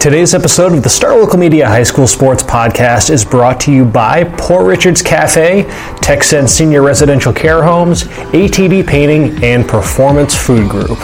Today's 0.00 0.32
episode 0.32 0.72
of 0.72 0.82
the 0.82 0.88
Star 0.88 1.14
Local 1.14 1.38
Media 1.38 1.68
High 1.68 1.82
School 1.82 2.06
Sports 2.06 2.42
Podcast 2.42 3.10
is 3.10 3.22
brought 3.22 3.60
to 3.60 3.70
you 3.70 3.84
by 3.84 4.24
Poor 4.38 4.64
Richards 4.64 5.02
Cafe, 5.02 5.64
TechSense 5.64 6.48
Senior 6.48 6.80
Residential 6.80 7.34
Care 7.34 7.62
Homes, 7.62 8.04
ATD 8.32 8.86
Painting, 8.86 9.44
and 9.44 9.68
Performance 9.68 10.34
Food 10.34 10.70
Group. 10.70 10.98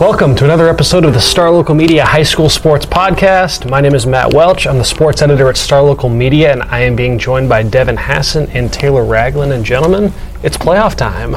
Welcome 0.04 0.36
to 0.36 0.44
another 0.44 0.68
episode 0.68 1.06
of 1.06 1.14
the 1.14 1.22
Star 1.22 1.50
Local 1.50 1.74
Media 1.74 2.04
High 2.04 2.24
School 2.24 2.50
Sports 2.50 2.86
Podcast. 2.86 3.70
My 3.70 3.80
name 3.80 3.96
is 3.96 4.06
Matt 4.06 4.34
Welch. 4.34 4.68
I'm 4.68 4.78
the 4.78 4.84
sports 4.84 5.22
editor 5.22 5.48
at 5.48 5.56
Star 5.56 5.82
Local 5.82 6.10
Media, 6.10 6.52
and 6.52 6.62
I 6.64 6.82
am 6.82 6.98
being 6.98 7.18
joined 7.18 7.48
by 7.48 7.64
Devin 7.64 7.96
Hassan 7.96 8.50
and 8.50 8.72
Taylor 8.72 9.06
Ragland. 9.06 9.54
And 9.54 9.64
gentlemen, 9.64 10.12
it's 10.44 10.58
playoff 10.58 10.96
time. 10.96 11.32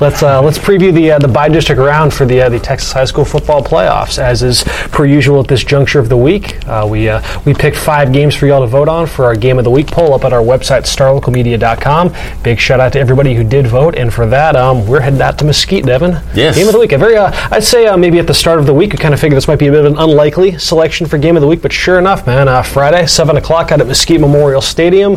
Let's 0.00 0.22
uh, 0.22 0.40
let's 0.42 0.58
preview 0.58 0.92
the 0.92 1.12
uh, 1.12 1.18
the 1.18 1.28
by 1.28 1.48
district 1.48 1.78
round 1.78 2.12
for 2.12 2.24
the 2.24 2.40
uh, 2.40 2.48
the 2.48 2.58
Texas 2.58 2.90
high 2.90 3.04
school 3.04 3.24
football 3.24 3.62
playoffs. 3.62 4.18
As 4.18 4.42
is 4.42 4.64
per 4.64 5.04
usual 5.04 5.40
at 5.40 5.48
this 5.48 5.62
juncture 5.62 5.98
of 5.98 6.08
the 6.08 6.16
week, 6.16 6.66
uh, 6.66 6.86
we 6.90 7.08
uh, 7.08 7.22
we 7.44 7.52
picked 7.52 7.76
five 7.76 8.12
games 8.12 8.34
for 8.34 8.46
y'all 8.46 8.62
to 8.62 8.66
vote 8.66 8.88
on 8.88 9.06
for 9.06 9.26
our 9.26 9.36
game 9.36 9.58
of 9.58 9.64
the 9.64 9.70
week 9.70 9.88
poll 9.88 10.14
up 10.14 10.24
at 10.24 10.32
our 10.32 10.40
website 10.40 10.82
starlocalmedia.com. 10.86 12.14
Big 12.42 12.58
shout 12.58 12.80
out 12.80 12.94
to 12.94 12.98
everybody 12.98 13.34
who 13.34 13.44
did 13.44 13.66
vote, 13.66 13.94
and 13.94 14.12
for 14.12 14.26
that, 14.26 14.56
um, 14.56 14.86
we're 14.86 15.00
heading 15.00 15.20
out 15.20 15.38
to 15.38 15.44
Mesquite, 15.44 15.84
Devin. 15.84 16.12
Yes. 16.34 16.56
Game 16.56 16.66
of 16.66 16.72
the 16.72 16.80
week. 16.80 16.92
A 16.92 16.98
very 16.98 17.16
uh, 17.16 17.30
I'd 17.50 17.62
say 17.62 17.94
maybe 17.96 18.18
at 18.18 18.26
the 18.26 18.34
start 18.34 18.58
of 18.58 18.66
the 18.66 18.74
week, 18.74 18.92
we 18.92 18.98
kind 18.98 19.12
of 19.12 19.20
figured 19.20 19.36
this 19.36 19.48
might 19.48 19.58
be 19.58 19.66
a 19.66 19.70
bit 19.70 19.84
of 19.84 19.92
an 19.92 19.98
unlikely 19.98 20.58
selection 20.58 21.06
for 21.06 21.18
game 21.18 21.36
of 21.36 21.42
the 21.42 21.48
week, 21.48 21.60
but 21.60 21.72
sure 21.72 21.98
enough, 21.98 22.26
man, 22.26 22.46
Friday 22.64 23.06
seven 23.06 23.36
o'clock 23.36 23.70
out 23.70 23.80
at 23.80 23.86
Mesquite 23.86 24.20
Memorial 24.20 24.62
Stadium, 24.62 25.12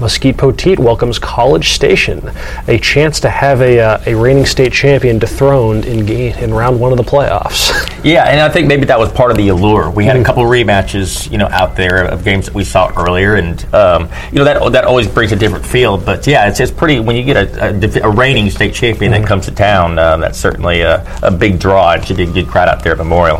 Mesquite 0.00 0.38
Poteet 0.38 0.78
welcomes 0.78 1.18
College 1.18 1.72
Station 1.72 2.30
a 2.66 2.78
chance 2.78 3.20
to 3.20 3.30
have 3.30 3.60
a, 3.60 3.80
uh, 3.80 4.02
a 4.06 4.14
reigning 4.14 4.46
state 4.46 4.72
champion 4.72 5.18
dethroned 5.18 5.84
in, 5.84 6.06
game, 6.06 6.36
in 6.38 6.52
round 6.52 6.80
one 6.80 6.92
of 6.92 6.98
the 6.98 7.04
playoffs. 7.04 7.86
Yeah, 8.04 8.24
and 8.24 8.40
I 8.40 8.48
think 8.48 8.68
maybe 8.68 8.84
that 8.86 8.98
was 8.98 9.10
part 9.10 9.32
of 9.32 9.36
the 9.36 9.48
allure. 9.48 9.90
We 9.90 10.04
had 10.04 10.14
mm-hmm. 10.14 10.22
a 10.22 10.24
couple 10.24 10.44
rematches, 10.44 11.30
you 11.32 11.36
know, 11.36 11.48
out 11.48 11.74
there 11.74 12.04
of 12.04 12.24
games 12.24 12.46
that 12.46 12.54
we 12.54 12.62
saw 12.62 12.92
earlier, 12.96 13.34
and 13.34 13.74
um, 13.74 14.08
you 14.30 14.38
know 14.38 14.44
that 14.44 14.72
that 14.72 14.84
always 14.84 15.08
brings 15.08 15.32
a 15.32 15.36
different 15.36 15.66
feel. 15.66 15.98
But 15.98 16.24
yeah, 16.26 16.48
it's, 16.48 16.60
it's 16.60 16.70
pretty 16.70 17.00
when 17.00 17.16
you 17.16 17.24
get 17.24 17.36
a, 17.36 18.02
a, 18.04 18.08
a 18.08 18.10
reigning 18.10 18.50
state 18.50 18.72
champion 18.72 19.12
mm-hmm. 19.12 19.22
that 19.22 19.28
comes 19.28 19.46
to 19.46 19.50
town. 19.50 19.98
Uh, 19.98 20.16
that's 20.16 20.38
certainly 20.38 20.82
a, 20.82 21.04
a, 21.24 21.30
big 21.30 21.58
draw. 21.58 21.92
It 21.92 22.04
should 22.04 22.16
be 22.16 22.22
a 22.22 22.32
good 22.32 22.46
crowd 22.46 22.68
out 22.68 22.84
there 22.84 22.92
at 22.92 22.98
Memorial. 22.98 23.38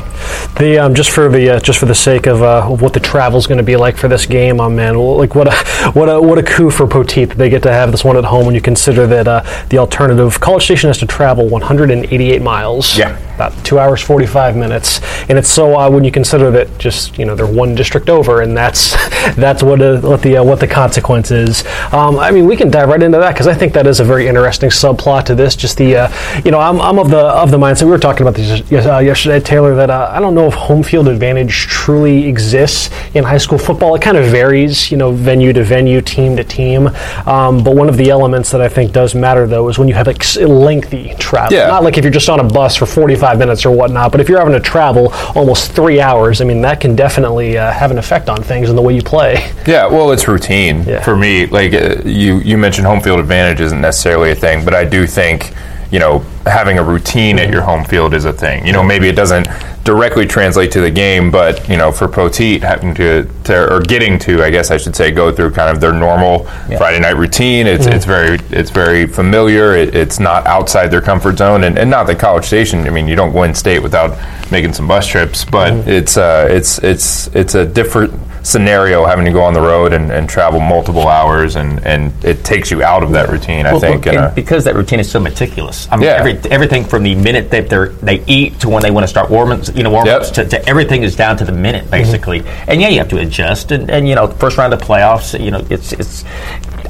The 0.59 0.79
um, 0.81 0.95
just 0.95 1.11
for 1.11 1.29
the 1.29 1.51
uh, 1.51 1.61
just 1.61 1.79
for 1.79 1.87
the 1.87 1.95
sake 1.95 2.27
of, 2.27 2.43
uh, 2.43 2.69
of 2.69 2.83
what 2.83 2.95
the 2.95 3.01
travel 3.01 3.39
is 3.39 3.47
going 3.47 3.59
to 3.59 3.65
be 3.65 3.77
like 3.77 3.97
for 3.97 4.09
this 4.09 4.27
game, 4.27 4.61
oh 4.61 4.69
man, 4.69 4.97
like 4.97 5.35
what 5.35 5.47
a 5.47 5.91
what 5.93 6.09
a 6.09 6.21
what 6.21 6.39
a 6.39 6.43
coup 6.43 6.71
for 6.71 6.87
Poteet 6.87 7.29
that 7.29 7.39
they 7.39 7.49
get 7.49 7.63
to 7.63 7.73
have 7.73 7.93
this 7.93 8.05
one 8.05 8.17
at 8.17 8.25
home 8.25 8.45
when 8.45 8.55
you 8.55 8.61
consider 8.61 8.88
that 8.93 9.29
uh, 9.29 9.67
the 9.69 9.79
alternative 9.79 10.41
College 10.41 10.65
Station 10.65 10.89
has 10.89 10.99
to 10.99 11.07
travel 11.07 11.49
188 11.49 12.43
miles. 12.43 12.97
Yeah. 12.97 13.17
About 13.39 13.65
two 13.65 13.79
hours 13.79 14.03
45 14.03 14.57
minutes, 14.57 15.01
and 15.29 15.39
it's 15.39 15.49
so 15.49 15.77
odd 15.77 15.93
when 15.93 16.03
you 16.03 16.11
consider 16.11 16.51
that 16.51 16.77
just 16.77 17.17
you 17.17 17.25
know 17.25 17.37
they're 17.37 17.47
one 17.47 17.77
district 17.77 18.11
over, 18.11 18.43
and 18.43 18.57
that's 18.57 18.95
that's 19.37 19.63
what 19.63 19.81
uh, 19.81 20.01
what 20.01 20.23
the 20.23 20.39
uh, 20.39 20.43
what 20.43 20.59
the 20.59 20.67
consequence 20.67 21.31
is. 21.31 21.65
Um, 21.93 22.19
I 22.19 22.33
mean, 22.33 22.47
we 22.47 22.57
can 22.57 22.69
dive 22.69 22.89
right 22.89 23.01
into 23.01 23.19
that 23.19 23.35
because 23.35 23.47
I 23.47 23.55
think 23.55 23.75
that 23.75 23.87
is 23.87 24.01
a 24.01 24.05
very 24.05 24.27
interesting 24.27 24.71
subplot 24.71 25.27
to 25.27 25.37
this. 25.37 25.55
Just 25.55 25.77
the 25.77 25.95
uh, 25.95 26.43
you 26.45 26.51
know 26.51 26.59
I'm, 26.59 26.81
I'm 26.81 26.99
of 26.99 27.11
the 27.11 27.21
of 27.21 27.53
the 27.53 27.59
mindset 27.59 27.85
we 27.85 27.91
were 27.91 27.99
talking 27.99 28.23
about 28.23 28.35
this 28.35 28.73
uh, 28.73 28.99
yesterday, 28.99 29.39
Taylor. 29.39 29.77
That 29.77 29.91
uh, 29.91 30.11
I 30.13 30.19
don't 30.19 30.35
know 30.35 30.49
if 30.49 30.55
home 30.55 30.83
field 30.83 31.07
advantage 31.07 31.67
truly 31.69 32.27
exists 32.27 32.91
in 33.15 33.23
high 33.23 33.39
school 33.39 33.59
football. 33.59 33.95
It 33.95 34.03
kind 34.03 34.17
of 34.17 34.27
varies, 34.27 34.91
you 34.91 34.97
know, 34.97 35.13
venue 35.13 35.53
to 35.53 35.63
venue, 35.63 36.01
team 36.01 36.37
to 36.39 36.43
team. 36.43 36.89
Um, 37.25 37.63
but 37.63 37.77
one 37.77 37.89
of 37.89 37.97
the 37.97 38.11
elements 38.11 38.51
that 38.51 38.61
I 38.61 38.69
think 38.69 38.93
does 38.93 39.15
matter 39.15 39.47
though 39.47 39.69
is 39.69 39.79
when 39.79 39.87
you 39.87 39.95
have 39.95 40.09
like 40.09 40.25
lengthy 40.37 41.15
travel. 41.19 41.57
Yeah. 41.57 41.69
Not 41.69 41.85
like 41.85 41.99
if 41.99 42.05
you're 42.05 42.13
just 42.13 42.29
on 42.29 42.41
a 42.41 42.45
bus 42.45 42.75
for 42.75 42.87
45 42.87 43.28
minutes 43.37 43.67
or 43.67 43.73
whatnot, 43.73 44.13
but 44.13 44.21
if 44.21 44.29
you're 44.29 44.39
having 44.39 44.55
to 44.55 44.61
travel 44.61 45.13
almost 45.35 45.73
three 45.73 46.01
hours, 46.01 46.41
I 46.41 46.45
mean, 46.45 46.63
that 46.63 46.81
can 46.81 46.97
definitely 46.97 47.59
uh, 47.59 47.73
have 47.73 47.91
an 47.91 47.99
effect 47.99 48.29
on 48.29 48.43
things 48.43 48.69
and 48.71 48.79
the 48.79 48.83
way 48.83 48.95
you 48.95 49.03
play. 49.03 49.51
Yeah, 49.67 49.87
well, 49.87 50.13
it's 50.13 50.27
routine 50.27 50.85
Yeah. 50.85 51.03
for 51.03 51.15
me. 51.15 51.45
Like 51.47 51.75
uh, 51.75 51.97
you, 52.05 52.39
you 52.39 52.57
mentioned 52.57 52.87
home 52.87 53.03
field 53.03 53.21
advantage 53.21 53.61
isn't 53.61 53.81
necessarily 53.83 54.31
a 54.31 54.35
thing, 54.35 54.65
but 54.65 54.73
I 54.73 54.85
do 54.87 55.07
think 55.07 55.53
you 55.91 55.99
know 55.99 56.19
having 56.47 56.79
a 56.79 56.83
routine 56.83 57.39
at 57.39 57.51
your 57.51 57.63
home 57.63 57.85
field 57.85 58.15
is 58.15 58.25
a 58.25 58.33
thing. 58.33 58.67
You 58.67 58.73
know, 58.73 58.83
maybe 58.83 59.09
it 59.09 59.17
doesn't 59.17 59.49
directly 59.85 60.27
translate 60.27 60.71
to 60.73 60.83
the 60.83 60.91
game, 60.91 61.31
but 61.31 61.67
you 61.67 61.77
know, 61.77 61.91
for 61.91 62.09
Poteet 62.09 62.61
having 62.61 62.95
to, 62.97 63.27
to 63.45 63.75
or 63.75 63.81
getting 63.81 64.19
to, 64.19 64.43
I 64.43 64.51
guess 64.51 64.71
I 64.71 64.77
should 64.77 64.95
say, 64.95 65.11
go 65.11 65.33
through 65.33 65.53
kind 65.53 65.75
of 65.75 65.81
their 65.81 65.95
normal 65.95 66.45
Friday 66.77 67.01
night 67.01 67.17
routine. 67.17 67.67
It's 67.67 67.87
it's 67.87 68.05
very 68.05 68.39
it's 68.51 68.71
very 68.71 69.07
familiar. 69.07 69.75
It, 69.75 69.95
it's 69.95 70.21
not 70.21 70.47
outside 70.47 70.89
their 70.89 71.01
comfort 71.01 71.39
zone, 71.39 71.65
and, 71.65 71.79
and 71.79 71.89
not 71.89 72.07
the 72.07 72.15
College 72.15 72.45
Station. 72.45 72.81
I 72.81 72.91
mean, 72.91 73.09
you 73.09 73.17
don't 73.17 73.33
go 73.33 73.45
in 73.45 73.55
state 73.55 73.79
without 73.79 74.19
making 74.51 74.75
some 74.75 74.87
bus 74.87 75.07
trips, 75.07 75.45
but 75.45 75.73
it's 75.89 76.17
uh, 76.17 76.49
it's 76.51 76.79
it's 76.81 77.29
it's 77.29 77.55
a 77.55 77.65
different 77.65 78.13
scenario 78.43 79.05
having 79.05 79.25
to 79.25 79.31
go 79.33 79.43
on 79.43 79.53
the 79.55 79.61
road 79.61 79.93
and, 79.93 80.11
and 80.11 80.29
travel 80.29 80.61
multiple 80.61 81.09
hours 81.09 81.57
and, 81.57 81.85
and 81.87 82.13
it 82.25 82.45
takes 82.45 82.71
you 82.71 82.83
out 82.83 83.03
of 83.03 83.11
that 83.13 83.29
routine 83.29 83.67
I 83.67 83.73
Well, 83.73 83.81
think 83.81 84.07
a- 84.07 84.33
because 84.35 84.65
that 84.65 84.75
routine 84.75 85.01
is 85.01 85.11
so 85.11 85.21
meticulous. 85.21 85.89
I 85.91 85.97
mean, 85.97 86.05
Yeah. 86.07 86.17
every, 86.19 86.39
everything 86.51 86.85
from 86.85 87.03
the 87.03 87.15
minute 87.15 87.51
that 87.51 87.69
they 87.69 87.87
they 88.19 88.25
eat 88.27 88.61
to 88.61 88.69
when 88.69 88.83
they 88.83 88.91
want 88.91 89.05
to 89.05 89.09
start 89.09 89.31
warming, 89.31 89.63
you 89.75 89.83
know, 89.83 89.91
warm 89.91 90.07
Yep. 90.07 90.23
to, 90.33 90.45
to 90.47 90.69
everything 90.69 91.03
is 91.03 91.17
down 91.17 91.37
to 91.39 91.45
the 91.45 91.53
minute 91.53 91.91
basically. 91.91 92.41
Mm-hmm. 92.41 92.71
And 92.71 92.81
yeah, 92.81 92.89
you 92.89 92.99
have 92.99 93.09
to 93.09 93.19
adjust. 93.19 93.73
And, 93.73 93.91
and 93.91 94.09
you 94.09 94.15
know, 94.15 94.29
first 94.29 94.57
round 94.57 94.73
of 94.73 94.81
playoffs, 94.81 95.39
you 95.43 95.51
know, 95.51 95.65
it's 95.71 95.93
it's. 95.93 96.25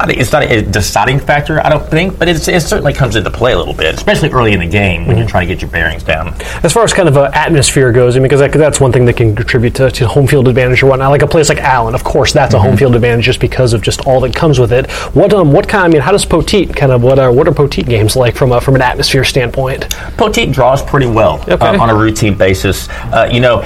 I 0.01 0.11
it's 0.13 0.33
not 0.33 0.43
a 0.43 0.63
deciding 0.63 1.19
factor, 1.19 1.65
I 1.65 1.69
don't 1.69 1.87
think, 1.89 2.19
but 2.19 2.29
it's, 2.29 2.49
it 2.49 2.61
certainly 2.63 2.93
comes 2.93 3.17
into 3.17 3.31
play 3.31 3.53
a 3.53 3.59
little 3.59 3.75
bit, 3.75 3.95
especially 3.95 4.31
early 4.31 4.53
in 4.53 4.61
the 4.61 4.67
game 4.67 5.07
when 5.07 5.19
you're 5.19 5.27
trying 5.27 5.47
to 5.49 5.55
get 5.55 5.61
your 5.63 5.71
bearings 5.71 6.03
down. 6.03 6.35
As 6.63 6.73
far 6.73 6.85
as 6.85 6.93
kind 6.93 7.09
of 7.09 7.17
uh, 7.17 7.31
atmosphere 7.35 7.93
goes, 7.93 8.15
I 8.17 8.19
mean, 8.19 8.25
because 8.25 8.41
that, 8.41 8.53
that's 8.53 8.81
one 8.81 8.93
thing 8.93 9.05
that 9.07 9.17
can 9.17 9.35
contribute 9.35 9.75
to, 9.77 9.91
to 9.91 10.07
home 10.09 10.27
field 10.27 10.49
advantage 10.49 10.83
or 10.83 10.87
whatnot. 10.87 11.11
Like 11.11 11.23
a 11.23 11.27
place 11.27 11.49
like 11.49 11.59
Allen, 11.59 11.95
of 11.95 12.05
course, 12.05 12.33
that's 12.33 12.55
a 12.55 12.59
home 12.61 12.77
field 12.77 12.95
advantage 12.95 13.25
just 13.25 13.41
because 13.41 13.73
of 13.73 13.83
just 13.83 14.07
all 14.07 14.21
that 14.21 14.35
comes 14.35 14.59
with 14.59 14.73
it. 14.73 14.91
What 15.15 15.33
um, 15.35 15.53
what 15.53 15.69
kind? 15.69 15.85
I 15.85 15.89
mean, 15.89 16.03
how 16.03 16.13
does 16.13 16.25
Poteet 16.25 16.75
kind 16.77 16.93
of 16.93 17.03
what 17.03 17.19
are 17.19 17.33
what 17.33 17.49
are 17.49 17.53
Poteet 17.53 17.87
games 17.87 18.17
like 18.17 18.37
from 18.37 18.53
a, 18.53 18.61
from 18.61 18.75
an 18.75 18.83
atmosphere 18.83 19.25
standpoint? 19.25 19.89
Poteet 20.17 20.53
draws 20.53 20.83
pretty 20.83 21.07
well 21.07 21.41
Okay. 21.49 21.55
um, 21.67 21.81
on 21.81 21.91
a 21.91 21.95
routine 21.95 22.37
basis. 22.37 22.89
Uh, 22.91 23.29
you 23.31 23.41
know, 23.41 23.63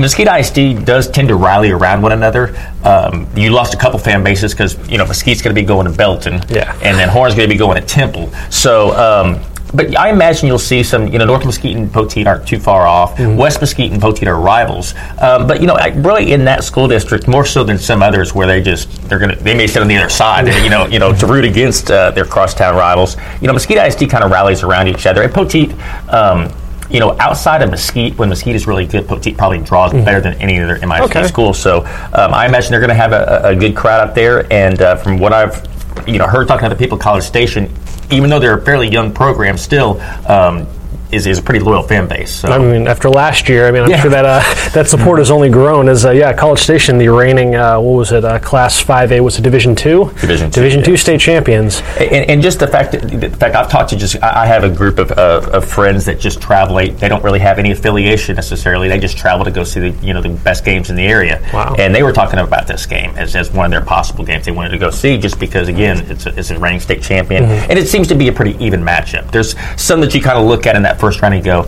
Mesquite 0.00 0.28
ISD 0.28 0.84
does 0.84 1.08
tend 1.08 1.28
to 1.28 1.36
rally 1.36 1.70
around 1.70 2.02
one 2.02 2.12
another. 2.12 2.56
Um, 2.84 3.26
you 3.36 3.50
lost 3.50 3.74
a 3.74 3.76
couple 3.76 3.98
fan 3.98 4.22
bases 4.22 4.52
because 4.52 4.76
you 4.88 4.98
know 4.98 5.06
Mesquite's 5.06 5.42
going 5.42 5.54
to 5.54 5.60
be 5.60 5.66
going 5.66 5.86
to 5.90 5.92
Belton, 5.96 6.40
Yeah. 6.48 6.72
and 6.82 6.96
then 6.98 7.08
Horn's 7.08 7.34
going 7.34 7.48
to 7.48 7.54
be 7.54 7.58
going 7.58 7.80
to 7.80 7.86
Temple. 7.86 8.30
So. 8.50 8.92
Um, 8.96 9.42
but 9.74 9.98
I 9.98 10.10
imagine 10.10 10.46
you'll 10.46 10.60
see 10.60 10.84
some. 10.84 11.08
You 11.08 11.18
know, 11.18 11.24
North 11.24 11.44
Mesquite 11.44 11.76
and 11.76 11.90
Poteet 11.90 12.26
aren't 12.26 12.46
too 12.46 12.60
far 12.60 12.86
off. 12.86 13.16
Mm-hmm. 13.16 13.36
West 13.36 13.60
Mesquite 13.60 13.90
and 13.90 14.00
Poteet 14.00 14.28
are 14.28 14.38
rivals. 14.40 14.94
Um, 15.20 15.48
but 15.48 15.60
you 15.60 15.66
know, 15.66 15.76
really 15.96 16.32
in 16.32 16.44
that 16.44 16.62
school 16.62 16.86
district, 16.86 17.26
more 17.26 17.44
so 17.44 17.64
than 17.64 17.76
some 17.76 18.00
others, 18.00 18.32
where 18.32 18.46
they 18.46 18.62
just 18.62 18.88
they're 19.08 19.18
gonna 19.18 19.34
they 19.34 19.56
may 19.56 19.66
sit 19.66 19.82
on 19.82 19.88
the 19.88 19.96
other 19.96 20.08
side. 20.08 20.46
you 20.62 20.70
know, 20.70 20.86
you 20.86 21.00
know, 21.00 21.12
to 21.12 21.26
root 21.26 21.44
against 21.44 21.90
uh, 21.90 22.12
their 22.12 22.24
crosstown 22.24 22.76
rivals. 22.76 23.16
You 23.40 23.48
know, 23.48 23.52
Mesquite 23.54 23.78
ISD 23.88 24.08
kind 24.08 24.22
of 24.22 24.30
rallies 24.30 24.62
around 24.62 24.86
each 24.86 25.04
other. 25.04 25.22
And 25.22 25.32
Poteet. 25.32 25.72
Um, 26.12 26.48
you 26.90 27.00
know, 27.00 27.16
outside 27.18 27.62
of 27.62 27.70
Mesquite, 27.70 28.16
when 28.18 28.28
Mesquite 28.28 28.54
is 28.56 28.66
really 28.66 28.86
good, 28.86 29.06
Poteet 29.06 29.36
probably 29.36 29.58
draws 29.58 29.92
better 29.92 30.20
than 30.20 30.34
any 30.34 30.60
other 30.60 30.76
Mm-hmm. 30.76 30.92
Okay. 31.18 31.26
school. 31.26 31.52
So 31.54 31.80
um, 32.12 32.32
I 32.34 32.46
imagine 32.46 32.70
they're 32.70 32.80
going 32.80 32.88
to 32.90 32.94
have 32.94 33.12
a, 33.12 33.40
a 33.44 33.56
good 33.56 33.74
crowd 33.76 34.08
out 34.08 34.14
there. 34.14 34.50
And 34.52 34.80
uh, 34.80 34.96
from 34.96 35.18
what 35.18 35.32
I've 35.32 35.66
you 36.06 36.18
know 36.18 36.26
heard 36.26 36.46
talking 36.48 36.68
to 36.68 36.74
the 36.74 36.78
people 36.78 36.96
at 36.98 37.02
College 37.02 37.24
Station, 37.24 37.72
even 38.10 38.30
though 38.30 38.38
they're 38.38 38.58
a 38.58 38.62
fairly 38.64 38.88
young 38.88 39.12
program, 39.12 39.56
still 39.58 40.00
um, 40.28 40.66
is, 41.12 41.26
is 41.26 41.38
a 41.38 41.42
pretty 41.42 41.60
loyal 41.60 41.82
fan 41.82 42.06
base. 42.08 42.30
So. 42.32 42.48
I 42.48 42.58
mean, 42.58 42.86
after 42.88 43.08
last 43.08 43.48
year, 43.48 43.66
I 43.68 43.70
mean, 43.70 43.82
I'm 43.82 43.90
Yeah. 43.90 44.00
sure 44.02 44.10
that 44.10 44.24
uh, 44.24 44.70
that 44.74 44.88
support 44.88 45.18
has 45.18 45.30
only 45.30 45.48
grown. 45.50 45.88
As 45.88 46.04
uh, 46.04 46.10
yeah, 46.10 46.32
College 46.32 46.58
Station, 46.60 46.98
the 46.98 47.08
reigning 47.08 47.54
uh, 47.54 47.78
what 47.80 47.96
was 47.98 48.12
it, 48.12 48.24
uh, 48.24 48.38
Class 48.38 48.82
5A 48.82 49.20
was 49.20 49.38
it 49.38 49.42
Division 49.42 49.74
Two? 49.74 50.06
Division 50.20 50.50
two, 50.50 50.60
Division 50.60 50.82
Two 50.82 50.96
state 50.96 51.20
champions. 51.20 51.80
And, 51.98 52.30
and 52.30 52.42
just 52.42 52.58
the 52.58 52.66
fact 52.66 52.92
that, 52.92 53.02
the 53.02 53.30
fact 53.30 53.54
I've 53.54 53.70
talked 53.70 53.90
to 53.90 53.96
just, 53.96 54.22
I 54.22 54.46
have 54.46 54.64
a 54.64 54.70
group 54.70 54.98
of, 54.98 55.12
uh, 55.12 55.48
of 55.52 55.64
friends 55.64 56.04
that 56.06 56.18
just 56.20 56.40
travel. 56.40 56.76
They, 56.76 56.90
they 56.90 57.08
don't 57.08 57.22
really 57.24 57.38
have 57.40 57.58
any 57.58 57.70
affiliation 57.72 58.34
necessarily. 58.36 58.88
They 58.88 58.98
just 58.98 59.16
travel 59.16 59.44
to 59.44 59.50
go 59.50 59.64
see 59.64 59.90
the, 59.90 60.06
you 60.06 60.14
know, 60.14 60.22
the 60.22 60.30
best 60.30 60.64
games 60.64 60.90
in 60.90 60.96
the 60.96 61.06
area. 61.06 61.40
Wow. 61.52 61.74
And 61.78 61.94
they 61.94 62.02
were 62.02 62.12
talking 62.12 62.38
about 62.38 62.66
this 62.66 62.86
game 62.86 63.10
as, 63.16 63.34
as 63.36 63.50
one 63.52 63.66
of 63.66 63.70
their 63.70 63.80
possible 63.84 64.24
games 64.24 64.44
they 64.46 64.52
wanted 64.52 64.70
to 64.70 64.78
go 64.78 64.90
see 64.90 65.18
just 65.18 65.38
because, 65.40 65.68
again, 65.68 65.98
it's 66.10 66.26
a, 66.26 66.38
it's 66.38 66.50
a 66.50 66.58
reigning 66.58 66.80
state 66.80 67.02
champion. 67.02 67.44
And 67.44 67.78
it 67.78 67.88
seems 67.88 68.08
to 68.08 68.14
be 68.14 68.28
a 68.28 68.32
pretty 68.32 68.56
even 68.64 68.80
matchup. 68.82 69.30
There's 69.30 69.54
some 69.80 70.00
that 70.00 70.14
you 70.14 70.20
kind 70.20 70.38
of 70.38 70.46
look 70.46 70.66
at 70.66 70.76
in 70.76 70.82
that 70.82 70.95
first 70.98 71.22
round 71.22 71.34
and 71.34 71.44
go, 71.44 71.66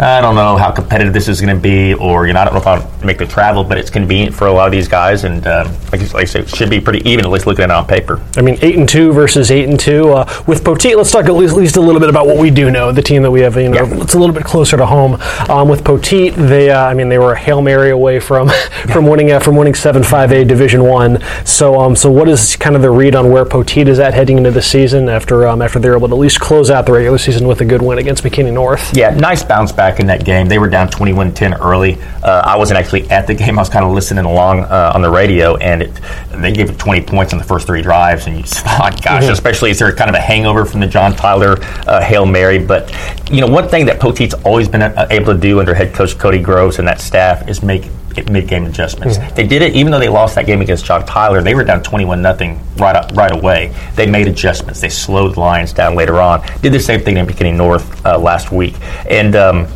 I 0.00 0.20
don't 0.20 0.36
know 0.36 0.56
how 0.56 0.70
competitive 0.70 1.12
this 1.12 1.26
is 1.26 1.40
going 1.40 1.56
to 1.56 1.60
be, 1.60 1.92
or 1.94 2.28
you 2.28 2.32
know, 2.32 2.38
I 2.40 2.44
don't 2.44 2.54
know 2.54 2.60
if 2.60 2.66
I'll 2.68 3.04
make 3.04 3.18
the 3.18 3.26
travel, 3.26 3.64
but 3.64 3.78
it's 3.78 3.90
convenient 3.90 4.32
for 4.32 4.46
a 4.46 4.52
lot 4.52 4.66
of 4.66 4.70
these 4.72 4.86
guys, 4.86 5.24
and 5.24 5.44
um, 5.48 5.66
like, 5.90 6.00
like 6.14 6.22
I 6.22 6.24
say, 6.24 6.40
it 6.40 6.48
should 6.48 6.70
be 6.70 6.80
pretty 6.80 7.00
even 7.08 7.24
at 7.24 7.32
least 7.32 7.48
looking 7.48 7.64
at 7.64 7.70
it 7.70 7.74
on 7.74 7.84
paper. 7.84 8.24
I 8.36 8.42
mean, 8.42 8.58
eight 8.62 8.76
and 8.78 8.88
two 8.88 9.12
versus 9.12 9.50
eight 9.50 9.68
and 9.68 9.78
two. 9.78 10.12
Uh, 10.12 10.24
with 10.46 10.62
Poteet, 10.62 10.94
let's 10.96 11.10
talk 11.10 11.24
at 11.24 11.32
least, 11.34 11.54
at 11.54 11.58
least 11.58 11.76
a 11.78 11.80
little 11.80 11.98
bit 12.00 12.08
about 12.10 12.28
what 12.28 12.36
we 12.36 12.48
do 12.48 12.70
know. 12.70 12.92
The 12.92 13.02
team 13.02 13.22
that 13.22 13.30
we 13.32 13.40
have, 13.40 13.56
you 13.56 13.70
know, 13.70 13.74
Yeah. 13.84 14.00
it's 14.02 14.14
a 14.14 14.18
little 14.20 14.34
bit 14.34 14.44
closer 14.44 14.76
to 14.76 14.86
home. 14.86 15.14
Um, 15.50 15.68
with 15.68 15.82
Poteet, 15.82 16.34
they, 16.36 16.70
uh, 16.70 16.84
I 16.84 16.94
mean, 16.94 17.08
they 17.08 17.18
were 17.18 17.32
a 17.32 17.38
hail 17.38 17.60
mary 17.60 17.90
away 17.90 18.20
from 18.20 18.48
from 18.92 19.04
winning 19.04 19.32
uh, 19.32 19.40
from 19.40 19.56
winning 19.56 19.74
seven 19.74 20.04
five 20.04 20.30
A 20.30 20.44
Division 20.44 20.84
One. 20.84 21.20
So, 21.44 21.80
um, 21.80 21.96
so 21.96 22.08
what 22.08 22.28
is 22.28 22.54
kind 22.54 22.76
of 22.76 22.82
the 22.82 22.90
read 22.90 23.16
on 23.16 23.32
where 23.32 23.44
Poteet 23.44 23.88
is 23.88 23.98
at 23.98 24.14
heading 24.14 24.38
into 24.38 24.52
the 24.52 24.62
season 24.62 25.08
after 25.08 25.44
um, 25.48 25.60
after 25.60 25.80
they're 25.80 25.96
able 25.96 26.06
to 26.06 26.14
at 26.14 26.20
least 26.20 26.38
close 26.38 26.70
out 26.70 26.86
the 26.86 26.92
regular 26.92 27.18
season 27.18 27.48
with 27.48 27.60
a 27.62 27.64
good 27.64 27.82
win 27.82 27.98
against 27.98 28.22
McKinney 28.22 28.47
North? 28.52 28.96
Yeah, 28.96 29.10
nice 29.10 29.42
bounce 29.42 29.72
back 29.72 30.00
in 30.00 30.06
that 30.06 30.24
game. 30.24 30.48
They 30.48 30.58
were 30.58 30.68
down 30.68 30.88
21 30.88 31.34
10 31.34 31.54
early. 31.54 32.00
Uh, 32.22 32.42
I 32.44 32.56
wasn't 32.56 32.78
actually 32.78 33.08
at 33.10 33.26
the 33.26 33.34
game. 33.34 33.58
I 33.58 33.62
was 33.62 33.68
kind 33.68 33.84
of 33.84 33.92
listening 33.92 34.24
along 34.24 34.60
uh, 34.64 34.92
on 34.94 35.02
the 35.02 35.10
radio, 35.10 35.56
and 35.56 35.82
it, 35.82 36.00
they 36.30 36.52
gave 36.52 36.70
it 36.70 36.78
20 36.78 37.02
points 37.02 37.32
on 37.32 37.38
the 37.38 37.44
first 37.44 37.66
three 37.66 37.82
drives. 37.82 38.26
And 38.26 38.36
you 38.36 38.42
just 38.42 38.58
thought, 38.64 39.02
gosh, 39.02 39.24
especially 39.24 39.70
as 39.70 39.78
they're 39.78 39.94
kind 39.94 40.10
of 40.10 40.16
a 40.16 40.20
hangover 40.20 40.64
from 40.64 40.80
the 40.80 40.86
John 40.86 41.14
Tyler 41.14 41.56
uh, 41.86 42.02
Hail 42.02 42.26
Mary. 42.26 42.58
But, 42.58 42.92
you 43.30 43.40
know, 43.40 43.46
one 43.46 43.68
thing 43.68 43.86
that 43.86 44.00
Poteet's 44.00 44.34
always 44.44 44.68
been 44.68 44.82
uh, 44.82 45.06
able 45.10 45.32
to 45.32 45.38
do 45.38 45.60
under 45.60 45.74
head 45.74 45.94
coach 45.94 46.18
Cody 46.18 46.40
Groves 46.40 46.78
and 46.78 46.88
that 46.88 47.00
staff 47.00 47.48
is 47.48 47.62
make 47.62 47.88
mid-game 48.22 48.64
adjustments. 48.66 49.18
They 49.34 49.46
did 49.46 49.62
it 49.62 49.74
even 49.74 49.92
though 49.92 49.98
they 49.98 50.08
lost 50.08 50.34
that 50.34 50.46
game 50.46 50.60
against 50.60 50.84
John 50.84 51.04
Tyler. 51.06 51.42
They 51.42 51.54
were 51.54 51.64
down 51.64 51.82
21 51.82 52.20
nothing 52.22 52.60
right 52.76 52.96
up, 52.96 53.12
right 53.12 53.32
away. 53.32 53.74
They 53.94 54.06
made 54.06 54.28
adjustments. 54.28 54.80
They 54.80 54.88
slowed 54.88 55.34
the 55.34 55.40
Lions 55.40 55.72
down 55.72 55.94
later 55.94 56.20
on. 56.20 56.44
Did 56.60 56.72
the 56.72 56.80
same 56.80 57.00
thing 57.00 57.16
in 57.16 57.26
McKinney 57.26 57.54
North 57.54 58.04
uh, 58.04 58.18
last 58.18 58.52
week. 58.52 58.74
And 59.08 59.36
um, 59.36 59.66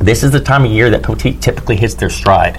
this 0.00 0.22
is 0.22 0.30
the 0.30 0.40
time 0.40 0.64
of 0.64 0.70
year 0.70 0.90
that 0.90 1.02
Poteet 1.02 1.40
typically 1.40 1.76
hits 1.76 1.94
their 1.94 2.10
stride. 2.10 2.56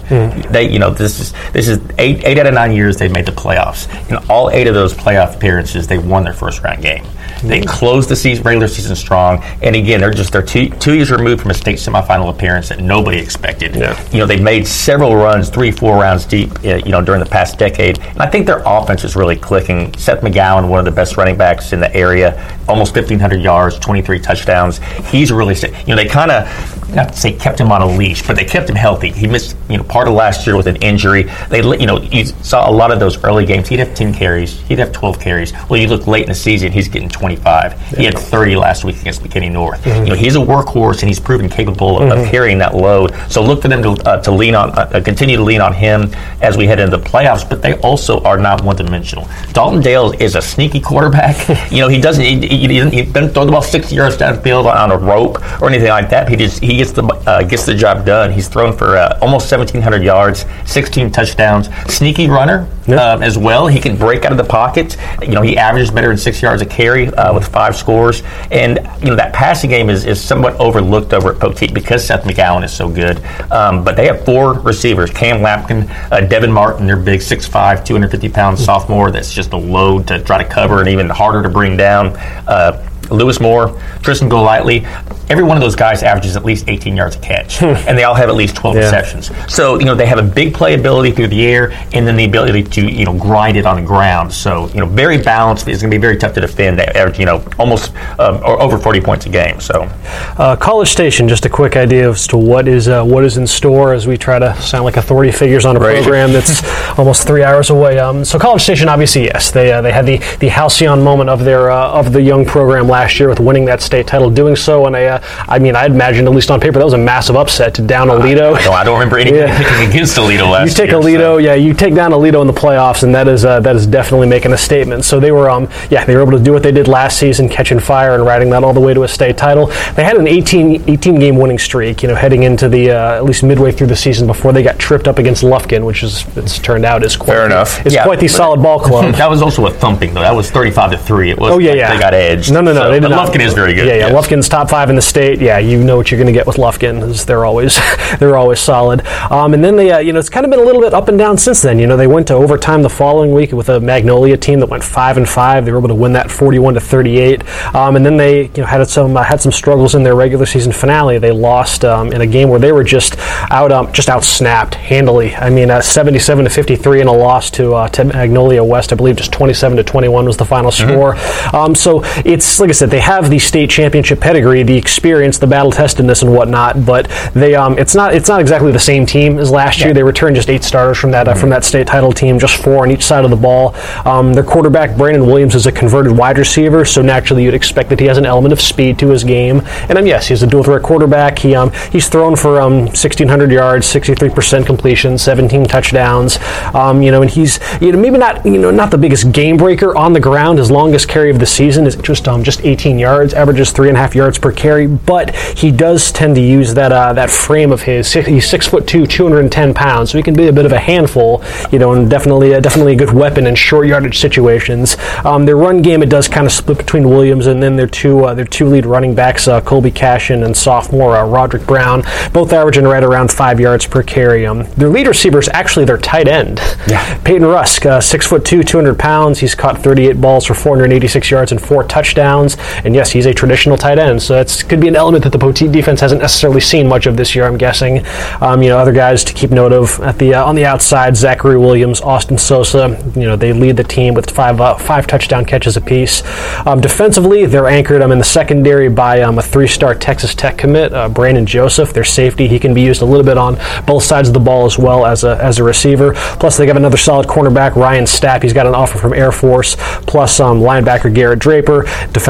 They, 0.52 0.70
you 0.70 0.80
know, 0.80 0.90
this 0.92 1.20
is 1.20 1.34
this 1.52 1.68
is 1.68 1.80
eight 1.98 2.24
eight 2.26 2.38
out 2.38 2.48
of 2.48 2.54
nine 2.54 2.72
years 2.74 2.98
they've 2.98 3.12
made 3.12 3.26
the 3.26 3.32
playoffs. 3.32 3.88
In 4.10 4.18
all 4.30 4.50
eight 4.52 4.68
of 4.68 4.74
those 4.74 4.94
playoff 4.94 5.36
appearances, 5.36 5.88
they 5.88 5.98
won 5.98 6.24
their 6.24 6.34
first 6.34 6.62
round 6.64 6.82
game. 6.82 7.06
They 7.44 7.62
closed 7.62 8.10
the 8.10 8.18
season, 8.18 8.44
regular 8.44 8.68
season 8.68 8.96
strong, 8.98 9.42
and 9.62 9.74
again, 9.76 10.02
they're 10.02 10.12
just 10.12 10.34
they're 10.34 10.42
two, 10.42 10.70
two 10.72 10.96
years 10.96 11.10
removed 11.10 11.42
from 11.42 11.52
a 11.52 11.54
state 11.54 11.78
semifinal 11.78 12.30
appearance 12.30 12.68
that 12.70 12.82
nobody 12.82 13.18
expected. 13.20 13.76
Yeah. 13.76 13.98
You 14.12 14.20
know, 14.20 14.26
they've 14.26 14.42
made 14.42 14.68
several 14.68 15.16
runs, 15.16 15.50
three, 15.50 15.72
four 15.72 15.98
rounds 16.02 16.26
deep. 16.26 16.52
uh, 16.66 16.76
You 16.84 16.92
know, 16.92 17.02
during 17.02 17.24
the 17.24 17.30
past 17.30 17.58
decade, 17.58 18.00
and 18.00 18.22
I 18.22 18.28
think 18.30 18.46
their 18.46 18.62
offense 18.66 19.06
is 19.06 19.16
really 19.16 19.38
clicking. 19.38 19.94
Seth 19.98 20.20
McGowan, 20.22 20.68
one 20.68 20.80
of 20.80 20.86
the 20.86 20.92
best 20.92 21.16
running 21.16 21.38
backs 21.38 21.72
in 21.72 21.80
the 21.80 21.96
area, 21.96 22.36
almost 22.68 22.94
1,500 22.94 23.42
yards, 23.42 23.80
23 23.80 24.20
touchdowns. 24.20 24.80
He's 25.10 25.32
really, 25.32 25.56
you 25.56 25.88
know, 25.88 25.96
they 25.96 26.08
kind 26.10 26.32
of 26.32 26.79
not 26.96 27.10
to 27.14 27.18
say 27.20 27.34
kept 27.34 27.60
him 27.60 27.72
on 27.72 27.82
a 27.82 27.88
leash, 27.88 28.26
but 28.26 28.36
they 28.36 28.46
kept 28.46 28.70
him 28.70 28.76
healthy. 28.76 29.12
He 29.12 29.28
missed, 29.28 29.56
you 29.70 29.78
know, 29.78 29.84
part 29.84 30.08
of 30.08 30.14
last 30.14 30.46
year 30.48 30.56
with 30.56 30.68
an 30.68 30.76
injury. 30.78 31.24
They, 31.50 31.62
you 31.62 31.86
know, 31.86 32.00
you 32.02 32.26
saw 32.26 32.70
a 32.70 32.72
lot 32.72 32.92
of 32.92 33.00
those 33.00 33.24
early 33.24 33.46
games. 33.46 33.68
He'd 33.68 33.80
have 33.80 33.94
10 33.96 34.14
carries. 34.14 34.60
He'd 34.62 34.80
have 34.80 34.92
12 34.92 35.20
carries. 35.20 35.54
Well, 35.70 35.80
you 35.80 35.88
look 35.88 36.08
late 36.08 36.24
in 36.24 36.30
the 36.30 36.36
season, 36.36 36.72
he's 36.72 36.88
getting 36.88 37.10
25. 37.10 37.80
He 37.98 38.06
had 38.06 38.18
30 38.18 38.56
last 38.56 38.84
week 38.84 39.00
against 39.02 39.22
McKinney 39.24 39.52
North. 39.52 39.86
You 39.86 40.06
know, 40.06 40.16
he's 40.16 40.36
a 40.36 40.40
workhorse 40.40 41.00
and 41.02 41.08
he's 41.10 41.20
proven 41.20 41.50
capable 41.50 42.00
of, 42.02 42.12
of 42.12 42.28
carrying 42.32 42.58
that 42.60 42.76
load. 42.76 43.14
So 43.30 43.44
look 43.44 43.62
for 43.62 43.68
them 43.68 43.84
to, 43.84 43.90
uh, 44.10 44.22
to 44.24 44.32
lean 44.32 44.56
on, 44.56 44.72
uh, 44.78 45.02
continue 45.04 45.38
to 45.38 45.44
lean 45.44 45.62
on 45.62 45.74
him 45.74 46.12
as 46.42 46.58
we 46.58 46.66
head 46.68 46.80
into 46.80 46.98
the 46.98 47.04
playoffs. 47.04 47.48
But 47.48 47.62
they 47.62 47.74
also 47.82 48.22
are 48.24 48.38
not 48.38 48.64
one-dimensional. 48.64 49.28
Dalton 49.54 49.82
Dale 49.82 50.12
is 50.20 50.36
a 50.36 50.42
sneaky 50.42 50.80
quarterback. 50.80 51.48
you 51.72 51.80
know, 51.80 51.88
he 51.88 52.00
doesn't. 52.02 52.24
He, 52.24 52.40
he, 52.48 52.68
doesn't- 52.68 52.92
he 52.94 53.04
doesn't 53.04 53.34
throw 53.34 53.46
the 53.46 53.52
ball 53.52 53.62
60 53.62 53.94
yards 53.96 54.18
downfield 54.18 54.66
on, 54.66 54.78
on 54.78 54.92
a 54.92 54.98
rope 54.98 55.40
or 55.62 55.70
anything 55.70 55.90
like 55.90 56.10
that. 56.10 56.28
He 56.30 56.36
just 56.36 56.62
he 56.64 56.78
gets 56.80 56.92
the 56.92 57.04
uh, 57.04 57.44
gets 57.44 57.66
the 57.66 57.76
job 57.76 58.06
done. 58.06 58.32
He's 58.32 58.48
thrown 58.48 58.76
for 58.76 58.98
uh, 58.98 59.20
almost 59.22 59.52
1,700 59.52 60.04
yards, 60.04 60.46
16 60.66 61.12
touchdowns. 61.12 61.70
Sneaky 61.88 62.28
runner 62.28 62.68
um, 62.88 63.22
as 63.22 63.38
well. 63.38 63.68
He 63.68 63.80
can 63.80 63.96
break 63.96 64.26
out 64.26 64.32
of 64.32 64.38
the 64.38 64.44
pocket. 64.44 64.98
You 65.22 65.30
know, 65.30 65.42
he 65.42 65.58
averages 65.58 65.92
better 65.92 66.08
than 66.08 66.18
six 66.18 66.42
yards 66.42 66.62
a 66.62 66.66
carry 66.66 67.08
uh, 67.08 67.34
with 67.34 67.48
five 67.48 67.76
scores. 67.76 68.24
And 68.52 68.80
you 69.02 69.10
know 69.10 69.16
that 69.16 69.34
passing 69.34 69.70
game 69.70 69.90
is, 69.90 70.06
is 70.06 70.22
somewhat 70.22 70.56
overlooked 70.60 71.14
over 71.14 71.34
at 71.34 71.40
Poteet 71.40 71.74
because 71.74 72.06
Seth 72.06 72.24
McGowan 72.24 72.64
is 72.64 72.74
so 72.74 72.90
good. 72.90 73.24
Um, 73.52 73.84
but 73.84 73.96
they 73.96 74.08
have 74.08 74.26
four 74.26 74.54
receivers: 74.54 75.12
Cam 75.12 75.42
Lampkin, 75.42 75.90
uh, 76.12 76.22
Devin 76.22 76.52
Martin, 76.52 76.88
their 76.88 76.98
big 76.98 77.20
6'5", 77.20 77.86
250 77.86 78.30
pound 78.30 78.58
sophomore. 78.58 79.12
That's 79.12 79.34
just 79.34 79.54
a 79.54 79.58
load 79.58 80.08
to 80.08 80.24
try 80.24 80.42
to 80.42 80.50
cover 80.50 80.80
and 80.80 80.88
even 80.88 81.10
harder 81.10 81.44
to 81.44 81.50
bring 81.50 81.78
down. 81.78 82.16
Uh, 82.48 82.89
Lewis 83.12 83.40
Moore, 83.40 83.80
Tristan 84.02 84.30
Golightly, 84.30 84.86
every 85.30 85.44
one 85.44 85.58
of 85.58 85.62
those 85.62 85.76
guys 85.76 86.02
averages 86.04 86.36
at 86.36 86.44
least 86.46 86.66
18 86.68 86.96
yards 86.96 87.16
a 87.16 87.20
catch, 87.20 87.62
and 87.62 87.98
they 87.98 88.04
all 88.04 88.16
have 88.16 88.30
at 88.30 88.36
least 88.36 88.56
12 88.56 88.76
Yeah. 88.76 88.82
receptions. 88.84 89.32
So 89.48 89.80
you 89.80 89.86
know 89.86 89.96
they 89.96 90.06
have 90.06 90.20
a 90.20 90.24
big 90.24 90.54
playability 90.54 91.16
through 91.16 91.28
the 91.28 91.46
air, 91.48 91.72
and 91.94 92.08
then 92.08 92.16
the 92.16 92.26
ability 92.26 92.64
to 92.64 92.82
you 92.82 93.06
know 93.06 93.14
grind 93.14 93.58
it 93.58 93.66
on 93.66 93.76
the 93.78 93.82
ground. 93.82 94.32
So 94.34 94.68
you 94.74 94.80
know 94.80 94.86
very 94.86 95.18
balanced. 95.18 95.68
It's 95.68 95.82
going 95.82 95.92
to 95.92 95.98
be 95.98 96.02
very 96.02 96.18
tough 96.18 96.34
to 96.34 96.42
defend. 96.42 96.80
They 96.80 96.86
average 96.86 97.20
you 97.20 97.26
know 97.26 97.44
almost 97.58 97.94
um, 98.20 98.38
or 98.44 98.62
over 98.62 98.78
40 98.78 99.02
points 99.02 99.26
a 99.26 99.30
game. 99.30 99.60
So 99.60 99.88
Uh, 100.38 100.56
College 100.56 100.90
Station, 100.90 101.28
just 101.28 101.46
a 101.46 101.50
quick 101.50 101.76
idea 101.76 102.10
as 102.10 102.28
to 102.28 102.38
what 102.38 102.68
is 102.68 102.88
uh, 102.88 103.04
what 103.04 103.24
is 103.24 103.38
in 103.38 103.46
store 103.48 103.94
as 103.94 104.08
we 104.08 104.18
try 104.18 104.40
to 104.40 104.56
sound 104.62 104.86
like 104.86 104.98
authority 104.98 105.32
figures 105.32 105.66
on 105.66 105.76
a 105.76 105.80
Right. 105.80 106.02
program 106.02 106.32
that's 106.34 106.62
almost 107.00 107.26
three 107.28 107.44
hours 107.44 107.70
away. 107.70 108.00
Um, 108.00 108.26
so 108.26 108.38
College 108.40 108.62
Station, 108.64 108.90
obviously, 108.90 109.26
yes, 109.26 109.52
they 109.52 109.72
uh, 109.72 109.82
they 109.82 109.92
had 109.92 110.06
the 110.06 110.18
the 110.40 110.48
halcyon 110.50 111.04
moment 111.04 111.30
of 111.30 111.44
their 111.44 111.72
uh, 111.72 111.90
of 112.00 112.14
the 112.14 112.22
young 112.22 112.46
program 112.46 112.88
last 112.88 112.99
year 113.20 113.30
with 113.30 113.40
winning 113.40 113.66
that 113.66 113.82
state 113.82 114.08
title, 114.08 114.30
doing 114.30 114.56
so, 114.56 114.86
and 114.88 114.96
I 114.96 115.06
uh, 115.06 115.22
I 115.48 115.60
mean, 115.60 115.76
I 115.76 115.86
imagine 115.86 116.26
at 116.28 116.34
least 116.34 116.52
on 116.52 116.60
paper 116.60 116.80
that 116.80 116.86
was 116.86 116.94
a 116.94 116.98
massive 116.98 117.36
upset 117.38 117.74
to 117.76 117.82
down 117.82 118.08
Aledo. 118.10 118.54
I 118.56 118.64
don't, 118.64 118.74
I 118.74 118.84
don't 118.84 119.00
remember 119.00 119.18
anybody 119.18 119.38
Yeah. 119.40 119.88
against 119.90 120.18
Aledo 120.18 120.52
last 120.52 120.70
You 120.70 120.76
take 120.76 120.92
year. 120.92 121.00
Aledo, 121.00 121.20
so. 121.20 121.38
yeah, 121.38 121.54
you 121.54 121.74
take 121.74 121.96
down 121.96 122.12
Aledo 122.12 122.42
in 122.42 122.48
the 122.48 122.54
playoffs, 122.54 123.04
and 123.04 123.16
that 123.16 123.28
is 123.28 123.46
uh, 123.46 123.60
that 123.62 123.76
is 123.76 123.88
definitely 123.88 124.28
making 124.28 124.52
a 124.52 124.58
statement. 124.58 125.06
So 125.06 125.20
they 125.20 125.32
were, 125.32 125.50
um, 125.50 125.70
yeah, 125.90 126.04
they 126.04 126.16
were 126.16 126.22
able 126.24 126.38
to 126.38 126.44
do 126.44 126.52
what 126.52 126.64
they 126.64 126.72
did 126.72 126.88
last 126.88 127.18
season, 127.20 127.48
catching 127.48 127.80
fire 127.80 128.16
and 128.16 128.26
riding 128.26 128.50
that 128.50 128.64
all 128.64 128.74
the 128.74 128.80
way 128.82 128.94
to 128.94 129.04
a 129.04 129.08
state 129.08 129.38
title. 129.38 129.68
They 129.96 130.04
had 130.04 130.18
an 130.18 130.28
18, 130.28 130.90
18 130.90 131.16
game 131.20 131.38
winning 131.38 131.60
streak, 131.60 132.02
you 132.04 132.10
know, 132.10 132.16
heading 132.16 132.44
into 132.44 132.68
the 132.68 132.92
uh, 132.92 133.16
at 133.16 133.24
least 133.26 133.44
midway 133.44 133.72
through 133.72 133.88
the 133.88 133.96
season 133.96 134.28
before 134.28 134.52
they 134.52 134.64
got 134.64 134.78
tripped 134.80 135.08
up 135.08 135.18
against 135.20 135.44
Lufkin, 135.44 135.86
which 135.86 136.04
is 136.04 136.26
it's 136.38 136.58
turned 136.60 136.86
out 136.86 137.04
is 137.04 137.16
quite 137.16 137.34
Fair 137.36 137.46
enough. 137.46 137.86
It's 137.86 137.96
Yeah, 137.96 138.04
quite 138.04 138.20
the 138.20 138.28
solid 138.28 138.62
ball 138.62 138.80
club. 138.80 139.16
That 139.20 139.30
was 139.30 139.42
also 139.42 139.66
a 139.68 139.72
thumping 139.72 140.14
though. 140.14 140.22
That 140.22 140.34
was 140.36 140.50
35 140.50 140.92
to 140.92 140.98
three. 140.98 141.30
It 141.32 141.38
was. 141.38 141.52
Oh 141.52 141.58
yeah, 141.60 141.72
like 141.72 141.78
yeah. 141.80 141.94
They 141.94 142.00
got 142.00 142.14
edged. 142.14 142.52
No, 142.54 142.62
no, 142.62 142.74
no. 142.74 142.82
So, 142.82 142.89
they 142.92 143.00
did 143.00 143.10
not. 143.10 143.30
Lufkin 143.30 143.42
is 143.42 143.54
very 143.54 143.74
good. 143.74 143.88
Yeah, 143.88 143.96
yeah. 143.96 144.10
Lufkin's 144.10 144.50
top 144.50 144.70
five 144.70 144.90
in 144.90 144.96
the 144.96 145.02
state. 145.02 145.40
Yeah, 145.42 145.58
you 145.60 145.84
know 145.84 145.98
what 145.98 146.12
you're 146.12 146.18
going 146.18 146.34
to 146.34 146.38
get 146.38 146.48
with 146.48 146.58
Lufkin. 146.58 147.26
They're 147.26 147.46
always 147.46 147.80
they're 148.20 148.38
always 148.38 148.60
solid. 148.60 149.06
Um, 149.32 149.54
and 149.54 149.64
then 149.64 149.76
they, 149.76 149.92
uh, 149.92 150.00
you 150.00 150.14
know, 150.14 150.20
it's 150.20 150.30
kind 150.30 150.46
of 150.46 150.50
been 150.50 150.60
a 150.60 150.64
little 150.64 150.82
bit 150.82 150.94
up 150.94 151.08
and 151.08 151.18
down 151.18 151.38
since 151.38 151.62
then. 151.62 151.80
You 151.80 151.88
know, 151.88 151.98
they 151.98 152.08
went 152.08 152.28
to 152.28 152.34
overtime 152.34 152.82
the 152.82 152.90
following 152.90 153.32
week 153.32 153.52
with 153.52 153.70
a 153.70 153.80
Magnolia 153.80 154.38
team 154.38 154.60
that 154.60 154.70
went 154.70 154.84
five 154.84 155.18
and 155.18 155.28
five. 155.28 155.66
They 155.66 155.72
were 155.72 155.80
able 155.80 155.90
to 155.90 155.96
win 155.96 156.14
that 156.14 156.32
41 156.32 156.76
to 156.76 156.80
38. 156.80 157.76
Um, 157.76 157.96
and 157.96 158.06
then 158.06 158.18
they, 158.18 158.44
you 158.44 158.58
know, 158.58 158.66
had 158.66 158.88
some 158.88 159.16
uh, 159.18 159.24
had 159.24 159.42
some 159.42 159.52
struggles 159.52 159.96
in 159.96 160.04
their 160.04 160.16
regular 160.16 160.46
season 160.46 160.72
finale. 160.72 161.18
They 161.18 161.32
lost 161.32 161.86
um, 161.86 162.12
in 162.12 162.22
a 162.22 162.28
game 162.28 162.50
where 162.50 162.60
they 162.60 162.72
were 162.72 162.84
just 162.84 163.16
out 163.52 163.72
um, 163.72 163.92
just 163.94 164.10
out 164.10 164.24
snapped 164.24 164.76
handily. 164.76 165.36
I 165.36 165.50
mean, 165.50 165.70
uh, 165.70 165.82
77 165.82 166.46
to 166.46 166.50
53 166.50 167.02
in 167.02 167.08
a 167.08 167.14
loss 167.14 167.50
to 167.52 167.74
uh, 167.74 167.88
to 167.90 168.06
Magnolia 168.06 168.64
West. 168.64 168.92
I 168.94 168.96
believe 168.96 169.16
just 169.18 169.32
27 169.32 169.78
to 169.78 169.84
21 169.84 170.26
was 170.26 170.38
the 170.38 170.46
final 170.46 170.72
score. 170.72 171.16
Um, 171.54 171.76
so 171.76 172.02
it's 172.26 172.60
like 172.60 172.70
I 172.70 172.74
said, 172.80 172.90
they 172.90 173.00
have 173.00 173.30
the 173.30 173.40
state 173.40 173.70
championship 173.70 174.20
pedigree, 174.20 174.64
the 174.64 174.76
experience, 174.76 175.38
the 175.38 175.48
battle 175.48 175.72
testedness, 175.72 176.22
and 176.22 176.34
whatnot. 176.34 176.86
But 176.86 177.10
they, 177.34 177.56
um, 177.56 177.78
it's 177.78 177.96
not, 177.96 178.14
it's 178.14 178.30
not 178.30 178.42
exactly 178.42 178.72
the 178.72 178.80
same 178.80 179.06
team 179.06 179.38
as 179.38 179.52
last 179.52 179.80
year. 179.80 179.94
They 179.94 180.04
returned 180.04 180.36
just 180.36 180.50
eight 180.50 180.64
starters 180.64 180.98
from 180.98 181.12
that 181.12 181.28
uh, 181.28 181.34
from 181.34 181.50
that 181.50 181.64
state 181.64 181.88
title 181.88 182.12
team, 182.12 182.40
just 182.40 182.62
four 182.64 182.84
on 182.84 182.92
each 182.92 183.04
side 183.04 183.24
of 183.24 183.32
the 183.32 183.38
ball. 183.38 183.76
Um, 184.06 184.34
their 184.34 184.44
quarterback 184.44 184.98
Brandon 184.98 185.26
Williams 185.26 185.56
is 185.56 185.66
a 185.66 185.72
converted 185.72 186.16
wide 186.16 186.38
receiver, 186.38 186.86
so 186.86 187.02
naturally 187.02 187.44
you'd 187.44 187.54
expect 187.54 187.90
that 187.90 188.00
he 188.00 188.06
has 188.06 188.18
an 188.18 188.26
element 188.26 188.54
of 188.54 188.62
speed 188.62 188.98
to 189.00 189.10
his 189.10 189.24
game. 189.24 189.62
And 189.90 189.98
um, 189.98 190.08
yes, 190.08 190.28
he's 190.28 190.44
a 190.44 190.48
dual 190.48 190.64
threat 190.64 190.82
quarterback. 190.82 191.40
He 191.40 191.56
um, 191.56 191.72
he's 191.92 192.08
thrown 192.08 192.36
for 192.36 192.62
um, 192.62 192.86
1,600 192.86 193.52
yards, 193.52 193.88
63% 193.88 194.66
completion, 194.66 195.18
17 195.18 195.66
touchdowns. 195.66 196.40
Um, 196.74 197.02
you 197.02 197.12
know, 197.12 197.22
and 197.22 197.30
he's 197.32 197.60
you 197.82 197.92
know 197.92 198.00
maybe 198.00 198.18
not 198.18 198.46
you 198.46 198.58
know 198.58 198.72
not 198.72 198.92
the 198.92 198.98
biggest 198.98 199.32
game 199.32 199.58
breaker 199.58 199.96
on 199.96 200.14
the 200.14 200.20
ground. 200.20 200.60
His 200.60 200.72
longest 200.72 201.08
carry 201.10 201.30
of 201.30 201.40
the 201.40 201.46
season 201.46 201.86
is 201.86 201.96
just 201.98 202.28
um, 202.28 202.44
just 202.44 202.59
18 202.64 203.00
yards, 203.00 203.34
averages 203.34 203.72
three 203.72 203.90
and 203.90 203.98
a 203.98 204.00
half 204.02 204.16
yards 204.16 204.38
per 204.38 204.52
carry. 204.52 204.88
But 204.88 205.36
he 205.36 205.72
does 205.72 206.12
tend 206.12 206.36
to 206.36 206.42
use 206.42 206.74
that 206.74 206.92
uh, 206.92 207.14
that 207.14 207.30
frame 207.30 207.72
of 207.72 207.82
his. 207.84 208.12
He's 208.14 208.50
six 208.50 208.68
foot 208.68 208.88
two, 208.88 209.06
210 209.06 209.74
pounds, 209.74 210.12
so 210.12 210.18
he 210.18 210.24
can 210.24 210.34
be 210.36 210.48
a 210.48 210.54
bit 210.54 210.66
of 210.66 210.72
a 210.72 210.80
handful. 210.80 211.44
You 211.72 211.80
know, 211.80 211.94
and 211.94 212.10
definitely 212.10 212.54
uh, 212.54 212.60
definitely 212.60 212.94
a 212.94 212.98
good 212.98 213.12
weapon 213.14 213.48
in 213.48 213.56
short 213.56 213.88
yardage 213.88 214.20
situations. 214.20 214.98
Um, 215.26 215.46
their 215.46 215.58
run 215.58 215.82
game 215.82 216.02
it 216.04 216.10
does 216.10 216.28
kind 216.28 216.46
of 216.46 216.52
split 216.52 216.78
between 216.78 217.10
Williams 217.10 217.48
and 217.48 217.62
then 217.62 217.76
their 217.76 217.88
two 217.88 218.26
uh, 218.26 218.34
their 218.34 218.46
two 218.46 218.68
lead 218.68 218.86
running 218.86 219.16
backs, 219.16 219.48
uh, 219.48 219.62
Colby 219.62 219.92
Cashin 219.92 220.44
and 220.44 220.56
sophomore 220.56 221.16
uh, 221.18 221.26
Roderick 221.26 221.66
Brown, 221.66 222.04
both 222.34 222.54
averaging 222.54 222.86
right 222.86 223.04
around 223.04 223.32
five 223.32 223.60
yards 223.60 223.86
per 223.86 224.04
carry. 224.04 224.46
Um, 224.46 224.64
their 224.74 224.90
lead 224.90 225.08
receiver 225.08 225.40
is 225.40 225.50
actually 225.54 225.86
their 225.86 225.98
tight 225.98 226.28
end, 226.28 226.60
Yeah. 226.88 227.18
Peyton 227.24 227.46
Rusk, 227.46 227.86
uh, 227.86 228.02
six 228.02 228.26
foot 228.28 228.46
two, 228.46 228.64
200 228.64 228.98
pounds. 228.98 229.40
He's 229.40 229.56
caught 229.56 229.82
38 229.82 230.20
balls 230.22 230.46
for 230.46 230.54
486 230.54 231.30
yards 231.32 231.52
and 231.52 231.62
four 231.62 231.84
touchdowns. 231.84 232.49
And 232.84 232.96
yes, 232.96 233.12
he's 233.12 233.26
a 233.26 233.34
traditional 233.34 233.78
tight 233.78 234.00
end, 234.00 234.22
so 234.22 234.34
that 234.34 234.64
could 234.68 234.80
be 234.80 234.88
an 234.88 234.96
element 234.96 235.24
that 235.24 235.32
the 235.32 235.40
Poteet 235.40 235.72
defense 235.72 236.00
hasn't 236.02 236.22
necessarily 236.22 236.62
seen 236.62 236.88
much 236.88 237.06
of 237.06 237.18
this 237.18 237.36
year. 237.36 237.46
I'm 237.46 237.58
guessing. 237.58 238.06
Um, 238.42 238.62
you 238.62 238.70
know, 238.70 238.78
other 238.78 238.94
guys 238.94 239.24
to 239.26 239.34
keep 239.34 239.52
note 239.52 239.74
of 239.74 240.00
at 240.02 240.18
the 240.18 240.36
uh, 240.36 240.46
on 240.46 240.56
the 240.56 240.66
outside, 240.66 241.16
Zachary 241.16 241.58
Williams, 241.58 242.02
Austin 242.02 242.38
Sosa. 242.38 242.98
You 243.16 243.24
know, 243.24 243.36
they 243.36 243.54
lead 243.54 243.78
the 243.78 243.84
team 243.84 244.14
with 244.14 244.30
five 244.30 244.62
uh, 244.62 244.76
five 244.78 245.08
touchdown 245.08 245.46
catches 245.46 245.78
apiece. 245.78 246.24
Um, 246.66 246.82
defensively, 246.82 247.46
they're 247.46 247.68
anchored 247.68 248.02
I'm 248.02 248.12
in 248.12 248.18
the 248.18 248.24
secondary 248.24 248.90
by 248.90 249.22
um, 249.22 249.40
a 249.40 249.42
three-star 249.42 249.96
Texas 249.96 250.36
Tech 250.36 250.58
commit, 250.58 250.94
uh, 250.94 251.10
Brandon 251.10 251.46
Joseph. 251.46 251.94
Their 251.94 252.04
safety, 252.04 252.48
he 252.48 252.60
can 252.60 252.74
be 252.74 252.82
used 252.82 253.02
a 253.02 253.06
little 253.06 253.26
bit 253.26 253.38
on 253.38 253.58
both 253.86 254.04
sides 254.04 254.28
of 254.28 254.34
the 254.34 254.40
ball 254.40 254.66
as 254.66 254.78
well 254.78 255.06
as 255.06 255.24
a 255.24 255.38
as 255.44 255.60
a 255.60 255.64
receiver. 255.64 256.14
Plus, 256.40 256.58
they 256.58 256.68
have 256.68 256.78
another 256.78 256.98
solid 256.98 257.28
cornerback, 257.28 257.76
Ryan 257.76 258.06
Stapp. 258.06 258.44
He's 258.44 258.54
got 258.54 258.68
an 258.68 258.76
offer 258.76 258.98
from 258.98 259.14
Air 259.14 259.32
Force. 259.32 259.76
Plus, 260.08 260.40
um, 260.40 260.60
linebacker 260.60 261.14
Garrett 261.14 261.40
Draper, 261.40 261.86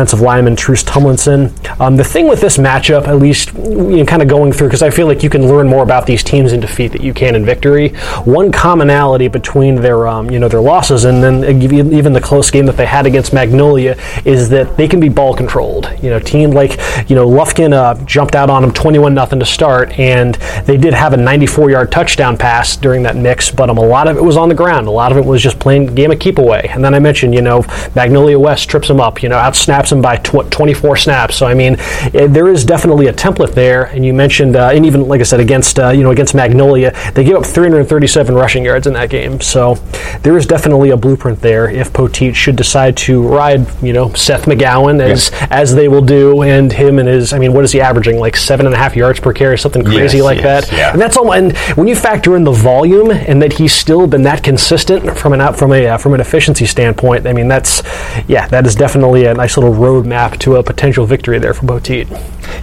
defensive 0.09 0.25
lineman 0.25 0.55
Truce 0.55 0.83
Tumlinson. 0.83 1.51
Um, 1.79 1.95
the 1.95 2.03
thing 2.03 2.27
with 2.27 2.41
this 2.41 2.57
matchup, 2.57 3.07
at 3.07 3.17
least, 3.17 3.53
you 3.53 3.97
know, 3.97 4.05
kind 4.05 4.21
of 4.21 4.27
going 4.27 4.51
through, 4.51 4.67
because 4.67 4.81
I 4.81 4.89
feel 4.89 5.05
like 5.05 5.21
you 5.21 5.29
can 5.29 5.47
learn 5.47 5.67
more 5.67 5.83
about 5.83 6.07
these 6.07 6.23
teams 6.23 6.51
in 6.51 6.59
defeat 6.59 6.91
that 6.93 7.01
you 7.01 7.13
can 7.13 7.35
in 7.35 7.45
victory. 7.45 7.89
One 8.25 8.51
commonality 8.51 9.27
between 9.27 9.75
their, 9.75 10.07
um, 10.07 10.31
you 10.31 10.39
know, 10.39 10.47
their 10.47 10.61
losses 10.61 11.05
and 11.05 11.21
then 11.23 11.61
even 11.61 11.93
even 11.93 12.13
the 12.13 12.21
close 12.21 12.49
game 12.49 12.65
that 12.65 12.77
they 12.77 12.85
had 12.87 13.05
against 13.05 13.33
Magnolia 13.33 13.95
is 14.25 14.49
that 14.49 14.77
they 14.77 14.87
can 14.87 14.99
be 14.99 15.09
ball 15.09 15.35
controlled. 15.35 15.87
You 16.01 16.09
know, 16.09 16.19
team 16.19 16.51
like, 16.51 16.71
you 17.07 17.15
know, 17.15 17.27
Lufkin 17.27 17.73
uh, 17.73 17.93
jumped 18.05 18.35
out 18.35 18.49
on 18.49 18.63
them 18.63 18.73
21 18.73 19.13
nothing 19.13 19.39
to 19.39 19.45
start, 19.45 19.91
and 19.99 20.35
they 20.65 20.77
did 20.77 20.93
have 20.93 21.13
a 21.13 21.17
94 21.17 21.69
yard 21.69 21.91
touchdown 21.91 22.37
pass 22.37 22.75
during 22.75 23.03
that 23.03 23.15
mix, 23.15 23.51
but 23.51 23.69
um, 23.69 23.77
a 23.77 23.85
lot 23.85 24.07
of 24.07 24.17
it 24.17 24.23
was 24.23 24.37
on 24.37 24.49
the 24.49 24.55
ground. 24.55 24.87
A 24.87 24.91
lot 24.91 25.11
of 25.11 25.17
it 25.17 25.25
was 25.25 25.41
just 25.41 25.59
playing 25.59 25.93
game 25.93 26.11
of 26.11 26.19
keep 26.19 26.39
away. 26.39 26.69
And 26.71 26.83
then 26.83 26.95
I 26.95 26.99
mentioned, 26.99 27.35
you 27.35 27.41
know, 27.41 27.63
Magnolia 27.95 28.39
West 28.39 28.69
trips 28.69 28.87
them 28.87 28.99
up, 28.99 29.21
you 29.21 29.29
know, 29.29 29.37
out 29.37 29.55
snaps 29.55 29.91
them 29.91 29.98
by 30.01 30.17
tw- 30.17 30.49
24 30.51 30.97
snaps. 30.97 31.35
So 31.35 31.45
I 31.47 31.53
mean, 31.53 31.75
eh, 32.13 32.27
there 32.27 32.47
is 32.49 32.63
definitely 32.65 33.07
a 33.07 33.13
template 33.13 33.53
there. 33.53 33.85
And 33.85 34.05
you 34.05 34.13
mentioned, 34.13 34.55
uh, 34.55 34.69
and 34.73 34.85
even 34.85 35.07
like 35.07 35.19
I 35.21 35.23
said, 35.23 35.39
against 35.39 35.79
uh, 35.79 35.89
you 35.89 36.03
know 36.03 36.11
against 36.11 36.33
Magnolia, 36.35 36.93
they 37.13 37.23
gave 37.23 37.35
up 37.35 37.45
337 37.45 38.35
rushing 38.35 38.63
yards 38.65 38.87
in 38.87 38.93
that 38.93 39.09
game. 39.09 39.39
So 39.41 39.75
there 40.23 40.37
is 40.37 40.45
definitely 40.45 40.89
a 40.91 40.97
blueprint 40.97 41.41
there 41.41 41.69
if 41.69 41.91
Poteet 41.93 42.35
should 42.35 42.55
decide 42.55 42.95
to 42.97 43.21
ride, 43.27 43.65
you 43.83 43.93
know, 43.93 44.13
Seth 44.13 44.45
McGowan 44.45 45.01
as 45.01 45.31
as 45.49 45.73
they 45.75 45.87
will 45.87 46.01
do, 46.03 46.41
and 46.43 46.71
him 46.71 46.99
and 46.99 47.07
his. 47.07 47.33
I 47.33 47.39
mean, 47.39 47.53
what 47.53 47.63
is 47.63 47.71
he 47.71 47.81
averaging? 47.81 48.19
Like 48.19 48.35
seven 48.35 48.65
and 48.65 48.75
a 48.75 48.77
half 48.77 48.95
yards 48.95 49.19
per 49.19 49.33
carry, 49.33 49.57
something 49.57 49.83
crazy 49.83 50.17
Yes, 50.17 50.23
like 50.23 50.37
yes, 50.39 50.69
that. 50.69 50.77
yeah. 50.77 50.91
And 50.91 51.01
that's 51.01 51.17
all. 51.17 51.33
And 51.33 51.55
when 51.77 51.87
you 51.87 51.95
factor 51.95 52.35
in 52.35 52.43
the 52.43 52.51
volume 52.51 53.11
and 53.11 53.41
that 53.41 53.53
he's 53.53 53.73
still 53.73 54.07
been 54.07 54.23
that 54.23 54.43
consistent 54.43 55.17
from 55.17 55.33
an 55.33 55.41
out 55.41 55.57
from 55.57 55.71
a 55.73 55.85
uh, 55.87 55.97
from 55.97 56.13
an 56.13 56.21
efficiency 56.21 56.65
standpoint, 56.65 57.27
I 57.27 57.33
mean 57.33 57.47
that's 57.47 57.81
yeah, 58.27 58.47
that 58.47 58.65
is 58.65 58.75
definitely 58.75 59.25
a 59.25 59.33
nice 59.33 59.57
little 59.57 59.73
roadmap 59.89 60.39
to 60.39 60.57
a 60.57 60.63
potential 60.63 61.05
victory 61.05 61.39
there 61.39 61.53
for 61.53 61.65
Poteet. 61.65 62.07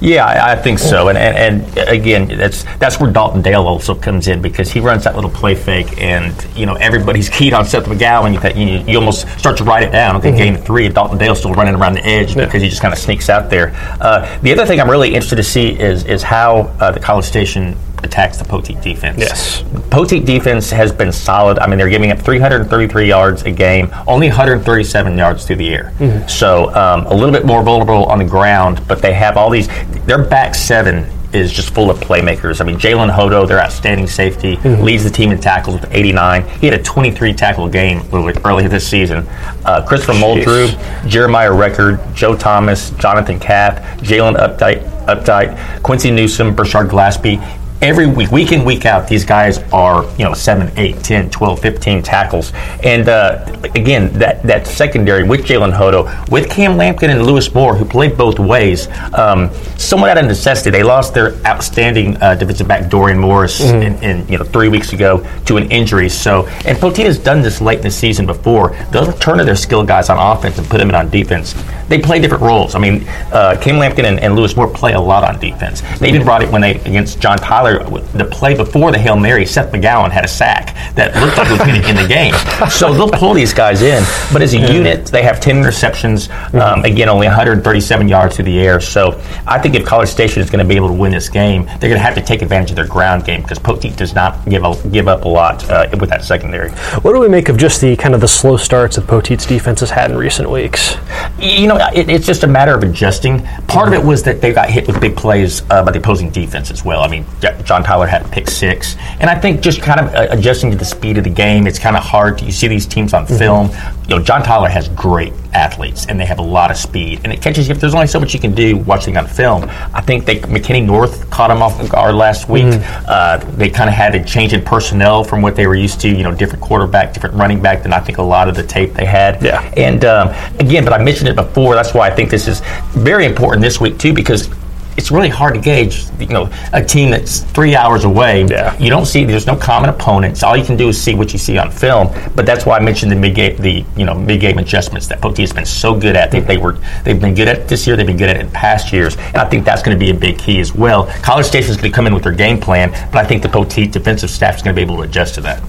Yeah, 0.01 0.27
I, 0.27 0.53
I 0.53 0.57
think 0.57 0.79
so. 0.79 1.09
And, 1.09 1.19
and 1.19 1.63
and 1.79 1.89
again, 1.89 2.29
that's 2.29 2.65
that's 2.79 3.01
where 3.01 3.11
Dalton 3.11 3.43
Dale 3.43 3.63
also 3.67 3.95
comes 3.95 4.29
in 4.29 4.43
because 4.43 4.71
he 4.71 4.81
runs 4.81 5.05
that 5.05 5.15
little 5.15 5.31
play 5.31 5.55
fake, 5.55 6.01
and 6.01 6.35
you 6.55 6.67
know 6.67 6.75
everybody's 6.75 7.29
keyed 7.29 7.53
on 7.53 7.65
Seth 7.65 7.87
McGowan. 7.87 8.33
You, 8.35 8.63
you, 8.63 8.85
you 8.85 8.99
almost 8.99 9.29
start 9.39 9.57
to 9.59 9.65
write 9.65 9.83
it 9.83 9.93
down. 9.93 10.17
Okay, 10.17 10.37
game 10.37 10.57
three, 10.57 10.89
Dalton 10.89 11.19
Dale's 11.19 11.39
still 11.39 11.55
running 11.55 11.75
around 11.75 11.95
the 11.95 12.05
edge 12.05 12.35
because 12.35 12.63
he 12.63 12.69
just 12.69 12.83
kind 12.83 12.93
of 12.93 12.99
sneaks 12.99 13.29
out 13.29 13.51
there. 13.51 13.73
Uh, 14.01 14.39
the 14.41 14.53
other 14.53 14.67
thing 14.67 14.81
I'm 14.81 14.91
really 14.91 15.09
interested 15.09 15.37
to 15.37 15.45
see 15.45 15.79
is 15.79 16.05
is 16.05 16.23
how 16.23 16.75
uh, 16.81 16.91
the 16.91 17.01
College 17.01 17.25
Station 17.25 17.77
attacks 18.03 18.39
the 18.39 18.45
Poteet 18.45 18.83
defense. 18.83 19.19
Yes. 19.19 19.63
Poteet 19.91 20.27
defense 20.27 20.71
has 20.71 20.93
been 20.93 21.13
solid. 21.13 21.59
I 21.59 21.67
mean, 21.67 21.79
they're 21.79 21.89
giving 21.89 22.11
up 22.11 22.19
333 22.19 23.09
yards 23.09 23.43
a 23.43 23.51
game, 23.51 23.93
only 24.07 24.29
137 24.29 25.19
yards 25.19 25.47
through 25.47 25.57
the 25.57 25.75
air. 25.75 25.93
So 26.29 26.75
um, 26.75 27.07
a 27.07 27.15
little 27.17 27.33
bit 27.33 27.45
more 27.45 27.63
vulnerable 27.63 28.05
on 28.07 28.19
the 28.19 28.25
ground, 28.25 28.81
but 28.87 29.03
they 29.03 29.15
have 29.15 29.37
all 29.37 29.51
these. 29.51 29.69
Their 30.07 30.23
back 30.23 30.55
seven 30.55 31.11
is 31.33 31.53
just 31.53 31.71
full 31.71 31.91
of 31.91 31.99
playmakers. 31.99 32.61
I 32.61 32.65
mean, 32.65 32.77
Jalen 32.77 33.11
Hodo, 33.11 33.47
their 33.47 33.61
outstanding 33.61 34.07
safety, 34.07 34.57
leads 34.57 35.05
the 35.05 35.11
team 35.11 35.31
in 35.33 35.41
tackles 35.41 35.81
with 35.81 35.93
89. 35.93 36.49
He 36.61 36.67
had 36.67 36.79
a 36.79 36.83
23 36.83 37.35
tackle 37.35 37.69
game 37.69 37.99
a 37.99 38.03
little 38.05 38.25
bit 38.25 38.39
earlier 38.45 38.69
this 38.69 38.89
season. 38.89 39.27
Uh, 39.65 39.85
Christopher 39.87 40.15
Moldrew, 40.15 40.69
Jeremiah 41.09 41.53
Record, 41.53 42.01
Joe 42.15 42.37
Thomas, 42.37 42.91
Jonathan 42.93 43.39
Kapp, 43.39 43.83
Jalen 43.99 44.37
Updike, 44.37 44.83
Updike, 45.07 45.83
Quincy 45.83 46.11
Newsom, 46.11 46.55
Burchard 46.55 46.89
Glaspie 46.89 47.43
every 47.83 48.07
week, 48.07 48.31
week 48.31 48.53
in, 48.53 48.65
week 48.65 48.87
out, 48.87 49.09
these 49.09 49.25
guys 49.25 49.59
are, 49.73 50.05
you 50.17 50.25
know, 50.25 50.35
7, 50.35 50.73
8, 50.77 50.99
10, 51.03 51.31
12, 51.31 51.61
15 51.61 52.03
tackles. 52.03 52.53
And 52.83 53.09
uh, 53.09 53.45
again, 53.75 54.13
that, 54.19 54.43
that 54.45 54.67
secondary 54.67 55.23
with 55.23 55.45
Jalen 55.45 55.73
Hodo, 55.73 56.05
with 56.31 56.51
Cam 56.51 56.73
Lampkin 56.73 57.11
and 57.11 57.27
Lewis 57.27 57.53
Moore, 57.55 57.77
who 57.77 57.85
played 57.85 58.17
both 58.17 58.39
ways, 58.39 58.89
um, 59.15 59.53
somewhat 59.77 60.11
out 60.11 60.19
of 60.19 60.25
necessity, 60.27 60.71
they 60.71 60.83
lost 60.83 61.15
their 61.15 61.35
outstanding 61.47 62.17
uh, 62.23 62.35
defensive 62.35 62.69
back, 62.69 62.91
Dorian 62.91 63.19
Morris, 63.19 63.61
in, 63.61 63.95
in, 64.03 64.27
you 64.29 64.39
know, 64.39 64.45
three 64.45 64.69
weeks 64.69 64.93
ago 64.93 65.27
to 65.45 65.57
an 65.57 65.71
injury. 65.71 66.09
So, 66.09 66.47
and 66.65 66.79
Poteet 66.79 67.05
has 67.05 67.19
done 67.19 67.43
this 67.43 67.61
late 67.61 67.79
in 67.79 67.85
the 67.85 67.91
season 67.91 68.27
before. 68.27 68.77
They'll 68.91 69.13
turn 69.15 69.39
to 69.39 69.45
their 69.45 69.57
skill 69.57 69.85
guys 69.85 70.09
on 70.09 70.19
offense 70.19 70.59
and 70.59 70.67
put 70.69 70.79
them 70.79 70.89
in 70.89 70.95
on 70.95 71.11
defense. 71.11 71.55
They 71.89 72.01
play 72.01 72.21
different 72.21 72.43
roles. 72.43 72.75
I 72.75 72.79
mean, 72.79 73.07
uh, 73.33 73.57
Cam 73.61 73.77
Lampkin 73.77 74.05
and, 74.05 74.19
and 74.21 74.35
Lewis 74.35 74.57
Moore 74.57 74.69
play 74.69 74.93
a 74.93 75.01
lot 75.01 75.23
on 75.25 75.39
defense. 75.39 75.83
They 75.99 76.09
even 76.09 76.25
brought 76.25 76.43
it 76.43 76.51
when 76.51 76.61
they 76.61 76.77
against 76.81 77.21
John 77.21 77.39
Tyler. 77.39 77.66
The 77.75 78.29
play 78.31 78.55
before 78.55 78.93
the 78.93 78.99
hail 78.99 79.17
mary, 79.17 79.47
Seth 79.47 79.73
McGowan 79.73 80.11
had 80.11 80.25
a 80.25 80.29
sack 80.29 80.75
that 80.95 81.15
looked 81.17 81.37
like 81.37 81.51
was 81.51 81.59
going 81.59 81.81
to 81.81 81.89
end 81.89 81.99
the 81.99 82.09
game. 82.09 82.35
So 82.71 82.93
they'll 82.93 83.11
pull 83.11 83.35
these 83.35 83.55
guys 83.55 83.83
in, 83.83 84.03
but 84.33 84.43
as 84.43 84.55
a 84.55 84.59
unit, 84.59 85.07
they 85.07 85.23
have 85.23 85.41
10 85.41 85.57
interceptions. 85.57 86.31
Um, 86.55 86.85
again, 86.85 87.09
only 87.09 87.27
137 87.27 88.09
yards 88.09 88.37
through 88.37 88.47
the 88.47 88.59
air. 88.61 88.81
So 88.81 89.21
I 89.47 89.59
think 89.59 89.75
if 89.75 89.85
College 89.85 90.09
Station 90.09 90.43
is 90.43 90.51
going 90.51 90.65
to 90.65 90.69
be 90.69 90.77
able 90.77 90.89
to 90.89 90.95
win 90.95 91.13
this 91.13 91.29
game, 91.29 91.65
they're 91.65 91.91
going 91.91 91.95
to 91.95 91.99
have 91.99 92.15
to 92.15 92.23
take 92.23 92.43
advantage 92.43 92.71
of 92.71 92.77
their 92.77 92.87
ground 92.87 93.25
game 93.25 93.43
because 93.43 93.59
Poteet 93.59 93.97
does 93.97 94.15
not 94.15 94.45
give 94.49 94.65
a, 94.65 94.89
give 94.89 95.09
up 95.09 95.25
a 95.25 95.29
lot 95.29 95.69
uh, 95.71 95.89
with 96.01 96.11
that 96.11 96.25
secondary. 96.25 96.71
What 97.03 97.13
do 97.13 97.21
we 97.21 97.29
make 97.29 97.49
of 97.49 97.57
just 97.57 97.81
the 97.81 97.97
kind 97.97 98.15
of 98.15 98.21
the 98.21 98.29
slow 98.29 98.57
starts 98.57 98.97
that 98.97 99.07
Poteet's 99.07 99.47
defense 99.47 99.81
has 99.81 99.91
had 99.91 100.11
in 100.11 100.17
recent 100.17 100.51
weeks? 100.51 100.97
you 101.39 101.67
know, 101.67 101.77
it, 101.95 102.09
it's 102.09 102.27
just 102.27 102.45
a 102.45 102.47
matter 102.47 102.75
of 102.75 102.83
adjusting. 102.83 103.43
Part 103.67 103.89
of 103.89 103.95
it 103.95 104.03
was 104.03 104.23
that 104.25 104.41
they 104.41 104.53
got 104.53 104.71
hit 104.71 104.87
with 104.87 105.01
big 105.01 105.17
plays 105.17 105.63
uh, 105.71 105.85
by 105.85 105.93
the 105.93 105.99
opposing 105.99 106.31
defense 106.31 106.71
as 106.71 106.85
well. 106.85 107.03
I 107.03 107.09
mean, 107.09 107.27
John 107.65 107.83
Tyler 107.83 108.07
had 108.07 108.31
pick 108.31 108.49
six, 108.49 108.97
and 109.21 109.31
I 109.31 109.39
think 109.39 109.61
just 109.61 109.83
kind 109.83 110.01
of 110.01 110.15
uh, 110.15 110.27
adjusting 110.31 110.71
to 110.71 110.77
the 110.77 110.85
speed 110.85 111.19
of 111.19 111.25
the 111.25 111.31
game. 111.31 111.67
It's 111.67 111.79
kind 111.79 111.97
of 111.97 112.03
hard. 112.03 112.39
To, 112.39 112.45
you 112.45 112.53
see 112.53 112.69
these 112.69 112.87
teams 112.87 113.15
on 113.15 113.27
film. 113.27 113.71
You 114.09 114.17
know, 114.17 114.23
John 114.23 114.43
Tyler 114.43 114.69
has 114.69 114.89
great 114.91 115.33
athletes, 115.53 116.07
and 116.07 116.21
they 116.21 116.27
have 116.27 116.39
a 116.39 116.43
lot 116.43 116.71
of 116.71 116.77
speed, 116.77 117.21
and 117.25 117.33
it 117.33 117.43
catches 117.43 117.69
you. 117.69 117.75
If 117.75 117.81
there's 117.81 117.95
only 117.95 118.07
so 118.07 118.21
much 118.21 118.35
you 118.35 118.41
can 118.41 118.55
do 118.55 118.77
watching 118.77 119.17
on 119.17 119.27
film, 119.27 119.65
I 119.69 120.01
think 120.01 120.25
they 120.25 120.39
McKinney 120.41 120.85
North 120.85 121.29
caught 121.31 121.51
him 121.51 121.63
off 121.63 121.89
guard 121.89 122.15
last 122.15 122.49
week. 122.49 122.67
Uh, 123.07 123.39
they 123.57 123.71
kind 123.71 123.89
of 123.89 123.95
had 123.95 124.15
a 124.15 124.25
change 124.25 124.53
in 124.53 124.63
personnel 124.63 125.25
from 125.25 125.43
what 125.43 125.57
they 125.57 125.67
were 125.67 125.75
used 125.75 126.01
to. 126.03 126.09
You 126.09 126.23
know, 126.23 126.33
different 126.33 126.63
quarterback, 126.63 127.13
different 127.15 127.35
running 127.35 127.61
back 127.61 127.83
than 127.83 127.93
I 127.93 128.01
think 128.01 128.19
a 128.19 128.23
lot 128.23 128.49
of 128.49 128.55
the 128.55 128.63
tape 128.63 128.95
they 128.95 129.05
had. 129.07 129.43
Yeah. 129.43 129.61
And 129.77 130.05
um, 130.05 130.29
again, 130.61 130.85
but 130.85 130.93
I 130.93 131.03
mentioned 131.03 131.29
it 131.29 131.37
before. 131.37 131.75
That's 131.75 131.95
why 131.95 132.09
I 132.09 132.15
think 132.15 132.31
this 132.31 132.49
is 132.49 132.61
very 132.93 133.27
important 133.27 133.63
this 133.63 133.81
week 133.81 133.99
too, 133.99 134.13
because 134.13 134.49
it's 134.97 135.11
really 135.11 135.29
hard 135.29 135.55
to 135.55 135.61
gauge. 135.61 136.05
You 136.19 136.27
know, 136.27 136.51
a 136.73 136.85
team 136.85 137.11
that's 137.11 137.41
three 137.41 137.77
hours 137.77 138.05
away. 138.05 138.45
Yeah. 138.45 138.77
You 138.79 138.91
don't 138.91 139.07
see. 139.07 139.25
There's 139.25 139.47
no 139.47 139.57
common 139.57 139.91
opponents. 139.91 140.43
All 140.43 140.57
you 140.57 140.65
can 140.65 140.77
do 140.77 140.89
is 140.89 141.01
see 141.01 141.15
what 141.15 141.33
you 141.33 141.39
see 141.39 141.59
on 141.59 141.71
film. 141.71 142.09
But 142.35 142.47
that's 142.47 142.67
why 142.67 142.79
I 142.79 142.81
mentioned 142.81 143.13
the 143.13 143.17
mid 143.17 143.35
game, 143.35 143.57
the 143.57 143.85
you 143.97 144.05
know 144.05 144.15
mid 144.15 144.41
game 144.41 144.59
adjustments 144.59 145.07
that 145.09 145.21
Poteet 145.21 145.39
has 145.39 145.53
been 145.53 145.67
so 145.67 145.99
good 145.99 146.17
at. 146.17 146.31
They, 146.31 146.41
they 146.41 146.57
were 146.57 146.79
they've 147.05 147.21
been 147.21 147.35
good 147.35 147.49
at 147.49 147.69
this 147.69 147.87
year. 147.87 147.97
They've 147.97 148.07
been 148.07 148.17
good 148.17 148.31
at 148.31 148.37
it 148.37 148.43
in 148.43 148.51
past 148.51 148.93
years, 148.93 149.17
and 149.17 149.37
I 149.37 149.49
think 149.49 149.65
that's 149.65 149.83
going 149.83 149.97
to 149.97 150.03
be 150.03 150.11
a 150.11 150.15
big 150.15 150.39
key 150.39 150.61
as 150.61 150.75
well. 150.75 151.07
College 151.23 151.47
Station 151.47 151.71
is 151.71 151.77
going 151.77 151.91
to 151.91 151.95
come 151.95 152.07
in 152.07 152.15
with 152.15 152.23
their 152.23 152.33
game 152.33 152.61
plan, 152.61 152.91
but 153.13 153.25
I 153.25 153.25
think 153.25 153.43
the 153.43 153.49
Poteet 153.49 153.93
defensive 153.93 154.31
staff 154.31 154.57
is 154.57 154.63
going 154.63 154.75
to 154.75 154.79
be 154.79 154.83
able 154.83 154.97
to 154.97 155.03
adjust 155.03 155.35
to 155.37 155.41
that. 155.43 155.61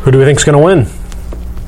Who 0.00 0.10
do 0.10 0.18
we 0.18 0.24
think 0.24 0.38
is 0.38 0.44
going 0.44 0.58
to 0.58 0.64
win? 0.64 0.86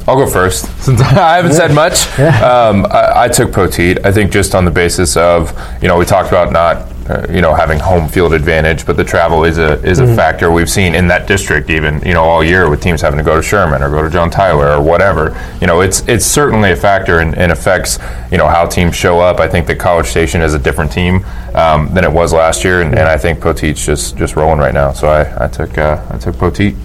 I'll 0.06 0.16
go 0.16 0.26
first 0.26 0.66
since 0.82 1.00
I 1.02 1.36
haven't 1.36 1.54
said 1.54 1.72
much. 1.72 2.06
Um, 2.18 2.84
I, 2.86 3.24
I 3.24 3.28
took 3.28 3.50
Poteet. 3.50 4.04
I 4.04 4.12
think 4.12 4.32
just 4.32 4.54
on 4.54 4.64
the 4.64 4.70
basis 4.70 5.16
of 5.16 5.58
you 5.80 5.88
know 5.88 5.96
we 5.96 6.04
talked 6.04 6.28
about 6.28 6.52
not 6.52 6.93
uh, 7.08 7.26
you 7.30 7.40
know 7.40 7.54
having 7.54 7.78
home 7.78 8.08
field 8.08 8.32
advantage, 8.32 8.86
but 8.86 8.96
the 8.96 9.04
travel 9.04 9.44
is 9.44 9.58
a 9.58 9.82
is 9.84 9.98
a 9.98 10.14
factor 10.14 10.50
we've 10.50 10.70
seen 10.70 10.94
in 10.94 11.06
that 11.08 11.26
district 11.26 11.70
even 11.70 12.00
you 12.00 12.14
know 12.14 12.22
all 12.22 12.42
year 12.42 12.70
with 12.70 12.80
teams 12.80 13.00
having 13.00 13.18
to 13.18 13.24
go 13.24 13.36
to 13.36 13.42
Sherman 13.42 13.82
or 13.82 13.90
go 13.90 14.02
to 14.02 14.10
John 14.10 14.30
Tyler 14.30 14.68
or 14.68 14.82
whatever. 14.82 15.38
You 15.60 15.66
know 15.66 15.80
it's 15.80 16.06
it's 16.08 16.24
certainly 16.24 16.72
a 16.72 16.76
factor 16.76 17.20
and, 17.20 17.36
and 17.36 17.52
affects 17.52 17.98
you 18.30 18.38
know 18.38 18.48
how 18.48 18.66
teams 18.66 18.94
show 18.94 19.20
up. 19.20 19.40
I 19.40 19.48
think 19.48 19.66
that 19.66 19.78
College 19.78 20.06
Station 20.06 20.42
is 20.42 20.54
a 20.54 20.58
different 20.58 20.92
team 20.92 21.24
um, 21.54 21.92
than 21.94 22.04
it 22.04 22.12
was 22.12 22.32
last 22.32 22.64
year, 22.64 22.82
and, 22.82 22.90
and 22.98 23.08
I 23.08 23.16
think 23.16 23.38
Poteet's 23.38 23.84
just 23.84 24.16
just 24.16 24.36
rolling 24.36 24.58
right 24.58 24.74
now. 24.74 24.92
So 24.92 25.08
I, 25.08 25.44
I 25.44 25.48
took 25.48 25.78
uh, 25.78 26.04
I 26.10 26.18
took 26.18 26.34
Poteet. 26.36 26.76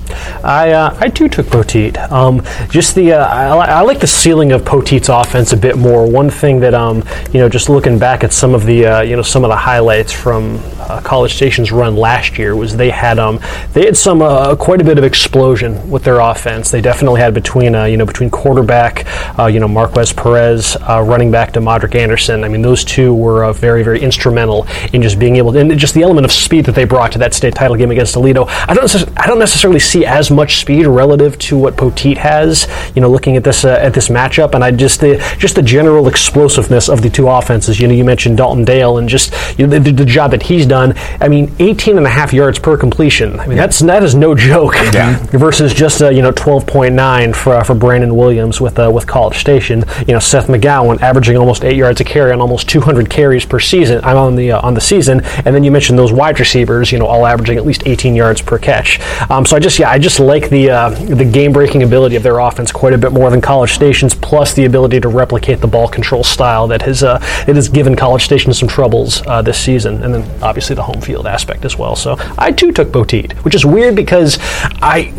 I 0.44 0.72
uh, 0.72 0.98
I 1.00 1.10
too 1.10 1.28
took 1.28 1.48
Poteet. 1.48 1.98
Um, 2.12 2.42
just 2.70 2.96
the 2.96 3.14
uh, 3.14 3.26
I, 3.26 3.80
I 3.80 3.82
like 3.82 4.00
the 4.00 4.08
ceiling 4.08 4.52
of 4.52 4.62
Poteet's 4.62 5.10
offense 5.10 5.54
a 5.54 5.58
bit 5.58 5.78
more. 5.78 6.10
One 6.10 6.30
thing 6.30 6.60
that 6.60 6.74
um, 6.74 7.04
you 7.32 7.40
know, 7.40 7.50
just 7.50 7.70
looking 7.70 7.98
back 7.98 8.24
at 8.24 8.32
some 8.32 8.54
of 8.54 8.66
the 8.66 8.86
uh, 8.86 9.02
you 9.02 9.16
know 9.16 9.22
some 9.22 9.44
of 9.44 9.50
the 9.50 9.58
highlights 9.58 10.09
from 10.12 10.60
uh, 10.80 11.02
College 11.02 11.36
Station's 11.36 11.72
run 11.72 11.96
last 11.96 12.38
year 12.38 12.56
was 12.56 12.76
they 12.76 12.90
had 12.90 13.20
um, 13.20 13.40
they 13.74 13.86
had 13.86 13.98
some 13.98 14.22
uh, 14.22 14.56
quite 14.56 14.82
a 14.82 14.84
bit 14.84 14.98
of 14.98 15.04
explosion 15.04 15.90
with 15.90 16.04
their 16.04 16.20
offense. 16.20 16.72
They 16.72 16.82
definitely 16.82 17.22
had 17.22 17.34
between 17.34 17.76
uh, 17.76 17.86
you 17.86 17.98
know 17.98 18.06
between 18.06 18.30
quarterback 18.30 19.06
uh, 19.40 19.48
you 19.48 19.60
know 19.60 19.68
Marquez 19.68 20.14
Perez, 20.14 20.78
uh, 20.88 21.02
running 21.06 21.32
back 21.32 21.54
to 21.54 21.60
Demadric 21.60 21.96
Anderson. 21.96 22.44
I 22.44 22.50
mean 22.50 22.62
those 22.62 22.84
two 22.84 23.14
were 23.14 23.46
uh, 23.46 23.54
very 23.54 23.84
very 23.84 24.02
instrumental 24.02 24.68
in 24.94 25.02
just 25.02 25.20
being 25.20 25.36
able 25.36 25.54
to, 25.54 25.60
and 25.60 25.78
just 25.78 25.94
the 25.94 26.04
element 26.04 26.26
of 26.26 26.32
speed 26.32 26.66
that 26.66 26.76
they 26.76 26.86
brought 26.86 27.12
to 27.14 27.20
that 27.20 27.34
state 27.34 27.56
title 27.56 27.76
game 27.76 27.92
against 27.92 28.16
Aledo. 28.16 28.48
I 28.68 28.74
don't 28.74 28.90
I 29.18 29.28
don't 29.28 29.40
necessarily 29.40 29.80
see 29.80 30.06
as 30.06 30.32
much 30.32 30.58
speed 30.58 30.88
relative 30.88 31.38
to 31.40 31.58
what 31.58 31.76
Poteet 31.76 32.18
has. 32.18 32.68
You 32.96 33.02
know 33.02 33.10
looking 33.10 33.38
at 33.38 33.44
this 33.44 33.66
at 33.66 33.94
this 33.94 34.10
matchup, 34.10 34.54
and 34.56 34.64
I 34.64 34.72
just 34.72 35.00
the 35.00 35.18
just 35.38 35.56
the 35.56 35.64
general 35.64 36.08
explosiveness 36.08 36.90
of 36.90 37.02
the 37.02 37.10
two 37.10 37.28
offenses. 37.28 37.80
You 37.80 37.88
know 37.88 37.94
you 37.94 38.04
mentioned 38.04 38.38
Dalton 38.38 38.66
Dale 38.66 38.98
and 38.98 39.10
just 39.10 39.34
you 39.58 39.68
know, 39.68 39.80
the 39.80 39.92
job 40.06 40.32
that 40.32 40.44
he's 40.44 40.66
done. 40.66 40.94
I 41.20 41.28
mean 41.28 41.54
18 41.60 41.98
and 41.98 42.06
a 42.06 42.10
half 42.10 42.34
yards 42.34 42.60
per 42.60 42.78
completion. 42.78 43.40
I 43.40 43.48
mean 43.48 43.58
that's 43.58 43.80
that 43.80 44.04
is 44.04 44.16
no 44.16 44.36
joke. 44.36 44.76
Versus 45.32 45.74
just 45.74 46.02
uh, 46.02 46.10
you 46.10 46.22
know 46.22 46.32
12.9 46.32 47.36
for 47.36 47.54
uh, 47.54 47.64
for 47.64 47.76
Brandon 47.76 48.16
Williams 48.16 48.60
with 48.62 48.80
uh, 48.80 48.90
with 48.92 49.08
College 49.08 49.38
Station. 49.38 49.84
You 50.08 50.14
know 50.14 50.20
Seth 50.20 50.48
McGowan 50.48 51.02
averaging 51.02 51.38
almost 51.38 51.64
eight 51.64 51.76
yards 51.76 52.02
a 52.02 52.04
carry 52.04 52.32
on 52.32 52.42
almost 52.42 52.70
200 52.70 53.10
carries 53.10 53.46
per 53.46 53.60
season. 53.60 54.04
I'm 54.04 54.18
on 54.18 54.36
the 54.36 54.52
uh, 54.52 54.62
on 54.62 54.74
the 54.74 54.82
season, 54.82 55.22
and 55.24 55.56
then 55.56 55.64
you 55.64 55.72
mentioned 55.72 55.98
those 55.98 56.12
wide 56.12 56.40
receivers. 56.40 56.92
You 56.92 57.00
know 57.00 57.06
all 57.06 57.26
averaging 57.26 57.58
at 57.58 57.66
least 57.66 57.84
18 57.86 58.16
yards 58.16 58.42
per 58.42 58.58
catch. 58.58 59.00
Um, 59.30 59.46
so 59.46 59.56
I 59.56 59.60
just 59.60 59.80
yeah 59.80 59.90
I 59.90 60.00
just 60.00 60.20
like 60.20 60.50
the 60.50 60.70
uh, 60.70 60.90
the 60.90 61.26
game 61.26 61.52
breaking 61.52 61.84
ability 61.84 62.16
of 62.16 62.24
their 62.24 62.40
offense 62.40 62.72
quite 62.72 62.94
a 62.94 62.98
bit 62.98 63.12
more 63.12 63.30
than 63.30 63.42
College 63.42 63.74
Station's, 63.74 64.16
plus 64.16 64.54
the 64.54 64.66
ability 64.66 65.00
to 65.02 65.10
replicate 65.10 65.60
the 65.60 65.68
ball 65.68 65.88
control 65.88 66.24
style 66.24 66.68
that 66.68 66.82
has 66.84 67.04
uh, 67.04 67.20
it 67.48 67.56
has 67.56 67.70
given 67.70 67.96
College 67.96 68.24
Station 68.24 68.54
some 68.54 68.70
troubles 68.70 69.26
uh, 69.28 69.42
this 69.42 69.60
season, 69.60 69.89
and 70.04 70.14
then 70.14 70.44
obviously 70.44 70.76
the 70.76 70.84
home 70.84 71.02
field 71.02 71.28
aspect 71.28 71.66
as 71.66 71.78
well. 71.78 71.96
So 71.96 72.16
I 72.38 72.52
too 72.52 72.72
took 72.72 72.90
Poteet, 72.90 73.34
which 73.44 73.56
is 73.56 73.66
weird 73.66 73.96
because 73.96 74.38
I 74.82 75.14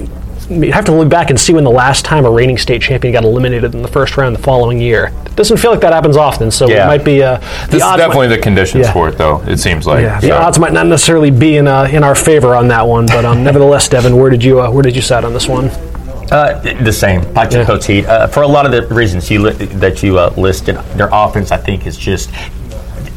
you 0.48 0.72
have 0.72 0.84
to 0.86 0.92
look 0.92 1.08
back 1.08 1.30
and 1.30 1.38
see 1.38 1.52
when 1.54 1.62
the 1.62 1.70
last 1.70 2.04
time 2.04 2.24
a 2.24 2.30
reigning 2.30 2.58
state 2.58 2.82
champion 2.82 3.12
got 3.12 3.22
eliminated 3.22 3.72
in 3.72 3.82
the 3.82 3.88
first 3.88 4.16
round 4.16 4.34
the 4.34 4.42
following 4.42 4.80
year. 4.80 5.12
It 5.26 5.36
doesn't 5.36 5.58
feel 5.58 5.70
like 5.70 5.80
that 5.82 5.92
happens 5.92 6.16
often, 6.16 6.50
so 6.50 6.68
Yeah. 6.68 6.84
it 6.84 6.86
might 6.88 7.04
be 7.04 7.22
uh, 7.22 7.36
the 7.36 7.66
This 7.66 7.74
is 7.76 7.82
odds 7.82 7.98
definitely 7.98 8.26
might, 8.26 8.36
the 8.36 8.42
conditions 8.42 8.86
Yeah. 8.86 8.92
for 8.92 9.08
it, 9.08 9.16
though. 9.16 9.42
It 9.46 9.58
seems 9.58 9.86
like. 9.86 10.02
yeah, 10.02 10.18
the 10.18 10.28
So- 10.28 10.36
odds 10.38 10.58
might 10.58 10.72
not 10.72 10.88
necessarily 10.88 11.30
be 11.30 11.56
in 11.58 11.68
uh, 11.68 11.84
in 11.92 12.02
our 12.02 12.16
favor 12.16 12.56
on 12.56 12.66
that 12.66 12.84
one, 12.88 13.06
but 13.06 13.24
um, 13.24 13.44
nevertheless, 13.48 13.88
Devin, 13.88 14.16
where 14.16 14.28
did 14.28 14.42
you 14.42 14.60
uh, 14.60 14.68
where 14.72 14.82
did 14.82 14.96
you 14.96 15.02
sat 15.02 15.24
on 15.24 15.32
this 15.32 15.46
one? 15.46 15.70
Uh, 16.32 16.60
the 16.82 16.92
same. 16.92 17.20
I 17.36 17.42
Yeah. 17.44 17.64
Poteet 17.64 18.06
uh, 18.06 18.26
for 18.26 18.42
a 18.42 18.48
lot 18.48 18.66
of 18.66 18.72
the 18.72 18.92
reasons 18.92 19.30
you 19.30 19.42
li- 19.42 19.66
that 19.66 20.02
you 20.02 20.18
uh, 20.18 20.32
listed. 20.36 20.76
Their 20.96 21.10
offense, 21.12 21.52
I 21.52 21.58
think, 21.58 21.86
is 21.86 21.96
just 21.96 22.28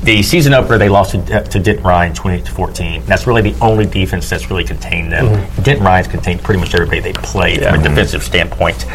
the 0.03 0.21
season 0.23 0.53
opener. 0.53 0.77
They 0.77 0.89
lost 0.89 1.11
to, 1.11 1.43
to 1.43 1.59
Denton 1.59 1.83
Ryan, 1.83 2.13
twenty-eight 2.13 2.45
to 2.45 2.51
fourteen. 2.51 3.05
That's 3.05 3.27
really 3.27 3.41
the 3.41 3.59
only 3.59 3.85
defense 3.85 4.29
that's 4.29 4.49
really 4.49 4.63
contained 4.63 5.11
them. 5.11 5.25
Mm-hmm. 5.25 5.61
Denton 5.63 5.85
Ryan's 5.85 6.07
contained 6.07 6.41
pretty 6.41 6.59
much 6.59 6.73
everybody 6.73 6.99
they 6.99 7.13
played 7.13 7.63
from 7.63 7.79
a 7.79 7.83
defensive 7.83 8.23
standpoint. 8.23 8.85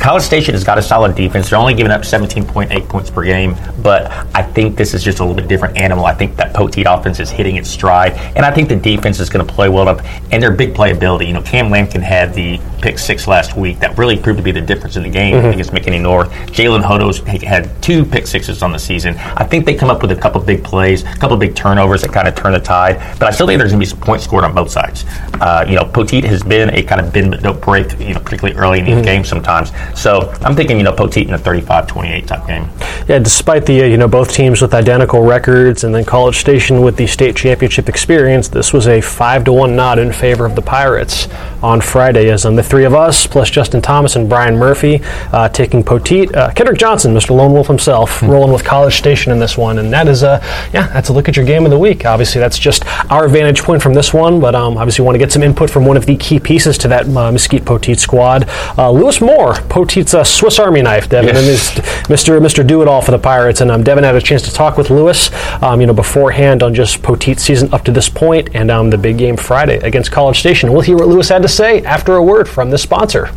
College 0.00 0.22
Station 0.22 0.54
has 0.54 0.64
got 0.64 0.78
a 0.78 0.82
solid 0.82 1.14
defense. 1.14 1.50
They're 1.50 1.58
only 1.58 1.74
giving 1.74 1.92
up 1.92 2.04
seventeen 2.04 2.44
point 2.44 2.72
eight 2.72 2.88
points 2.88 3.10
per 3.10 3.24
game, 3.24 3.56
but 3.82 4.10
I 4.34 4.42
think 4.42 4.76
this 4.76 4.94
is 4.94 5.02
just 5.02 5.20
a 5.20 5.22
little 5.22 5.36
bit 5.36 5.48
different 5.48 5.76
animal. 5.76 6.04
I 6.04 6.14
think 6.14 6.36
that 6.36 6.54
Poteet 6.54 6.86
offense 6.86 7.20
is 7.20 7.30
hitting 7.30 7.56
its 7.56 7.70
stride, 7.70 8.12
and 8.36 8.44
I 8.44 8.52
think 8.52 8.68
the 8.68 8.76
defense 8.76 9.20
is 9.20 9.30
going 9.30 9.46
to 9.46 9.52
play 9.52 9.68
well 9.68 9.88
enough, 9.88 10.06
and 10.32 10.42
their 10.42 10.52
big 10.52 10.74
playability. 10.74 11.26
You 11.26 11.34
know, 11.34 11.42
Cam 11.42 11.68
Lampkin 11.68 12.02
had 12.02 12.34
the 12.34 12.60
pick 12.80 12.98
six 12.98 13.26
last 13.26 13.56
week 13.56 13.78
that 13.80 13.96
really 13.96 14.16
proved 14.16 14.38
to 14.38 14.42
be 14.42 14.52
the 14.52 14.60
difference 14.60 14.96
in 14.96 15.02
the 15.02 15.08
game 15.08 15.34
mm-hmm. 15.34 15.48
against 15.48 15.72
McKinney 15.72 16.00
North. 16.00 16.28
Jalen 16.46 16.82
Hodos 16.82 17.24
had 17.42 17.70
two 17.82 18.04
pick 18.04 18.26
sixes 18.26 18.62
on 18.62 18.72
the 18.72 18.78
season. 18.78 19.16
I 19.16 19.44
think 19.44 19.64
they 19.64 19.74
come 19.74 19.90
up 19.90 20.02
with 20.02 20.12
a 20.12 20.16
couple 20.16 20.40
big 20.40 20.55
plays, 20.64 21.02
a 21.02 21.16
couple 21.16 21.34
of 21.34 21.40
big 21.40 21.54
turnovers 21.54 22.02
that 22.02 22.12
kind 22.12 22.28
of 22.28 22.34
turn 22.34 22.52
the 22.52 22.60
tide. 22.60 22.98
But 23.18 23.28
I 23.28 23.30
still 23.30 23.46
think 23.46 23.58
there's 23.58 23.72
going 23.72 23.80
to 23.80 23.86
be 23.86 23.90
some 23.90 24.00
points 24.00 24.24
scored 24.24 24.44
on 24.44 24.54
both 24.54 24.70
sides. 24.70 25.04
Uh, 25.34 25.64
you 25.68 25.74
know, 25.74 25.82
Poteet 25.82 26.24
has 26.24 26.42
been 26.42 26.70
a 26.70 26.82
kind 26.82 27.00
of 27.00 27.12
bend 27.12 27.30
but 27.30 27.42
don't 27.42 27.60
break, 27.60 27.98
you 27.98 28.14
know, 28.14 28.20
particularly 28.20 28.58
early 28.58 28.80
in 28.80 28.84
these 28.84 29.04
games 29.04 29.28
sometimes. 29.28 29.72
So 29.98 30.32
I'm 30.42 30.54
thinking, 30.54 30.78
you 30.78 30.84
know, 30.84 30.92
Poteet 30.92 31.28
in 31.28 31.34
a 31.34 31.38
35-28 31.38 32.26
type 32.26 32.46
game. 32.46 32.68
Yeah, 33.08 33.18
despite 33.18 33.66
the 33.66 33.82
uh, 33.82 33.84
you 33.84 33.96
know 33.96 34.08
both 34.08 34.32
teams 34.32 34.60
with 34.60 34.74
identical 34.74 35.22
records, 35.22 35.84
and 35.84 35.94
then 35.94 36.04
College 36.04 36.38
Station 36.38 36.82
with 36.82 36.96
the 36.96 37.06
state 37.06 37.36
championship 37.36 37.88
experience, 37.88 38.48
this 38.48 38.72
was 38.72 38.88
a 38.88 39.00
five 39.00 39.44
to 39.44 39.52
one 39.52 39.76
nod 39.76 39.98
in 39.98 40.12
favor 40.12 40.44
of 40.44 40.56
the 40.56 40.62
Pirates 40.62 41.28
on 41.62 41.80
Friday. 41.80 42.30
As 42.30 42.44
um, 42.44 42.56
the 42.56 42.62
three 42.62 42.84
of 42.84 42.94
us 42.94 43.26
plus 43.26 43.48
Justin 43.48 43.80
Thomas 43.80 44.16
and 44.16 44.28
Brian 44.28 44.56
Murphy 44.56 45.00
uh, 45.32 45.48
taking 45.48 45.84
Poteet, 45.84 46.34
uh, 46.34 46.52
Kendrick 46.52 46.78
Johnson, 46.78 47.14
Mr. 47.14 47.30
Lone 47.30 47.52
Wolf 47.52 47.68
himself, 47.68 48.22
rolling 48.22 48.52
with 48.52 48.64
College 48.64 48.96
Station 48.96 49.30
in 49.30 49.38
this 49.38 49.56
one, 49.56 49.78
and 49.78 49.92
that 49.92 50.08
is 50.08 50.24
uh, 50.24 50.40
yeah, 50.72 50.86
that's 50.88 51.08
a 51.08 51.12
look 51.12 51.28
at 51.28 51.36
your 51.36 51.44
game 51.46 51.64
of 51.64 51.70
the 51.70 51.78
week. 51.78 52.04
Obviously, 52.04 52.40
that's 52.40 52.58
just 52.58 52.84
our 53.10 53.28
vantage 53.28 53.62
point 53.62 53.82
from 53.82 53.94
this 53.94 54.12
one, 54.14 54.40
but 54.40 54.54
um, 54.54 54.76
obviously 54.76 55.04
want 55.04 55.14
to 55.14 55.18
get 55.18 55.32
some 55.32 55.42
input 55.42 55.70
from 55.70 55.84
one 55.84 55.96
of 55.96 56.06
the 56.06 56.16
key 56.16 56.38
pieces 56.40 56.76
to 56.78 56.88
that 56.88 57.06
uh, 57.06 57.30
Mesquite 57.32 57.64
Poteet 57.64 57.98
squad, 57.98 58.48
uh, 58.78 58.90
Lewis 58.90 59.20
Moore, 59.20 59.54
Poteet's 59.54 60.14
uh, 60.14 60.24
Swiss 60.24 60.58
Army 60.58 60.82
knife, 60.82 61.08
Devin, 61.08 61.34
Yes. 61.34 61.74
Mr. 62.08 62.38
Mr. 62.40 62.66
Do 62.66 62.82
It 62.82 62.88
All 62.88 63.02
for 63.02 63.10
the 63.10 63.18
Pirates. 63.18 63.60
And 63.60 63.70
um, 63.70 63.82
Devin 63.82 64.04
had 64.04 64.14
a 64.14 64.20
chance 64.20 64.42
to 64.42 64.52
talk 64.52 64.76
with 64.76 64.90
Lewis, 64.90 65.30
um, 65.62 65.80
you 65.80 65.86
know, 65.86 65.92
beforehand 65.94 66.62
on 66.62 66.74
just 66.74 67.02
Poteet's 67.02 67.42
season 67.42 67.72
up 67.72 67.84
to 67.84 67.92
this 67.92 68.08
point, 68.08 68.50
and 68.54 68.70
um, 68.70 68.90
the 68.90 68.98
big 68.98 69.18
game 69.18 69.36
Friday 69.36 69.78
against 69.78 70.10
College 70.12 70.38
Station. 70.38 70.72
We'll 70.72 70.82
hear 70.82 70.96
what 70.96 71.08
Lewis 71.08 71.28
had 71.28 71.42
to 71.42 71.48
say 71.48 71.82
after 71.82 72.16
a 72.16 72.22
word 72.22 72.48
from 72.48 72.70
the 72.70 72.78
sponsor. 72.78 73.30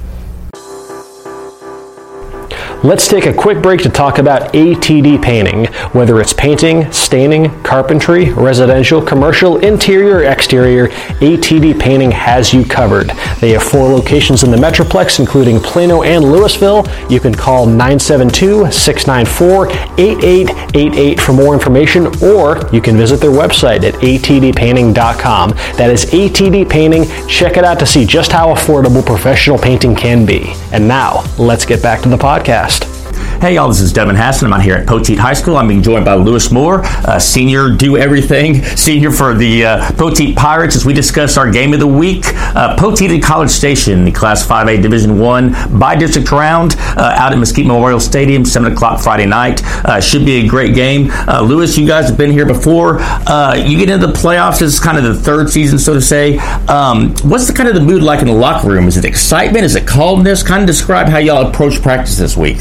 Let's 2.82 3.10
take 3.10 3.26
a 3.26 3.34
quick 3.34 3.62
break 3.62 3.82
to 3.82 3.90
talk 3.90 4.20
about 4.20 4.54
ATD 4.54 5.22
painting. 5.22 5.66
Whether 5.92 6.22
it's 6.22 6.32
painting, 6.32 6.90
staining, 6.94 7.62
carpentry, 7.62 8.32
residential, 8.32 9.02
commercial, 9.02 9.58
interior, 9.58 10.20
or 10.20 10.24
exterior, 10.24 10.88
ATD 11.20 11.78
painting 11.78 12.10
has 12.12 12.54
you 12.54 12.64
covered. 12.64 13.10
They 13.42 13.50
have 13.50 13.64
four 13.64 13.90
locations 13.90 14.44
in 14.44 14.52
the 14.52 14.56
Metroplex, 14.56 15.20
including 15.20 15.60
Plano 15.60 16.04
and 16.04 16.24
Lewisville. 16.24 16.88
You 17.12 17.20
can 17.20 17.36
call 17.36 17.66
972 17.66 18.72
694 18.72 19.68
8888 20.00 21.20
for 21.20 21.34
more 21.34 21.54
information, 21.54 22.08
or 22.24 22.66
you 22.72 22.80
can 22.80 22.96
visit 22.96 23.20
their 23.20 23.30
website 23.30 23.84
at 23.84 23.96
atdpainting.com. 23.96 25.50
That 25.76 25.90
is 25.90 26.06
ATD 26.06 26.70
Painting. 26.70 27.28
Check 27.28 27.58
it 27.58 27.66
out 27.66 27.78
to 27.80 27.86
see 27.86 28.06
just 28.06 28.32
how 28.32 28.54
affordable 28.54 29.06
professional 29.06 29.58
painting 29.58 29.98
can 29.98 30.26
be. 30.26 30.54
And 30.72 30.88
now, 30.88 31.26
let's 31.38 31.66
get 31.66 31.84
back 31.84 32.02
to 32.04 32.10
the 32.10 32.18
podcast. 32.18 32.69
Hey 33.42 33.56
y'all, 33.56 33.70
this 33.70 33.80
is 33.80 33.94
Devin 33.94 34.18
Hassan. 34.18 34.48
I'm 34.48 34.60
out 34.60 34.64
here 34.64 34.76
at 34.76 34.86
Poteet 34.86 35.18
High 35.18 35.34
School. 35.34 35.56
I'm 35.56 35.70
being 35.70 35.82
joined 35.82 36.04
by 36.04 36.16
Lewis 36.16 36.52
Moore, 36.52 36.82
uh, 36.84 37.18
senior 37.20 37.70
do 37.70 37.96
everything, 37.96 38.62
senior 38.76 39.12
for 39.12 39.34
the 39.34 39.64
uh, 39.64 39.92
Poteet 39.92 40.36
Pirates 40.36 40.76
as 40.76 40.84
we 40.84 40.92
discuss 40.92 41.38
our 41.38 41.50
game 41.50 41.72
of 41.72 41.80
the 41.80 41.88
week. 41.88 42.26
Uh, 42.28 42.76
Poteet 42.76 43.14
and 43.14 43.24
College 43.24 43.50
Station, 43.50 44.04
the 44.04 44.12
Class 44.12 44.46
5A 44.46 44.82
Division 44.82 45.20
1 45.20 45.80
by 45.80 45.96
district 45.96 46.30
round 46.34 46.76
uh, 46.98 47.16
out 47.16 47.32
at 47.32 47.38
Mesquite 47.38 47.66
Memorial 47.66 48.02
Stadium, 48.02 48.44
7 48.44 48.74
o'clock 48.74 49.00
Friday 49.00 49.26
night. 49.26 49.64
Uh, 49.86 50.02
should 50.02 50.26
be 50.26 50.46
a 50.46 50.48
great 50.50 50.76
game. 50.76 51.10
Uh, 51.10 51.42
Lewis, 51.42 51.78
you 51.78 51.88
guys 51.88 52.10
have 52.10 52.18
been 52.18 52.32
here 52.32 52.46
before. 52.46 52.98
Uh, 53.00 53.56
you 53.56 53.78
get 53.78 53.90
into 53.90 54.06
the 54.06 54.12
playoffs, 54.12 54.60
this 54.60 54.74
is 54.74 54.82
kind 54.82 54.98
of 54.98 55.06
the 55.06 55.16
third 55.16 55.50
season, 55.50 55.80
so 55.80 55.94
to 55.94 56.02
say. 56.02 56.38
Um, 56.68 57.16
what's 57.24 57.48
the 57.48 57.54
kind 57.54 57.70
of 57.70 57.76
the 57.76 57.82
mood 57.82 58.04
like 58.04 58.20
in 58.20 58.28
the 58.28 58.34
locker 58.34 58.68
room? 58.68 58.90
Is 58.90 58.98
it 58.98 59.06
excitement? 59.06 59.64
Is 59.64 59.76
it 59.76 59.88
calmness? 59.88 60.44
Kind 60.44 60.64
of 60.64 60.68
describe 60.68 61.08
how 61.08 61.20
y'all 61.20 61.48
approach 61.48 61.82
practice 61.82 62.18
this 62.18 62.36
week. 62.36 62.58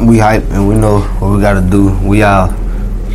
We 0.00 0.18
hype 0.18 0.44
and 0.50 0.68
we 0.68 0.76
know 0.76 1.00
what 1.00 1.34
we 1.34 1.40
gotta 1.40 1.60
do. 1.60 1.96
We 2.06 2.22
all 2.22 2.52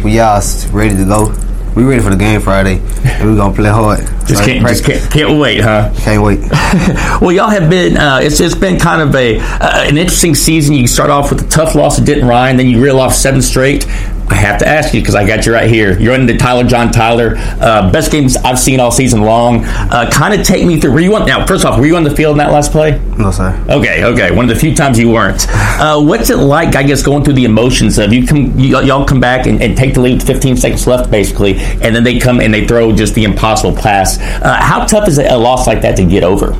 we 0.04 0.19
all 0.19 0.41
ready 0.72 0.96
to 0.98 1.06
go. 1.06 1.34
we 1.76 1.84
ready 1.84 2.02
for 2.02 2.10
the 2.10 2.15
game 2.17 2.41
Friday, 2.41 2.82
and 3.06 3.32
we 3.32 3.38
gonna 3.38 3.56
play 3.56 3.69
hard. 3.69 4.00
Just 4.28 4.46
can't, 4.46 4.65
just 4.65 4.86
can't, 4.86 5.12
can't 5.12 5.38
wait, 5.38 5.60
huh? 5.60 5.93
can't 5.98 6.24
wait. 6.24 6.39
Well, 7.22 7.34
y'all 7.34 7.50
have 7.50 7.69
been. 7.69 7.98
Uh, 7.98 8.19
it's 8.22 8.39
it's 8.39 8.56
been 8.56 8.80
kind 8.80 9.02
of 9.02 9.13
a 9.15 9.38
uh, 9.39 9.84
an 9.84 9.98
interesting 9.98 10.34
season. 10.34 10.76
You 10.76 10.88
start 10.88 11.10
off 11.10 11.30
with 11.30 11.46
a 11.46 11.50
tough 11.50 11.76
loss 11.76 11.98
to 11.98 12.04
Denton 12.04 12.28
Ryan, 12.28 12.56
then 12.56 12.67
you 12.67 12.82
reel 12.82 13.00
off 13.02 13.13
seven 13.13 13.41
straight. 13.41 13.86
I 14.34 14.38
have 14.38 14.58
to 14.60 14.67
ask 14.67 14.96
you 14.96 15.00
because 15.00 15.13
I 15.13 15.28
got 15.28 15.46
you 15.46 15.54
right 15.54 15.69
here. 15.69 15.98
You're 16.00 16.15
into 16.15 16.36
Tyler 16.36 16.63
John 16.63 16.91
Tyler, 16.91 17.36
uh, 17.38 17.91
best 17.91 18.12
games 18.12 18.36
I've 18.36 18.58
seen 18.58 18.80
all 18.80 18.91
season 18.91 19.22
long. 19.22 19.63
Uh, 19.63 20.10
kind 20.12 20.34
of 20.34 20.43
take 20.46 20.65
me 20.65 20.80
through. 20.80 20.91
Were 20.93 21.02
you 21.02 21.15
on 21.15 21.28
now? 21.28 21.46
First 21.46 21.65
off, 21.65 21.78
were 21.80 21.86
you 21.86 21.96
on 21.96 22.04
the 22.04 22.13
field 22.15 22.32
in 22.32 22.38
that 22.39 22.52
last 22.52 22.72
play? 22.72 23.00
No 23.15 23.30
sir. 23.30 23.56
Okay, 23.69 24.04
okay. 24.04 24.32
One 24.32 24.46
of 24.46 24.50
the 24.50 24.60
few 24.60 24.74
times 24.76 24.98
you 24.98 25.12
weren't. 25.12 25.46
Uh, 25.50 26.02
what's 26.02 26.32
it 26.32 26.38
like? 26.38 26.76
I 26.76 26.82
guess 26.82 27.04
going 27.04 27.24
through 27.24 27.36
the 27.36 27.46
emotions 27.46 28.00
of 28.00 28.12
you 28.12 28.26
come, 28.26 28.58
y- 28.58 28.82
y'all 28.82 29.06
come 29.06 29.19
back 29.19 29.46
and, 29.46 29.62
and 29.62 29.78
take 29.78 29.93
the 29.93 30.02
lead 30.02 30.15
with 30.15 30.26
15 30.26 30.58
seconds 30.58 30.88
left, 30.88 31.12
basically, 31.12 31.58
and 31.60 31.96
then 31.96 32.04
they 32.04 32.17
come 32.17 32.41
and 32.41 32.52
they 32.52 32.65
throw 32.65 32.91
just 32.91 33.13
the 33.13 33.26
impossible 33.26 33.76
pass. 33.76 34.17
Uh, 34.19 34.58
how 34.60 34.84
tough 34.86 35.08
is 35.08 35.19
a 35.19 35.38
loss 35.38 35.67
like 35.67 35.84
that 35.84 35.96
to 35.98 36.06
get 36.06 36.24
over? 36.24 36.54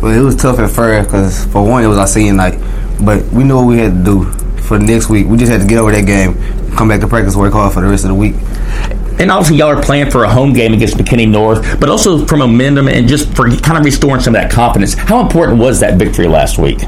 Well, 0.00 0.18
it 0.18 0.24
was 0.24 0.34
tough 0.34 0.58
at 0.60 0.70
first 0.70 1.08
because 1.10 1.44
for 1.52 1.62
one, 1.62 1.84
it 1.84 1.88
was 1.88 1.98
our 1.98 2.06
senior 2.06 2.32
night, 2.32 2.58
but 3.04 3.22
we 3.26 3.44
knew 3.44 3.56
what 3.56 3.66
we 3.66 3.76
had 3.78 3.92
to 3.92 4.04
do 4.04 4.47
for 4.68 4.78
the 4.78 4.84
next 4.84 5.08
week. 5.08 5.26
We 5.26 5.36
just 5.36 5.50
had 5.50 5.60
to 5.62 5.66
get 5.66 5.78
over 5.78 5.90
that 5.90 6.06
game, 6.06 6.34
come 6.76 6.88
back 6.88 7.00
to 7.00 7.08
practice, 7.08 7.34
work 7.34 7.54
hard 7.54 7.72
for 7.72 7.80
the 7.80 7.88
rest 7.88 8.04
of 8.04 8.08
the 8.10 8.14
week. 8.14 8.34
And 9.18 9.32
obviously, 9.32 9.56
y'all 9.56 9.68
are 9.76 9.82
playing 9.82 10.10
for 10.12 10.22
a 10.22 10.28
home 10.30 10.52
game 10.52 10.72
against 10.74 10.96
McKinney 10.96 11.28
North, 11.28 11.80
but 11.80 11.88
also 11.88 12.24
for 12.26 12.36
momentum 12.36 12.86
and 12.86 13.08
just 13.08 13.34
for 13.34 13.50
kind 13.50 13.76
of 13.78 13.84
restoring 13.84 14.20
some 14.20 14.36
of 14.36 14.40
that 14.42 14.50
confidence. 14.52 14.94
How 14.94 15.20
important 15.20 15.58
was 15.58 15.80
that 15.80 15.98
victory 15.98 16.28
last 16.28 16.58
week? 16.58 16.82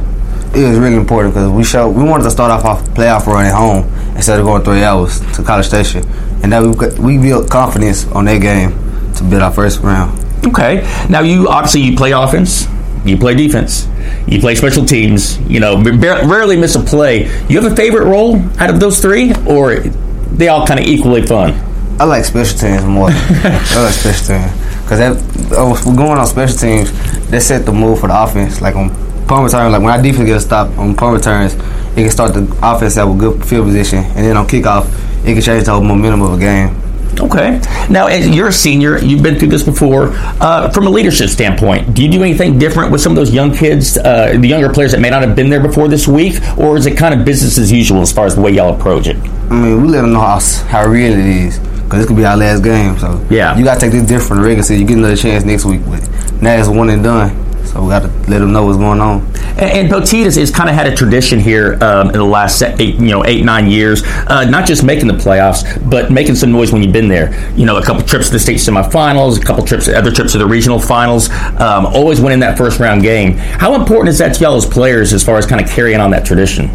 It 0.55 0.69
was 0.69 0.79
really 0.79 0.97
important 0.97 1.35
because 1.35 1.51
we 1.51 1.65
showed 1.65 1.91
we 1.91 2.05
wanted 2.05 2.25
to 2.25 2.31
start 2.31 2.51
off 2.53 2.65
our 2.65 2.77
playoff 2.95 3.27
run 3.27 3.47
at 3.47 3.55
home 3.55 3.85
instead 4.15 4.39
of 4.39 4.45
going 4.47 4.63
three 4.63 4.83
hours 4.85 5.21
to 5.37 5.43
College 5.43 5.67
Station, 5.67 6.05
and 6.43 6.53
that 6.53 6.63
we 6.63 6.73
got- 6.75 6.99
we 6.99 7.19
built 7.19 7.49
confidence 7.51 8.07
on 8.13 8.27
that 8.27 8.41
game 8.41 8.75
to 9.17 9.25
build 9.25 9.43
our 9.43 9.51
first 9.53 9.81
round. 9.81 10.13
Okay. 10.47 10.87
Now, 11.09 11.21
you 11.23 11.49
obviously 11.49 11.81
you 11.83 11.97
play 11.97 12.13
offense, 12.13 12.67
you 13.05 13.17
play 13.17 13.35
defense, 13.35 13.89
you 14.27 14.41
play 14.41 14.55
special 14.55 14.85
teams. 14.85 15.39
You 15.49 15.61
know, 15.61 15.83
rarely 15.83 16.57
miss 16.57 16.75
a 16.75 16.81
play. 16.81 17.25
You 17.49 17.61
have 17.61 17.73
a 17.73 17.77
favorite 17.77 18.07
role 18.07 18.37
out 18.59 18.71
of 18.71 18.81
those 18.81 19.01
three, 19.01 19.33
or 19.47 19.81
they 19.81 20.49
all 20.49 20.67
kind 20.67 20.81
of 20.81 20.87
equally 20.87 21.27
fun? 21.27 21.53
I 22.01 22.05
like 22.05 22.25
special 22.25 22.59
teams 22.59 22.85
more. 22.85 23.09
I 23.13 23.83
like 23.83 23.95
special 23.95 24.27
teams 24.27 24.53
because 24.83 24.99
that 24.99 25.53
oh, 25.53 25.81
we're 25.87 25.97
going 25.97 26.19
on 26.19 26.27
special 26.27 26.57
teams. 26.57 26.91
they 27.29 27.41
set 27.41 27.67
the 27.67 27.73
mood 27.73 27.99
for 27.99 28.09
the 28.09 28.23
offense. 28.23 28.61
Like 28.61 28.75
on 28.75 28.91
punt 29.27 29.45
return, 29.45 29.71
like 29.71 29.83
when 29.83 29.91
our 29.91 30.03
defense 30.03 30.27
gets 30.27 30.45
a 30.45 30.47
stop 30.47 30.79
on 30.79 30.97
punt 30.97 31.17
returns, 31.17 31.55
it 31.55 32.03
can 32.03 32.11
start 32.11 32.35
the 32.35 32.43
offense 32.63 32.95
have 32.95 33.11
a 33.11 33.15
good 33.15 33.45
field 33.45 33.67
position, 33.67 33.99
and 33.99 34.25
then 34.25 34.37
on 34.37 34.47
kickoff, 34.47 34.87
it 35.25 35.35
can 35.35 35.43
change 35.43 35.65
the 35.65 35.73
whole 35.73 35.83
momentum 35.83 36.23
of 36.23 36.33
a 36.33 36.39
game. 36.39 36.75
Okay. 37.19 37.61
Now, 37.91 38.07
as 38.07 38.29
you're 38.29 38.49
a 38.49 38.53
senior, 38.53 38.99
you've 38.99 39.23
been 39.23 39.39
through 39.39 39.49
this 39.49 39.63
before. 39.63 40.11
Uh, 40.41 40.71
from 40.71 40.87
a 40.87 40.91
leadership 40.91 41.29
standpoint, 41.29 41.93
do 41.95 42.03
you 42.05 42.11
do 42.11 42.23
anything 42.23 42.59
different 42.59 42.93
with 42.93 43.01
some 43.01 43.13
of 43.13 43.17
those 43.17 43.33
young 43.33 43.53
kids, 43.55 43.97
uh, 43.99 44.37
the 44.39 44.47
younger 44.49 44.69
players 44.71 44.93
that 44.93 45.01
may 45.01 45.11
not 45.11 45.23
have 45.23 45.35
been 45.35 45.51
there 45.51 45.61
before 45.61 45.89
this 45.89 46.07
week, 46.07 46.37
or 46.59 46.77
is 46.77 46.87
it 46.87 46.97
kind 46.97 47.19
of 47.19 47.25
business 47.25 47.59
as 47.59 47.73
usual 47.73 48.01
as 48.01 48.13
far 48.13 48.27
as 48.27 48.35
the 48.37 48.41
way 48.41 48.53
y'all 48.53 48.75
approach 48.75 49.07
it? 49.07 49.17
I 49.51 49.55
mean, 49.61 49.83
we 49.83 49.89
let 49.89 50.03
them 50.03 50.13
know 50.13 50.21
how 50.21 50.39
how 50.69 50.87
real 50.87 51.13
it 51.13 51.19
is 51.27 51.59
because 51.59 51.99
this 51.99 52.07
could 52.07 52.17
be 52.17 52.25
our 52.25 52.37
last 52.37 52.63
game. 52.63 52.97
So 52.99 53.21
Yeah. 53.29 53.57
you 53.59 53.65
gotta 53.65 53.81
take 53.81 53.93
this 53.93 54.07
different 54.07 54.43
the 54.43 54.47
regular 54.49 54.63
season. 54.63 54.83
You 54.83 54.87
get 54.87 54.99
another 54.99 55.17
chance 55.17 55.45
next 55.45 55.65
week, 55.65 55.81
but 55.87 56.09
now 56.41 56.55
it's 56.55 56.69
one 56.69 56.89
and 56.91 57.03
done. 57.03 57.37
So 57.73 57.85
we 57.85 57.91
gotta 57.91 58.09
let 58.29 58.41
them 58.41 58.53
know 58.53 58.67
what's 58.67 58.79
going 58.79 59.01
on. 59.01 59.21
And, 59.57 59.93
and 59.93 60.09
has, 60.09 60.51
kind 60.51 60.69
of 60.69 60.75
had 60.75 60.89
a 60.89 60.95
tradition 60.95 61.39
here 61.39 61.79
um, 61.81 62.09
in 62.09 62.17
the 62.17 62.25
last 62.25 62.61
eight, 62.63 62.97
you 62.97 63.13
know, 63.13 63.25
eight 63.25 63.45
nine 63.45 63.71
years. 63.71 64.03
Uh, 64.27 64.45
not 64.45 64.67
just 64.67 64.83
making 64.83 65.07
the 65.07 65.15
playoffs, 65.15 65.89
but 65.89 66.11
making 66.11 66.35
some 66.35 66.51
noise 66.51 66.73
when 66.73 66.83
you've 66.83 66.93
been 66.93 67.07
there. 67.07 67.33
You 67.55 67.67
know, 67.67 67.77
a 67.77 67.85
couple 67.85 68.03
trips 68.03 68.27
to 68.27 68.33
the 68.33 68.39
state 68.41 68.57
semifinals, 68.57 69.41
a 69.41 69.45
couple 69.45 69.65
trips, 69.65 69.87
other 69.89 70.11
trips 70.11 70.33
to 70.33 70.39
the 70.39 70.47
regional 70.47 70.81
finals. 70.81 71.31
Um, 71.61 71.87
always 71.87 72.21
winning 72.21 72.41
that 72.41 72.59
first 72.59 72.81
round 72.81 73.03
game. 73.03 73.35
How 73.35 73.77
important 73.77 74.09
is 74.09 74.19
that 74.19 74.35
to 74.35 74.41
y'all 74.41 74.57
as 74.57 74.67
players 74.67 75.13
as 75.13 75.25
far 75.25 75.39
as 75.39 75.47
kind 75.47 75.65
of 75.65 75.71
carrying 75.71 76.01
on 76.01 76.11
that 76.11 76.25
tradition? 76.25 76.71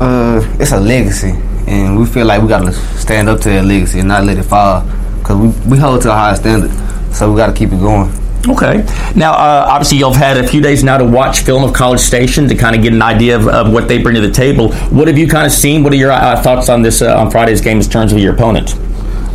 Uh, 0.00 0.40
it's 0.58 0.72
a 0.72 0.80
legacy, 0.80 1.32
and 1.66 1.98
we 1.98 2.06
feel 2.06 2.24
like 2.24 2.40
we 2.40 2.48
gotta 2.48 2.72
stand 2.72 3.28
up 3.28 3.40
to 3.40 3.50
that 3.50 3.66
legacy 3.66 3.98
and 3.98 4.08
not 4.08 4.24
let 4.24 4.38
it 4.38 4.44
fall 4.44 4.86
because 5.18 5.36
we, 5.36 5.70
we 5.70 5.76
hold 5.76 6.00
to 6.00 6.10
a 6.10 6.14
high 6.14 6.34
standard. 6.34 6.70
So 7.12 7.30
we 7.30 7.36
gotta 7.36 7.52
keep 7.52 7.72
it 7.72 7.80
going. 7.80 8.10
Okay. 8.46 8.84
Now, 9.16 9.32
uh, 9.32 9.66
obviously, 9.68 9.98
you've 9.98 10.14
had 10.14 10.36
a 10.36 10.46
few 10.46 10.60
days 10.60 10.84
now 10.84 10.96
to 10.98 11.04
watch 11.04 11.40
film 11.40 11.64
of 11.64 11.74
College 11.74 12.00
Station 12.00 12.48
to 12.48 12.54
kind 12.54 12.76
of 12.76 12.82
get 12.82 12.92
an 12.92 13.02
idea 13.02 13.36
of, 13.36 13.48
of 13.48 13.72
what 13.72 13.88
they 13.88 14.00
bring 14.00 14.14
to 14.14 14.20
the 14.20 14.30
table. 14.30 14.72
What 14.86 15.08
have 15.08 15.18
you 15.18 15.26
kind 15.26 15.46
of 15.46 15.52
seen? 15.52 15.82
What 15.82 15.92
are 15.92 15.96
your 15.96 16.12
uh, 16.12 16.40
thoughts 16.42 16.68
on 16.68 16.82
this 16.82 17.02
uh, 17.02 17.18
on 17.18 17.30
Friday's 17.30 17.60
game 17.60 17.78
in 17.78 17.84
terms 17.84 18.12
of 18.12 18.18
your 18.18 18.34
opponent? 18.34 18.74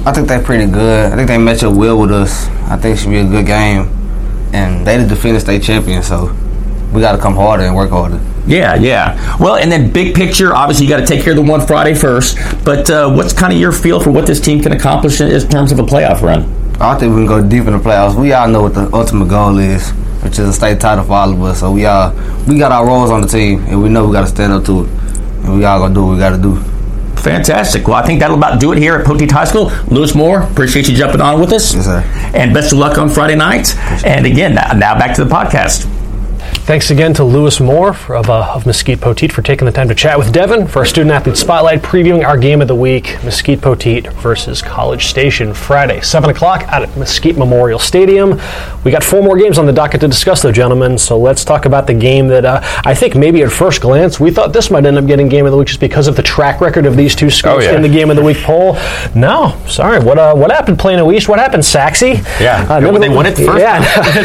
I 0.05 0.11
think 0.13 0.27
they're 0.27 0.41
pretty 0.43 0.71
good. 0.71 1.11
I 1.11 1.15
think 1.15 1.27
they 1.27 1.37
match 1.37 1.63
up 1.63 1.75
well 1.75 1.99
with 1.99 2.11
us. 2.11 2.47
I 2.69 2.77
think 2.77 2.97
it 2.97 3.01
should 3.01 3.11
be 3.11 3.19
a 3.19 3.25
good 3.25 3.45
game, 3.45 3.87
and 4.53 4.85
they 4.85 4.97
the 4.97 5.07
defending 5.07 5.39
state 5.39 5.63
champion. 5.63 6.01
So 6.01 6.33
we 6.93 7.01
gotta 7.01 7.21
come 7.21 7.35
harder 7.35 7.63
and 7.63 7.75
work 7.75 7.89
harder. 7.89 8.21
Yeah, 8.45 8.75
yeah. 8.75 9.37
Well, 9.39 9.55
and 9.55 9.71
then 9.71 9.91
big 9.91 10.15
picture, 10.15 10.53
obviously, 10.53 10.85
you 10.85 10.89
got 10.89 10.99
to 10.99 11.05
take 11.05 11.23
care 11.23 11.31
of 11.31 11.37
the 11.37 11.49
one 11.49 11.65
Friday 11.65 11.93
first. 11.93 12.37
But 12.65 12.89
uh, 12.89 13.09
what's 13.13 13.31
kind 13.31 13.53
of 13.53 13.59
your 13.59 13.71
feel 13.71 14.01
for 14.01 14.11
what 14.11 14.27
this 14.27 14.41
team 14.41 14.61
can 14.61 14.73
accomplish 14.73 15.21
in, 15.21 15.29
in 15.29 15.47
terms 15.47 15.71
of 15.71 15.79
a 15.79 15.83
playoff 15.83 16.21
run? 16.21 16.62
I 16.79 16.97
think 16.97 17.11
we 17.15 17.21
can 17.21 17.25
go 17.27 17.41
deep 17.41 17.65
in 17.65 17.73
the 17.73 17.79
playoffs. 17.79 18.19
We 18.19 18.33
all 18.33 18.47
know 18.47 18.61
what 18.63 18.73
the 18.73 18.89
ultimate 18.93 19.29
goal 19.29 19.57
is, 19.59 19.91
which 20.23 20.33
is 20.39 20.49
a 20.49 20.53
state 20.53 20.79
title 20.79 21.03
for 21.03 21.13
all 21.13 21.31
of 21.31 21.41
us. 21.43 21.59
So 21.59 21.71
we 21.71 21.85
all 21.85 22.11
we 22.47 22.57
got 22.57 22.71
our 22.71 22.85
roles 22.85 23.09
on 23.09 23.21
the 23.21 23.27
team, 23.27 23.63
and 23.67 23.81
we 23.81 23.89
know 23.89 24.05
we 24.05 24.13
got 24.13 24.21
to 24.21 24.27
stand 24.27 24.53
up 24.53 24.65
to 24.65 24.83
it, 24.85 24.89
and 25.43 25.55
we 25.57 25.63
all 25.65 25.79
gonna 25.79 25.93
do 25.93 26.05
what 26.05 26.13
we 26.13 26.19
got 26.19 26.31
to 26.35 26.41
do. 26.41 26.55
Fantastic. 27.21 27.87
Well, 27.87 27.95
I 27.95 28.05
think 28.05 28.19
that'll 28.19 28.37
about 28.37 28.59
do 28.59 28.73
it 28.73 28.77
here 28.77 28.95
at 28.95 29.05
Poteet 29.05 29.31
High 29.31 29.45
School. 29.45 29.71
Lewis 29.87 30.13
Moore, 30.13 30.41
appreciate 30.41 30.89
you 30.89 30.95
jumping 30.95 31.21
on 31.21 31.39
with 31.39 31.53
us. 31.53 31.73
Yes, 31.73 31.85
sir. 31.85 32.01
And 32.35 32.53
best 32.53 32.73
of 32.73 32.79
luck 32.79 32.97
on 32.97 33.07
Friday 33.07 33.35
night. 33.35 33.77
And 34.05 34.25
again, 34.25 34.55
now, 34.55 34.73
now 34.73 34.99
back 34.99 35.15
to 35.15 35.23
the 35.23 35.29
podcast. 35.33 35.87
Thanks 36.65 36.91
again 36.91 37.13
to 37.15 37.25
Lewis 37.25 37.59
Moore 37.59 37.91
for, 37.91 38.15
of, 38.15 38.29
uh, 38.29 38.53
of 38.55 38.65
Mesquite 38.65 38.99
Poteet 39.01 39.33
for 39.33 39.41
taking 39.41 39.65
the 39.65 39.71
time 39.71 39.89
to 39.89 39.93
chat 39.95 40.17
with 40.17 40.31
Devin 40.31 40.65
for 40.65 40.79
our 40.79 40.85
Student 40.85 41.11
Athlete 41.11 41.35
Spotlight, 41.35 41.81
previewing 41.81 42.25
our 42.25 42.37
game 42.37 42.61
of 42.61 42.69
the 42.69 42.73
week, 42.75 43.17
Mesquite 43.21 43.59
Poteet 43.59 44.07
versus 44.13 44.61
College 44.61 45.07
Station, 45.07 45.53
Friday, 45.53 45.99
7 45.99 46.29
o'clock 46.29 46.63
out 46.69 46.81
at 46.81 46.95
Mesquite 46.97 47.37
Memorial 47.37 47.79
Stadium. 47.79 48.39
We 48.85 48.91
got 48.91 49.03
four 49.03 49.21
more 49.21 49.37
games 49.37 49.57
on 49.57 49.65
the 49.65 49.73
docket 49.73 49.99
to 50.01 50.07
discuss, 50.07 50.41
though, 50.41 50.53
gentlemen, 50.53 50.97
so 50.97 51.19
let's 51.19 51.43
talk 51.43 51.65
about 51.65 51.85
the 51.85 51.93
game 51.93 52.29
that 52.29 52.45
uh, 52.45 52.61
I 52.85 52.93
think 52.95 53.13
maybe 53.15 53.43
at 53.43 53.51
first 53.51 53.81
glance 53.81 54.17
we 54.21 54.31
thought 54.31 54.53
this 54.53 54.71
might 54.71 54.85
end 54.85 54.97
up 54.97 55.05
getting 55.05 55.27
game 55.27 55.45
of 55.45 55.51
the 55.51 55.57
week 55.57 55.67
just 55.67 55.81
because 55.81 56.07
of 56.07 56.15
the 56.15 56.23
track 56.23 56.61
record 56.61 56.85
of 56.85 56.95
these 56.95 57.13
two 57.13 57.29
schools 57.29 57.57
Oh, 57.57 57.59
yeah. 57.59 57.75
in 57.75 57.81
the 57.81 57.89
game 57.89 58.09
of 58.09 58.15
the 58.15 58.23
week 58.23 58.37
poll. 58.37 58.75
No, 59.13 59.61
sorry. 59.67 59.99
What 60.01 60.17
uh, 60.17 60.33
what 60.33 60.49
happened, 60.49 60.79
Plano 60.79 61.11
East? 61.11 61.27
What 61.27 61.39
happened, 61.39 61.63
Sachse? 61.63 62.13
Yeah. 62.39 62.65
Uh, 62.69 62.79
They 62.79 62.89
none 62.89 63.03
of 63.03 63.13
won 63.15 63.25
it 63.25 63.35
first 63.35 63.59
yeah. 63.59 63.79
They're 64.13 64.23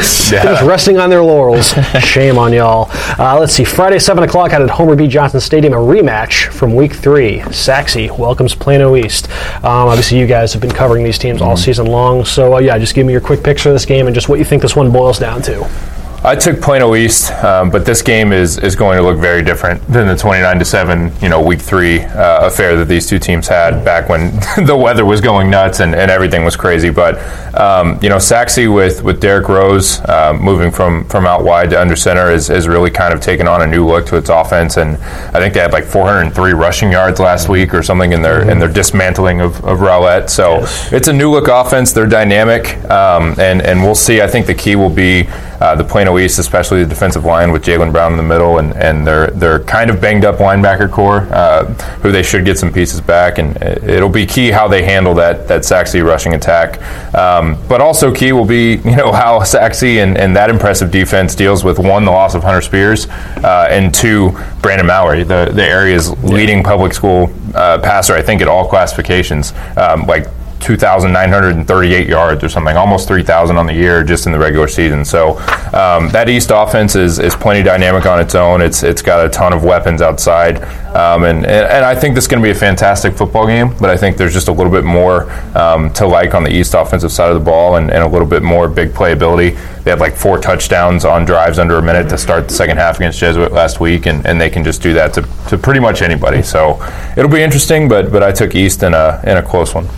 just 0.54 0.62
resting 0.62 0.98
on 0.98 1.10
their 1.10 1.22
laurels. 1.22 1.72
Shame 2.00 2.27
on 2.36 2.52
y'all. 2.52 2.90
Uh, 3.18 3.38
let's 3.38 3.54
see. 3.54 3.64
Friday, 3.64 3.98
7 3.98 4.24
o'clock 4.24 4.52
out 4.52 4.60
at 4.60 4.68
Homer 4.68 4.96
B. 4.96 5.06
Johnson 5.06 5.40
Stadium, 5.40 5.72
a 5.72 5.76
rematch 5.76 6.48
from 6.48 6.74
week 6.74 6.92
three. 6.92 7.38
Sachse 7.52 8.10
welcomes 8.10 8.54
Plano 8.54 8.96
East. 8.96 9.30
Um, 9.58 9.88
obviously, 9.88 10.18
you 10.18 10.26
guys 10.26 10.52
have 10.52 10.60
been 10.60 10.70
covering 10.70 11.04
these 11.04 11.18
teams 11.18 11.40
all 11.40 11.56
season 11.56 11.86
long. 11.86 12.24
So, 12.24 12.56
uh, 12.56 12.58
yeah, 12.58 12.76
just 12.78 12.94
give 12.94 13.06
me 13.06 13.12
your 13.12 13.22
quick 13.22 13.42
picture 13.42 13.68
of 13.68 13.74
this 13.74 13.86
game 13.86 14.06
and 14.06 14.14
just 14.14 14.28
what 14.28 14.38
you 14.38 14.44
think 14.44 14.62
this 14.62 14.76
one 14.76 14.90
boils 14.90 15.18
down 15.18 15.40
to. 15.42 15.97
I 16.28 16.36
took 16.36 16.60
Plano 16.60 16.94
East, 16.94 17.32
um, 17.42 17.70
but 17.70 17.86
this 17.86 18.02
game 18.02 18.34
is, 18.34 18.58
is 18.58 18.76
going 18.76 18.98
to 18.98 19.02
look 19.02 19.16
very 19.16 19.42
different 19.42 19.80
than 19.86 20.06
the 20.06 20.14
29 20.14 20.58
to 20.58 20.64
7, 20.66 21.10
you 21.22 21.30
know, 21.30 21.42
week 21.42 21.58
three 21.58 22.00
uh, 22.00 22.46
affair 22.46 22.76
that 22.76 22.84
these 22.84 23.08
two 23.08 23.18
teams 23.18 23.48
had 23.48 23.82
back 23.82 24.10
when 24.10 24.36
the 24.66 24.76
weather 24.76 25.06
was 25.06 25.22
going 25.22 25.48
nuts 25.48 25.80
and, 25.80 25.94
and 25.94 26.10
everything 26.10 26.44
was 26.44 26.54
crazy. 26.54 26.90
But, 26.90 27.16
um, 27.58 27.98
you 28.02 28.10
know, 28.10 28.18
Sachse 28.18 28.68
with, 28.68 29.02
with 29.02 29.22
Derek 29.22 29.48
Rose 29.48 30.00
uh, 30.00 30.38
moving 30.38 30.70
from, 30.70 31.06
from 31.06 31.24
out 31.24 31.44
wide 31.44 31.70
to 31.70 31.80
under 31.80 31.96
center 31.96 32.30
is, 32.30 32.50
is 32.50 32.68
really 32.68 32.90
kind 32.90 33.14
of 33.14 33.22
taken 33.22 33.48
on 33.48 33.62
a 33.62 33.66
new 33.66 33.86
look 33.86 34.04
to 34.08 34.18
its 34.18 34.28
offense. 34.28 34.76
And 34.76 34.98
I 34.98 35.40
think 35.40 35.54
they 35.54 35.60
had 35.60 35.72
like 35.72 35.84
403 35.84 36.52
rushing 36.52 36.92
yards 36.92 37.20
last 37.20 37.48
week 37.48 37.72
or 37.72 37.82
something 37.82 38.12
in 38.12 38.20
their, 38.20 38.50
in 38.50 38.58
their 38.58 38.70
dismantling 38.70 39.40
of, 39.40 39.64
of 39.64 39.78
Rowlett. 39.78 40.28
So 40.28 40.58
it's 40.94 41.08
a 41.08 41.12
new 41.12 41.30
look 41.30 41.48
offense. 41.48 41.94
They're 41.94 42.06
dynamic. 42.06 42.76
Um, 42.90 43.34
and, 43.38 43.62
and 43.62 43.82
we'll 43.82 43.94
see. 43.94 44.20
I 44.20 44.26
think 44.26 44.46
the 44.46 44.54
key 44.54 44.76
will 44.76 44.90
be 44.90 45.26
uh, 45.60 45.74
the 45.74 45.84
Plano 45.84 46.17
East, 46.18 46.38
especially 46.38 46.82
the 46.82 46.88
defensive 46.88 47.24
line 47.24 47.52
with 47.52 47.64
Jalen 47.64 47.92
Brown 47.92 48.12
in 48.12 48.16
the 48.16 48.22
middle, 48.22 48.58
and, 48.58 48.74
and 48.76 49.06
their 49.06 49.28
their 49.28 49.60
kind 49.60 49.90
of 49.90 50.00
banged 50.00 50.24
up 50.24 50.36
linebacker 50.36 50.90
core, 50.90 51.20
uh, 51.32 51.64
who 52.02 52.12
they 52.12 52.22
should 52.22 52.44
get 52.44 52.58
some 52.58 52.72
pieces 52.72 53.00
back, 53.00 53.38
and 53.38 53.56
it'll 53.62 54.08
be 54.08 54.26
key 54.26 54.50
how 54.50 54.68
they 54.68 54.82
handle 54.84 55.14
that 55.14 55.48
that 55.48 55.64
Sachse 55.64 55.94
rushing 55.94 56.34
attack. 56.34 56.80
Um, 57.14 57.56
but 57.68 57.80
also 57.80 58.14
key 58.14 58.32
will 58.32 58.44
be 58.44 58.76
you 58.84 58.96
know 58.96 59.12
how 59.12 59.42
Sachse 59.42 59.82
and, 59.82 60.16
and 60.16 60.34
that 60.36 60.50
impressive 60.50 60.90
defense 60.90 61.34
deals 61.34 61.64
with 61.64 61.78
one 61.78 62.04
the 62.04 62.10
loss 62.10 62.34
of 62.34 62.42
Hunter 62.42 62.62
Spears, 62.62 63.06
uh, 63.08 63.68
and 63.70 63.94
two 63.94 64.30
Braden 64.62 64.86
Mallory, 64.86 65.24
the 65.24 65.50
the 65.52 65.64
area's 65.64 66.10
leading 66.22 66.62
public 66.62 66.92
school 66.92 67.32
uh, 67.54 67.78
passer, 67.78 68.14
I 68.14 68.22
think 68.22 68.42
at 68.42 68.48
all 68.48 68.68
classifications, 68.68 69.52
um, 69.76 70.06
like. 70.06 70.26
2,938 70.60 72.08
yards 72.08 72.42
or 72.44 72.48
something, 72.48 72.76
almost 72.76 73.08
3,000 73.08 73.56
on 73.56 73.66
the 73.66 73.72
year 73.72 74.02
just 74.04 74.26
in 74.26 74.32
the 74.32 74.38
regular 74.38 74.68
season. 74.68 75.04
So 75.04 75.38
um, 75.72 76.08
that 76.10 76.28
East 76.28 76.50
offense 76.52 76.96
is, 76.96 77.18
is 77.18 77.34
plenty 77.34 77.62
dynamic 77.62 78.06
on 78.06 78.20
its 78.20 78.34
own. 78.34 78.60
It's 78.60 78.82
it's 78.82 79.02
got 79.02 79.24
a 79.24 79.28
ton 79.28 79.52
of 79.52 79.64
weapons 79.64 80.02
outside, 80.02 80.62
um, 80.94 81.24
and, 81.24 81.44
and, 81.44 81.66
and 81.66 81.84
I 81.84 81.94
think 81.94 82.14
this 82.14 82.24
is 82.24 82.28
going 82.28 82.42
to 82.42 82.46
be 82.46 82.50
a 82.50 82.54
fantastic 82.54 83.14
football 83.14 83.46
game. 83.46 83.74
But 83.80 83.90
I 83.90 83.96
think 83.96 84.16
there's 84.16 84.32
just 84.32 84.48
a 84.48 84.52
little 84.52 84.72
bit 84.72 84.84
more 84.84 85.30
um, 85.56 85.92
to 85.94 86.06
like 86.06 86.34
on 86.34 86.42
the 86.42 86.50
East 86.50 86.74
offensive 86.74 87.12
side 87.12 87.30
of 87.30 87.38
the 87.38 87.44
ball, 87.44 87.76
and, 87.76 87.90
and 87.90 88.02
a 88.02 88.08
little 88.08 88.26
bit 88.26 88.42
more 88.42 88.68
big 88.68 88.90
playability. 88.90 89.56
They 89.84 89.90
had 89.90 90.00
like 90.00 90.16
four 90.16 90.38
touchdowns 90.38 91.04
on 91.04 91.24
drives 91.24 91.58
under 91.58 91.76
a 91.76 91.82
minute 91.82 92.08
to 92.10 92.18
start 92.18 92.48
the 92.48 92.54
second 92.54 92.76
half 92.78 92.96
against 92.96 93.18
Jesuit 93.18 93.52
last 93.52 93.80
week, 93.80 94.06
and, 94.06 94.26
and 94.26 94.40
they 94.40 94.50
can 94.50 94.64
just 94.64 94.82
do 94.82 94.92
that 94.94 95.14
to, 95.14 95.22
to 95.48 95.56
pretty 95.56 95.80
much 95.80 96.02
anybody. 96.02 96.42
So 96.42 96.82
it'll 97.16 97.30
be 97.30 97.42
interesting, 97.42 97.88
but 97.88 98.10
but 98.10 98.22
I 98.22 98.32
took 98.32 98.54
East 98.54 98.82
in 98.82 98.94
a 98.94 99.20
in 99.24 99.36
a 99.36 99.42
close 99.42 99.74
one. 99.74 99.88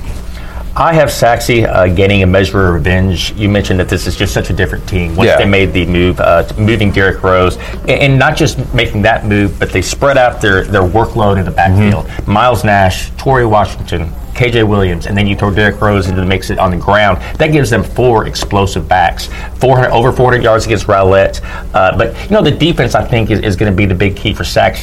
I 0.80 0.94
have 0.94 1.12
Sachse 1.12 1.50
uh, 1.50 1.88
getting 1.88 2.22
a 2.22 2.26
measure 2.26 2.68
of 2.68 2.72
revenge. 2.74 3.32
You 3.32 3.50
mentioned 3.50 3.78
that 3.80 3.90
this 3.90 4.06
is 4.06 4.16
just 4.16 4.32
such 4.32 4.48
a 4.48 4.54
different 4.54 4.88
team. 4.88 5.14
Once 5.14 5.28
Yeah. 5.28 5.36
they 5.36 5.44
made 5.44 5.74
the 5.74 5.84
move, 5.84 6.18
uh, 6.20 6.50
moving 6.56 6.90
Derrick 6.90 7.22
Rose, 7.22 7.58
and, 7.82 7.90
and 7.90 8.18
not 8.18 8.34
just 8.34 8.56
making 8.72 9.02
that 9.02 9.26
move, 9.26 9.58
but 9.58 9.72
they 9.72 9.82
spread 9.82 10.16
out 10.16 10.40
their, 10.40 10.64
their 10.64 10.80
workload 10.80 11.38
in 11.38 11.44
the 11.44 11.50
backfield. 11.50 12.08
Miles 12.26 12.64
Nash, 12.64 13.10
Torrey 13.18 13.44
Washington, 13.44 14.10
KJ 14.40 14.66
Williams, 14.66 15.06
and 15.06 15.16
then 15.16 15.26
you 15.26 15.36
throw 15.36 15.50
Derrick 15.52 15.80
Rose 15.80 16.08
into 16.08 16.20
the 16.20 16.26
mix 16.26 16.50
it 16.50 16.58
on 16.58 16.70
the 16.70 16.76
ground. 16.76 17.18
That 17.38 17.48
gives 17.52 17.68
them 17.70 17.82
four 17.84 18.26
explosive 18.26 18.88
backs. 18.88 19.26
400, 19.58 19.90
over 19.90 20.12
400 20.12 20.42
yards 20.42 20.64
against 20.66 20.86
Rowlett. 20.86 21.40
Uh, 21.74 21.96
but, 21.96 22.14
you 22.24 22.30
know, 22.30 22.42
the 22.42 22.50
defense, 22.50 22.94
I 22.94 23.04
think, 23.04 23.30
is, 23.30 23.40
is 23.40 23.56
going 23.56 23.70
to 23.70 23.76
be 23.76 23.84
the 23.86 23.94
big 23.94 24.16
key 24.16 24.32
for 24.32 24.44
Sachse. 24.44 24.82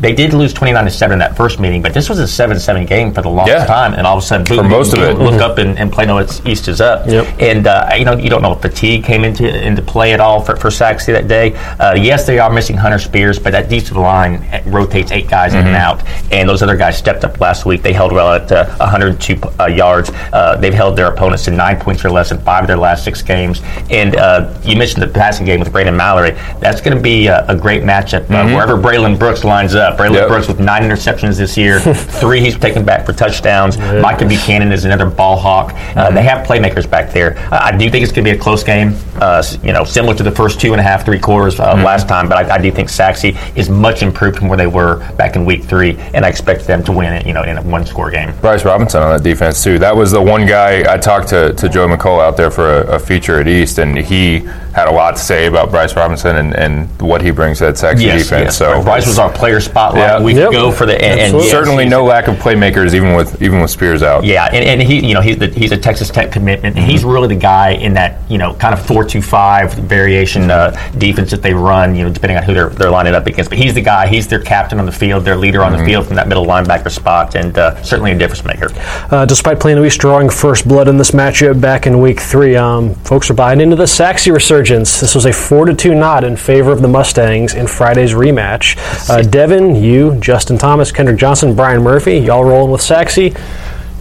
They 0.00 0.12
did 0.12 0.34
lose 0.34 0.52
29 0.52 0.84
to 0.84 0.90
7 0.90 1.12
in 1.12 1.18
that 1.20 1.36
first 1.36 1.60
meeting, 1.60 1.80
but 1.82 1.94
this 1.94 2.08
was 2.08 2.18
a 2.18 2.26
7 2.28 2.58
7 2.58 2.84
game 2.84 3.12
for 3.14 3.22
the 3.22 3.30
longest 3.30 3.58
Yeah. 3.58 3.64
time. 3.66 3.94
And 3.94 4.06
all 4.06 4.18
of 4.18 4.22
a 4.22 4.26
sudden, 4.26 4.44
boom, 4.44 4.58
For 4.58 4.62
most 4.68 4.92
of 4.92 5.00
it. 5.00 5.18
Look 5.18 5.40
up 5.40 5.58
and, 5.58 5.78
and 5.78 5.92
Plano 5.92 6.18
it's 6.18 6.44
East 6.44 6.68
is 6.68 6.80
up. 6.80 7.06
Yep. 7.06 7.40
And 7.40 7.66
uh, 7.66 7.90
you 7.96 8.04
know 8.04 8.16
you 8.16 8.28
don't 8.28 8.42
know 8.42 8.52
if 8.52 8.60
fatigue 8.60 9.04
came 9.04 9.24
into 9.24 9.46
into 9.66 9.82
play 9.82 10.12
at 10.12 10.20
all 10.20 10.40
for, 10.42 10.56
for 10.56 10.70
that 11.12 11.26
day. 11.28 11.54
Uh, 11.78 11.94
yes, 11.94 12.26
they 12.26 12.38
are 12.38 12.50
missing 12.52 12.76
Hunter 12.76 12.98
Spears, 12.98 13.38
but 13.38 13.52
that 13.52 13.68
defensive 13.68 13.96
line 13.96 14.44
rotates 14.66 15.12
eight 15.12 15.28
guys 15.28 15.52
in 15.54 15.56
Mm-hmm. 15.60 15.68
and 15.68 15.76
out, 15.76 16.02
and 16.32 16.48
those 16.48 16.62
other 16.62 16.76
guys 16.76 16.96
stepped 16.98 17.24
up 17.24 17.40
last 17.40 17.64
week. 17.64 17.82
They 17.82 17.92
held 17.94 18.12
well 18.12 18.34
at 18.34 18.52
uh, 18.52 18.64
102 19.00 19.40
uh, 19.60 19.66
yards. 19.66 20.10
Uh, 20.32 20.56
they've 20.56 20.74
held 20.74 20.96
their 20.96 21.06
opponents 21.06 21.44
to 21.44 21.50
nine 21.50 21.78
points 21.78 22.04
or 22.04 22.10
less 22.10 22.32
in 22.32 22.38
five 22.38 22.64
of 22.64 22.68
their 22.68 22.76
last 22.76 23.04
six 23.04 23.22
games. 23.22 23.60
And 23.90 24.16
uh, 24.16 24.58
you 24.64 24.76
mentioned 24.76 25.02
the 25.02 25.08
passing 25.08 25.46
game 25.46 25.60
with 25.60 25.70
Braden 25.72 25.96
Mallory. 25.96 26.32
That's 26.60 26.80
going 26.80 26.96
to 26.96 27.02
be 27.02 27.26
a, 27.26 27.46
a 27.46 27.56
great 27.56 27.82
matchup 27.82 28.30
uh, 28.30 28.54
wherever 28.54 28.76
Braylon 28.76 29.18
Brooks 29.18 29.44
lines 29.44 29.74
up. 29.74 29.96
Braylon 29.98 30.06
Mm-hmm. 30.06 30.14
Yep. 30.14 30.28
Brooks 30.28 30.48
with 30.48 30.60
nine 30.60 30.82
interceptions 30.82 31.36
this 31.36 31.56
year, 31.58 31.80
three 32.20 32.40
he's 32.40 32.56
taken 32.56 32.84
back 32.84 33.04
for 33.04 33.12
touchdowns. 33.12 33.76
Micah 33.76 34.24
Buchanan 34.24 34.72
is 34.72 34.84
another 34.84 35.04
ball 35.04 35.36
hawk. 35.36 35.72
Uh, 35.96 36.10
they 36.10 36.22
have 36.22 36.46
playmakers 36.46 36.88
back 36.88 37.12
there. 37.12 37.36
I, 37.52 37.68
I 37.68 37.76
do 37.76 37.90
think 37.90 38.02
it's 38.04 38.12
going 38.12 38.24
to 38.24 38.30
be 38.30 38.36
a 38.36 38.40
close 38.40 38.62
game. 38.62 38.94
Uh, 39.16 39.42
you 39.62 39.72
know, 39.72 39.84
similar 39.84 40.14
to 40.14 40.22
the 40.22 40.30
first 40.30 40.60
two 40.60 40.72
and 40.72 40.80
a 40.80 40.82
half, 40.82 41.04
three 41.04 41.18
quarters 41.18 41.58
uh, 41.60 41.74
last 41.74 42.08
time. 42.08 42.28
But 42.28 42.46
I, 42.46 42.54
I 42.54 42.58
do 42.58 42.70
think 42.70 42.88
Sachse 42.88 43.24
is 43.56 43.68
much 43.68 44.02
improved 44.02 44.38
from 44.38 44.48
where 44.48 44.56
they 44.56 44.66
were 44.66 45.00
back 45.16 45.36
in 45.36 45.44
week 45.44 45.64
three, 45.64 45.96
and 46.14 46.24
I 46.24 46.28
expect 46.28 46.66
them 46.66 46.82
to 46.84 46.92
win 46.92 47.12
it. 47.12 47.26
You 47.26 47.32
know, 47.34 47.42
in 47.42 47.58
a 47.58 47.62
one-score 47.62 48.10
game. 48.10 48.32
Bryce 48.40 48.64
Robinson 48.64 48.85
on 48.94 49.12
that 49.16 49.22
defense 49.22 49.62
too. 49.64 49.78
That 49.78 49.96
was 49.96 50.12
the 50.12 50.22
one 50.22 50.46
guy 50.46 50.92
I 50.92 50.96
talked 50.98 51.28
to, 51.28 51.52
to 51.54 51.68
Joe 51.68 51.88
McCall 51.88 52.20
out 52.22 52.36
there 52.36 52.50
for 52.50 52.82
a, 52.82 52.96
a 52.96 52.98
feature 52.98 53.40
at 53.40 53.48
East, 53.48 53.78
and 53.78 53.96
he 53.98 54.40
had 54.76 54.88
a 54.88 54.92
lot 54.92 55.16
to 55.16 55.22
say 55.22 55.46
about 55.46 55.70
Bryce 55.70 55.96
Robinson 55.96 56.36
and, 56.36 56.54
and 56.54 57.00
what 57.00 57.22
he 57.22 57.30
brings 57.30 57.58
to 57.58 57.64
that 57.64 57.78
Sachse 57.78 57.98
defense. 58.00 58.56
So 58.56 58.82
Bryce 58.82 59.06
was 59.06 59.18
our 59.18 59.32
player 59.32 59.58
spotlight 59.58 60.02
Yeah. 60.02 60.18
a 60.18 60.22
week 60.22 60.36
Yep. 60.36 60.50
ago 60.50 60.70
for 60.70 60.84
the 60.84 60.92
and, 60.94 61.02
and 61.04 61.20
Absolutely. 61.20 61.46
yes, 61.46 61.50
certainly 61.50 61.88
no 61.88 62.04
lack 62.04 62.28
of 62.28 62.36
playmakers, 62.36 62.92
even 62.92 63.14
with 63.16 63.40
even 63.42 63.60
with 63.62 63.70
Spears 63.70 64.02
out. 64.02 64.24
Yeah, 64.24 64.44
and, 64.52 64.64
and 64.64 64.82
he, 64.82 65.06
you 65.06 65.14
know, 65.14 65.22
he's 65.22 65.38
the, 65.38 65.46
he's 65.48 65.72
a 65.72 65.78
Texas 65.78 66.10
Tech 66.10 66.30
commitment, 66.30 66.76
and 66.76 66.84
he's 66.84 67.00
Mm-hmm. 67.00 67.10
really 67.10 67.28
the 67.28 67.40
guy 67.40 67.70
in 67.70 67.94
that, 67.94 68.20
you 68.30 68.36
know, 68.38 68.52
kind 68.54 68.74
of 68.74 68.84
four 68.84 69.04
two 69.04 69.22
five 69.22 69.72
variation 69.74 70.50
uh, 70.50 70.70
defense 70.98 71.30
that 71.30 71.42
they 71.42 71.54
run, 71.54 71.94
you 71.96 72.04
know, 72.04 72.12
depending 72.12 72.36
on 72.36 72.42
who 72.42 72.52
they're 72.52 72.68
they're 72.68 72.90
lining 72.90 73.14
up 73.14 73.26
against. 73.26 73.50
But 73.50 73.58
he's 73.58 73.74
the 73.74 73.80
guy, 73.82 74.06
he's 74.08 74.26
their 74.28 74.40
captain 74.42 74.78
on 74.78 74.84
the 74.86 74.92
field, 74.92 75.24
their 75.24 75.36
leader 75.36 75.62
on 75.62 75.72
the 75.72 75.76
Mm-hmm. 75.78 75.86
field 75.86 76.06
from 76.06 76.16
that 76.16 76.26
middle 76.28 76.44
linebacker 76.46 76.90
spot, 76.90 77.34
and 77.34 77.56
uh, 77.58 77.82
certainly 77.82 78.12
a 78.12 78.18
difference 78.18 78.44
maker. 78.44 78.65
Uh, 79.10 79.24
despite 79.26 79.60
Plano 79.60 79.84
East 79.84 80.00
drawing 80.00 80.30
first 80.30 80.66
blood 80.66 80.88
in 80.88 80.96
this 80.96 81.12
matchup 81.12 81.60
back 81.60 81.86
in 81.86 82.00
week 82.00 82.20
three, 82.20 82.56
um, 82.56 82.94
folks 82.94 83.30
are 83.30 83.34
buying 83.34 83.60
into 83.60 83.76
the 83.76 83.86
Sachse 83.86 84.26
resurgence. 84.26 85.00
This 85.00 85.14
was 85.14 85.26
a 85.26 85.32
4 85.32 85.66
to 85.66 85.74
2 85.74 85.94
nod 85.94 86.24
in 86.24 86.36
favor 86.36 86.72
of 86.72 86.82
the 86.82 86.88
Mustangs 86.88 87.54
in 87.54 87.66
Friday's 87.66 88.12
rematch. 88.12 88.76
Uh, 89.08 89.22
Devin, 89.22 89.76
you, 89.76 90.16
Justin 90.16 90.58
Thomas, 90.58 90.92
Kendrick 90.92 91.18
Johnson, 91.18 91.54
Brian 91.54 91.82
Murphy, 91.82 92.18
y'all 92.18 92.44
rolling 92.44 92.72
with 92.72 92.82
Sachse. 92.82 93.32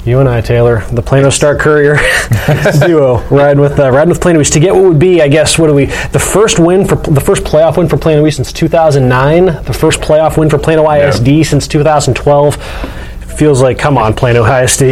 You 0.06 0.20
and 0.20 0.30
I, 0.30 0.40
Taylor, 0.40 0.82
the 0.92 1.02
Plano 1.02 1.32
Star 1.32 1.58
Courier 1.58 1.96
duo, 2.86 3.24
riding 3.30 3.60
with 3.60 3.80
uh, 3.80 3.90
riding 3.90 4.10
with 4.10 4.22
Plano 4.22 4.40
East 4.40 4.54
to 4.54 4.60
get 4.60 4.76
what 4.76 4.84
would 4.84 5.00
be, 5.00 5.20
I 5.20 5.28
guess, 5.28 5.58
what 5.58 5.66
do 5.66 5.74
we? 5.74 5.86
The 5.86 6.20
first 6.20 6.60
win 6.60 6.86
for 6.88 6.96
the 6.96 7.20
first 7.20 7.44
playoff 7.44 7.78
win 7.78 7.90
for 7.90 7.98
Plano 7.98 8.24
East 8.28 8.36
since 8.38 8.54
2009. 8.54 9.46
The 9.64 9.74
first 9.74 10.02
playoff 10.02 10.38
win 10.38 10.48
for 10.48 10.60
Plano 10.60 10.88
ISD 10.92 11.44
since 11.44 11.68
2012. 11.68 12.56
Feels 13.38 13.62
like, 13.62 13.78
come 13.78 13.98
on, 13.98 14.14
Plano 14.14 14.44
ISD. 14.46 14.82
You 14.82 14.88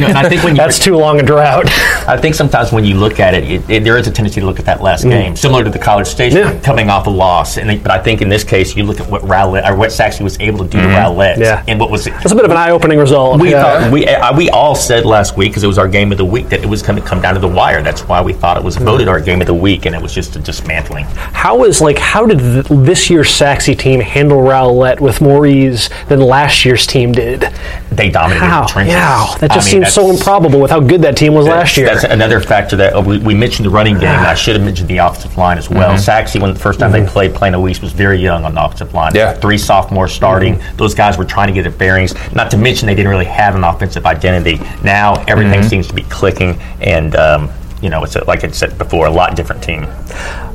know, 0.00 0.06
and 0.08 0.18
I 0.18 0.28
think 0.28 0.42
when 0.42 0.54
you 0.56 0.58
That's 0.58 0.78
too 0.78 0.96
long 0.96 1.20
a 1.20 1.22
drought. 1.22 1.66
I 2.08 2.16
think 2.16 2.34
sometimes 2.34 2.72
when 2.72 2.84
you 2.84 2.94
look 2.96 3.20
at 3.20 3.34
it, 3.34 3.44
it, 3.44 3.70
it 3.70 3.84
there 3.84 3.96
is 3.96 4.06
a 4.06 4.10
tendency 4.10 4.40
to 4.40 4.46
look 4.46 4.58
at 4.58 4.64
that 4.66 4.80
last 4.82 5.04
game, 5.04 5.36
similar 5.36 5.62
to 5.64 5.70
the 5.70 5.78
College 5.78 6.06
Station 6.06 6.24
Mm. 6.34 6.54
Yeah. 6.54 6.60
coming 6.60 6.90
off 6.90 7.06
a 7.06 7.10
loss. 7.10 7.56
And 7.58 7.82
but 7.82 7.92
I 7.92 8.02
think 8.02 8.20
in 8.22 8.28
this 8.28 8.42
case, 8.44 8.74
you 8.76 8.84
look 8.84 8.98
at 9.00 9.08
what 9.10 9.22
Rowlett 9.22 9.68
or 9.68 9.76
what 9.76 9.92
Sachse 9.92 10.20
was 10.20 10.38
able 10.40 10.58
to 10.58 10.64
do 10.70 10.80
to 10.80 10.86
Rowlett, 10.88 11.34
Mm-hmm. 11.34 11.42
Yeah. 11.42 11.64
and 11.68 11.78
what 11.78 11.90
was 11.90 12.04
That's 12.06 12.32
a 12.32 12.34
bit 12.34 12.44
of 12.44 12.50
an 12.50 12.56
eye-opening 12.56 12.98
result. 12.98 13.40
We 13.40 13.50
Yeah. 13.50 13.62
thought 13.80 13.92
we 13.92 14.06
uh, 14.06 14.36
we 14.36 14.50
all 14.50 14.74
said 14.74 15.04
last 15.06 15.36
week 15.36 15.50
because 15.50 15.62
it 15.64 15.68
was 15.68 15.78
our 15.78 15.88
game 15.88 16.10
of 16.12 16.18
the 16.18 16.24
week 16.24 16.48
that 16.48 16.60
it 16.62 16.66
was 16.66 16.82
going 16.82 17.00
to 17.00 17.06
come 17.06 17.20
down 17.20 17.34
to 17.34 17.40
the 17.40 17.48
wire. 17.48 17.82
That's 17.82 18.02
why 18.08 18.20
we 18.22 18.32
thought 18.32 18.56
it 18.56 18.64
was 18.64 18.76
voted 18.76 19.06
our 19.08 19.20
game 19.20 19.40
of 19.40 19.46
the 19.46 19.54
week, 19.54 19.86
and 19.86 19.94
it 19.94 20.02
was 20.02 20.12
just 20.14 20.34
a 20.36 20.40
dismantling. 20.40 21.04
How 21.04 21.64
is 21.64 21.80
like 21.80 21.98
how 21.98 22.26
did 22.26 22.38
th- 22.40 22.66
this 22.84 23.08
year's 23.10 23.30
Sachse 23.30 23.66
team 23.76 24.00
handle 24.00 24.38
Rowlett 24.42 25.00
with 25.00 25.20
more 25.20 25.46
ease 25.46 25.88
than 26.08 26.20
last 26.20 26.64
year's 26.64 26.86
team 26.86 27.12
did? 27.12 27.44
They 27.90 28.10
dominated 28.10 28.44
How? 28.44 28.62
the 28.62 28.68
trenches. 28.68 28.94
Yeah, 28.94 29.36
that 29.38 29.50
I 29.50 29.54
just 29.54 29.72
mean, 29.72 29.82
seems 29.84 29.92
so 29.92 30.10
improbable 30.10 30.60
with 30.60 30.70
how 30.70 30.80
good 30.80 31.02
that 31.02 31.16
team 31.16 31.34
was 31.34 31.46
last 31.46 31.76
year. 31.76 31.86
That's 31.86 32.04
another 32.04 32.40
factor 32.40 32.76
that 32.76 32.94
uh, 32.94 33.00
we, 33.00 33.18
we 33.18 33.34
mentioned 33.34 33.66
the 33.66 33.70
running 33.70 33.98
game. 33.98 34.08
I 34.08 34.34
should 34.34 34.56
have 34.56 34.64
mentioned 34.64 34.88
the 34.88 34.98
offensive 34.98 35.36
line 35.36 35.58
as 35.58 35.70
well. 35.70 35.96
Sachse, 35.96 36.34
when 36.36 36.52
the 36.52 36.58
first 36.58 36.80
time 36.80 36.90
they 36.90 37.06
played 37.06 37.34
Plano 37.34 37.66
East, 37.68 37.82
was 37.82 37.92
very 37.92 38.18
young 38.18 38.44
on 38.44 38.54
the 38.54 38.64
offensive 38.64 38.94
line. 38.94 39.14
Yeah. 39.14 39.34
three 39.34 39.58
sophomores 39.58 40.12
starting. 40.12 40.60
Those 40.76 40.94
guys 40.94 41.16
were 41.16 41.24
trying 41.24 41.48
to 41.48 41.54
get 41.54 41.62
their 41.62 41.72
bearings. 41.78 42.14
Not 42.34 42.50
to 42.50 42.56
mention 42.56 42.86
they 42.86 42.94
didn't 42.94 43.10
really 43.10 43.24
have 43.26 43.54
an 43.54 43.64
offensive 43.64 44.06
identity. 44.06 44.56
Now 44.82 45.22
everything 45.28 45.62
seems 45.62 45.86
to 45.88 45.94
be 45.94 46.02
clicking, 46.02 46.60
and 46.80 47.14
um, 47.16 47.50
you 47.80 47.90
know 47.90 48.02
it's 48.02 48.16
a, 48.16 48.24
like 48.24 48.44
I 48.44 48.48
said 48.48 48.76
before, 48.78 49.06
a 49.06 49.10
lot 49.10 49.36
different 49.36 49.62
team. 49.62 49.86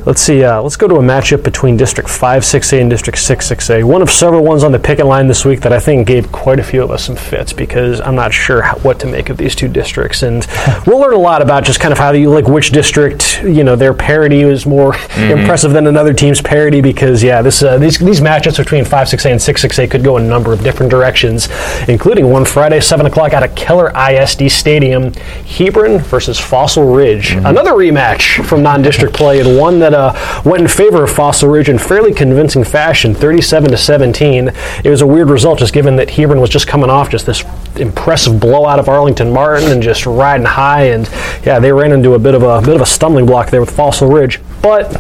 Let's 0.06 0.22
see. 0.22 0.46
Uh, 0.46 0.62
let's 0.62 0.78
go 0.78 0.88
to 0.88 0.96
a 0.96 1.02
matchup 1.02 1.44
between 1.44 1.76
District 1.76 2.10
5-6A 2.10 2.80
and 2.80 2.90
District 2.90 3.20
6-6A. 3.20 3.84
One 3.84 4.02
of 4.02 4.10
several 4.10 4.46
ones 4.46 4.64
on 4.64 4.72
the 4.72 4.80
picket 4.80 5.06
line 5.06 5.28
this 5.28 5.44
week 5.44 5.60
that 5.62 5.74
I 5.74 5.80
think 5.80 6.08
gave 6.08 6.32
quite 6.32 6.58
a 6.58 6.64
few 6.64 6.82
of 6.82 6.90
us 6.90 7.04
some 7.04 7.18
fits 7.18 7.52
because 7.52 8.00
I'm 8.00 8.16
not 8.16 8.34
sure 8.34 8.62
how, 8.62 8.78
what 8.80 8.98
to 9.02 9.08
make 9.08 9.30
of 9.30 9.36
these 9.36 9.56
two 9.56 9.68
districts, 9.68 10.24
and 10.24 10.48
we'll 10.88 11.00
learn 11.00 11.14
a 11.14 11.18
lot 11.18 11.42
about 11.42 11.66
just 11.66 11.82
kind 11.82 11.92
of 11.92 11.98
how 11.98 12.12
you 12.12 12.30
like 12.30 12.48
which 12.48 12.72
district 12.72 13.44
you 13.44 13.64
know 13.64 13.76
their 13.76 13.94
parity 13.94 14.42
is 14.42 14.66
more 14.66 14.96
impressive 15.18 15.74
than 15.74 15.86
another 15.88 16.14
team's 16.14 16.42
parity 16.42 16.82
because 16.82 17.22
yeah, 17.22 17.42
this 17.42 17.62
uh, 17.62 17.78
these 17.78 18.00
these 18.00 18.22
matchups 18.22 18.58
between 18.58 18.86
5-6A 18.86 19.32
and 19.32 19.40
6-6A 19.40 19.92
could 19.92 20.04
go 20.04 20.16
a 20.16 20.22
number 20.22 20.54
of 20.54 20.64
different 20.64 20.90
directions, 20.90 21.50
including 21.90 22.30
one 22.30 22.46
Friday 22.46 22.80
7 22.80 23.06
o'clock 23.06 23.34
out 23.34 23.44
of 23.44 23.54
Keller 23.56 23.92
ISD 23.96 24.50
Stadium, 24.50 25.12
Hebron 25.14 26.00
versus 26.00 26.40
Fossil 26.40 26.86
Ridge. 26.86 27.34
Another 27.34 27.72
rematch 27.72 28.46
from 28.46 28.64
non-district 28.64 29.14
play 29.14 29.42
and 29.42 29.58
one 29.58 29.80
that 29.80 29.89
uh, 29.94 30.42
went 30.46 30.62
in 30.62 30.68
favor 30.68 31.04
of 31.04 31.12
Fossil 31.12 31.50
Ridge 31.50 31.70
in 31.70 31.78
fairly 31.78 32.14
convincing 32.14 32.64
fashion, 32.64 33.14
37 33.14 33.72
to 33.72 33.78
17. 33.78 34.52
It 34.84 34.90
was 34.90 35.02
a 35.02 35.08
weird 35.08 35.30
result, 35.30 35.60
just 35.60 35.74
given 35.74 35.96
that 35.98 36.10
Hebron 36.12 36.40
was 36.40 36.50
just 36.50 36.68
coming 36.68 36.90
off 36.90 37.10
just 37.10 37.26
this 37.26 37.44
impressive 37.76 38.40
blowout 38.40 38.80
of 38.80 38.90
Arlington 38.90 39.32
Martin 39.32 39.72
and 39.72 39.82
just 39.82 40.06
riding 40.06 40.46
high, 40.46 40.84
and 40.86 41.10
yeah, 41.46 41.60
they 41.60 41.72
ran 41.72 41.92
into 41.92 42.14
a 42.14 42.20
bit 42.20 42.36
of 42.36 42.44
a 42.44 42.62
bit 42.62 42.76
of 42.76 42.82
a 42.82 42.86
stumbling 42.86 43.26
block 43.26 43.50
there 43.50 43.62
with 43.62 43.76
Fossil 43.76 44.08
Ridge. 44.10 44.40
But 44.62 44.92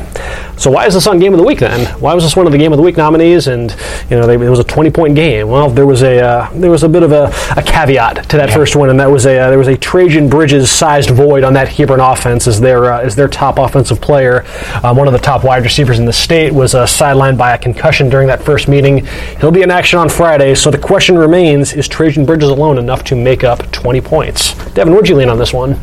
so 0.59 0.69
why 0.69 0.85
is 0.87 0.93
this 0.93 1.07
on 1.07 1.19
Game 1.19 1.33
of 1.33 1.39
the 1.39 1.45
Week 1.45 1.59
then? 1.59 1.87
Why 2.01 2.13
was 2.13 2.25
this 2.25 2.35
one 2.35 2.45
of 2.45 2.51
the 2.51 2.57
Game 2.57 2.73
of 2.73 2.77
the 2.77 2.83
Week 2.83 2.97
nominees? 2.97 3.47
And 3.47 3.73
you 4.09 4.17
know, 4.17 4.27
they, 4.27 4.33
it 4.33 4.49
was 4.49 4.59
a 4.59 4.63
20-point 4.65 5.15
game. 5.15 5.47
Well, 5.47 5.69
there 5.69 5.85
was 5.85 6.01
a 6.01 6.19
uh, 6.19 6.49
there 6.53 6.69
was 6.69 6.83
a 6.83 6.89
bit 6.89 7.01
of 7.01 7.13
a, 7.13 7.33
a 7.55 7.63
caveat 7.63 8.29
to 8.29 8.37
that 8.37 8.51
first 8.51 8.75
one, 8.75 8.89
and 8.89 8.99
that 8.99 9.09
was 9.09 9.25
a 9.25 9.39
uh, 9.39 9.49
there 9.49 9.57
was 9.57 9.69
a 9.69 9.77
Trajan 9.77 10.29
Bridges 10.29 10.69
sized 10.69 11.11
void 11.11 11.45
on 11.45 11.53
that 11.53 11.69
Hebron 11.69 12.01
offense 12.01 12.45
as 12.45 12.59
their 12.59 12.91
uh, 12.91 12.99
as 13.01 13.15
their 13.15 13.29
top 13.29 13.57
offensive 13.57 14.01
player. 14.01 14.45
Um, 14.83 14.97
one 14.97 15.07
of 15.07 15.13
the 15.13 15.19
top 15.19 15.45
wide 15.45 15.63
receivers 15.63 15.97
in 15.97 16.05
the 16.05 16.13
state 16.13 16.53
was 16.53 16.75
uh, 16.75 16.85
sidelined 16.85 17.37
by 17.37 17.53
a 17.53 17.57
concussion 17.57 18.09
during 18.09 18.27
that 18.27 18.43
first 18.43 18.67
meeting. 18.67 19.05
He'll 19.39 19.51
be 19.51 19.61
in 19.61 19.71
action 19.71 19.97
on 19.97 20.09
Friday. 20.09 20.55
So 20.55 20.69
the 20.69 20.77
question 20.77 21.17
remains: 21.17 21.71
Is 21.71 21.87
Trajan 21.87 22.25
Bridges 22.25 22.49
alone 22.49 22.77
enough 22.77 23.05
to 23.05 23.15
make 23.15 23.45
up 23.45 23.59
20 23.71 24.01
points? 24.01 24.55
Devin, 24.73 24.93
where'd 24.93 25.07
you 25.07 25.15
lean 25.15 25.29
on 25.29 25.37
this 25.37 25.53
one? 25.53 25.79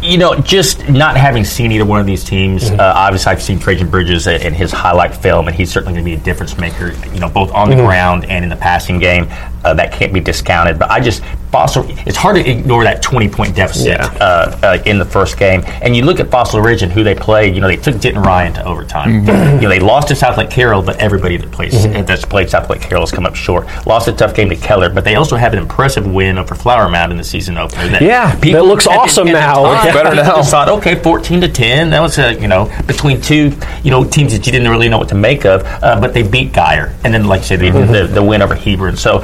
You 0.00 0.16
know, 0.18 0.34
just 0.34 0.88
not 0.88 1.16
having 1.16 1.44
seen 1.44 1.72
either 1.72 1.84
one 1.84 2.00
of 2.00 2.06
these 2.06 2.24
teams. 2.24 2.70
Uh, 2.70 2.92
obviously, 2.94 3.13
I've 3.26 3.42
seen 3.42 3.58
Trajan 3.58 3.88
Bridges 3.88 4.26
in 4.26 4.52
his 4.52 4.72
highlight 4.72 5.14
film, 5.14 5.46
and 5.48 5.56
he's 5.56 5.70
certainly 5.70 5.94
going 5.94 6.04
to 6.04 6.10
be 6.10 6.14
a 6.14 6.24
difference 6.24 6.58
maker. 6.58 6.92
You 7.12 7.20
know, 7.20 7.28
both 7.28 7.50
on 7.52 7.70
the 7.70 7.76
mm-hmm. 7.76 7.86
ground 7.86 8.24
and 8.26 8.44
in 8.44 8.50
the 8.50 8.56
passing 8.56 8.98
game. 8.98 9.28
Uh, 9.64 9.74
that 9.74 9.92
can't 9.92 10.12
be 10.12 10.20
discounted. 10.20 10.78
But 10.78 10.90
I 10.90 11.00
just 11.00 11.22
Fossil, 11.50 11.84
it's 12.06 12.16
hard 12.16 12.34
to 12.36 12.50
ignore 12.50 12.82
that 12.82 13.00
20 13.00 13.28
point 13.28 13.54
deficit 13.54 13.86
Yeah. 13.86 14.06
uh, 14.20 14.58
uh, 14.62 14.82
in 14.86 14.98
the 14.98 15.04
first 15.04 15.38
game. 15.38 15.62
And 15.82 15.94
you 15.94 16.04
look 16.04 16.18
at 16.18 16.28
Fossil 16.28 16.60
Ridge 16.60 16.82
and 16.82 16.90
who 16.90 17.04
they 17.04 17.14
played. 17.14 17.54
You 17.54 17.60
know, 17.60 17.68
they 17.68 17.76
took 17.76 18.00
Denton 18.00 18.22
Ryan 18.22 18.52
to 18.54 18.64
overtime. 18.64 19.24
Mm-hmm. 19.24 19.56
You 19.56 19.62
know, 19.62 19.68
they 19.68 19.78
lost 19.78 20.08
to 20.08 20.14
Southlake 20.14 20.50
Carroll, 20.50 20.82
but 20.82 20.96
everybody 20.96 21.36
that 21.36 21.52
plays 21.52 21.72
that's 22.04 22.24
played 22.24 22.48
Southlake 22.48 22.80
Carroll 22.80 23.02
has 23.02 23.12
come 23.12 23.24
up 23.24 23.36
short. 23.36 23.68
Lost 23.86 24.08
a 24.08 24.12
tough 24.12 24.34
game 24.34 24.48
to 24.50 24.56
Keller, 24.56 24.88
but 24.90 25.04
they 25.04 25.14
also 25.14 25.36
have 25.36 25.52
an 25.52 25.60
impressive 25.60 26.06
win 26.12 26.38
over 26.38 26.54
Flower 26.56 26.88
Mound 26.88 27.12
in 27.12 27.18
the 27.18 27.24
season 27.24 27.56
opener. 27.56 27.88
That 27.88 28.02
Yeah, 28.02 28.34
that 28.34 28.64
looks 28.64 28.86
awesome 28.88 29.28
the 29.28 29.34
now. 29.34 29.62
time, 29.64 29.94
better 29.94 30.14
now. 30.14 30.42
thought, 30.42 30.68
okay, 30.68 30.96
14 30.96 31.40
to 31.42 31.48
10. 31.48 31.90
That 31.90 32.00
was, 32.00 32.18
a, 32.18 32.34
you 32.34 32.48
know, 32.48 32.68
between 32.86 33.20
two, 33.20 33.52
you 33.84 33.90
know, 33.92 34.02
teams 34.04 34.32
that 34.32 34.44
you 34.44 34.52
didn't 34.52 34.68
really 34.70 34.88
know 34.88 34.98
what 34.98 35.08
to 35.10 35.14
make 35.14 35.44
of, 35.46 35.62
uh, 35.64 36.00
but 36.00 36.14
they 36.14 36.22
beat 36.22 36.52
Guyer. 36.52 36.92
And 37.04 37.14
then, 37.14 37.26
like 37.26 37.40
I 37.42 37.44
said, 37.44 37.60
they 37.60 37.70
did 37.70 37.88
the, 37.88 38.06
the 38.12 38.22
win 38.22 38.42
over 38.42 38.54
Hebron. 38.56 38.96
So, 38.96 39.20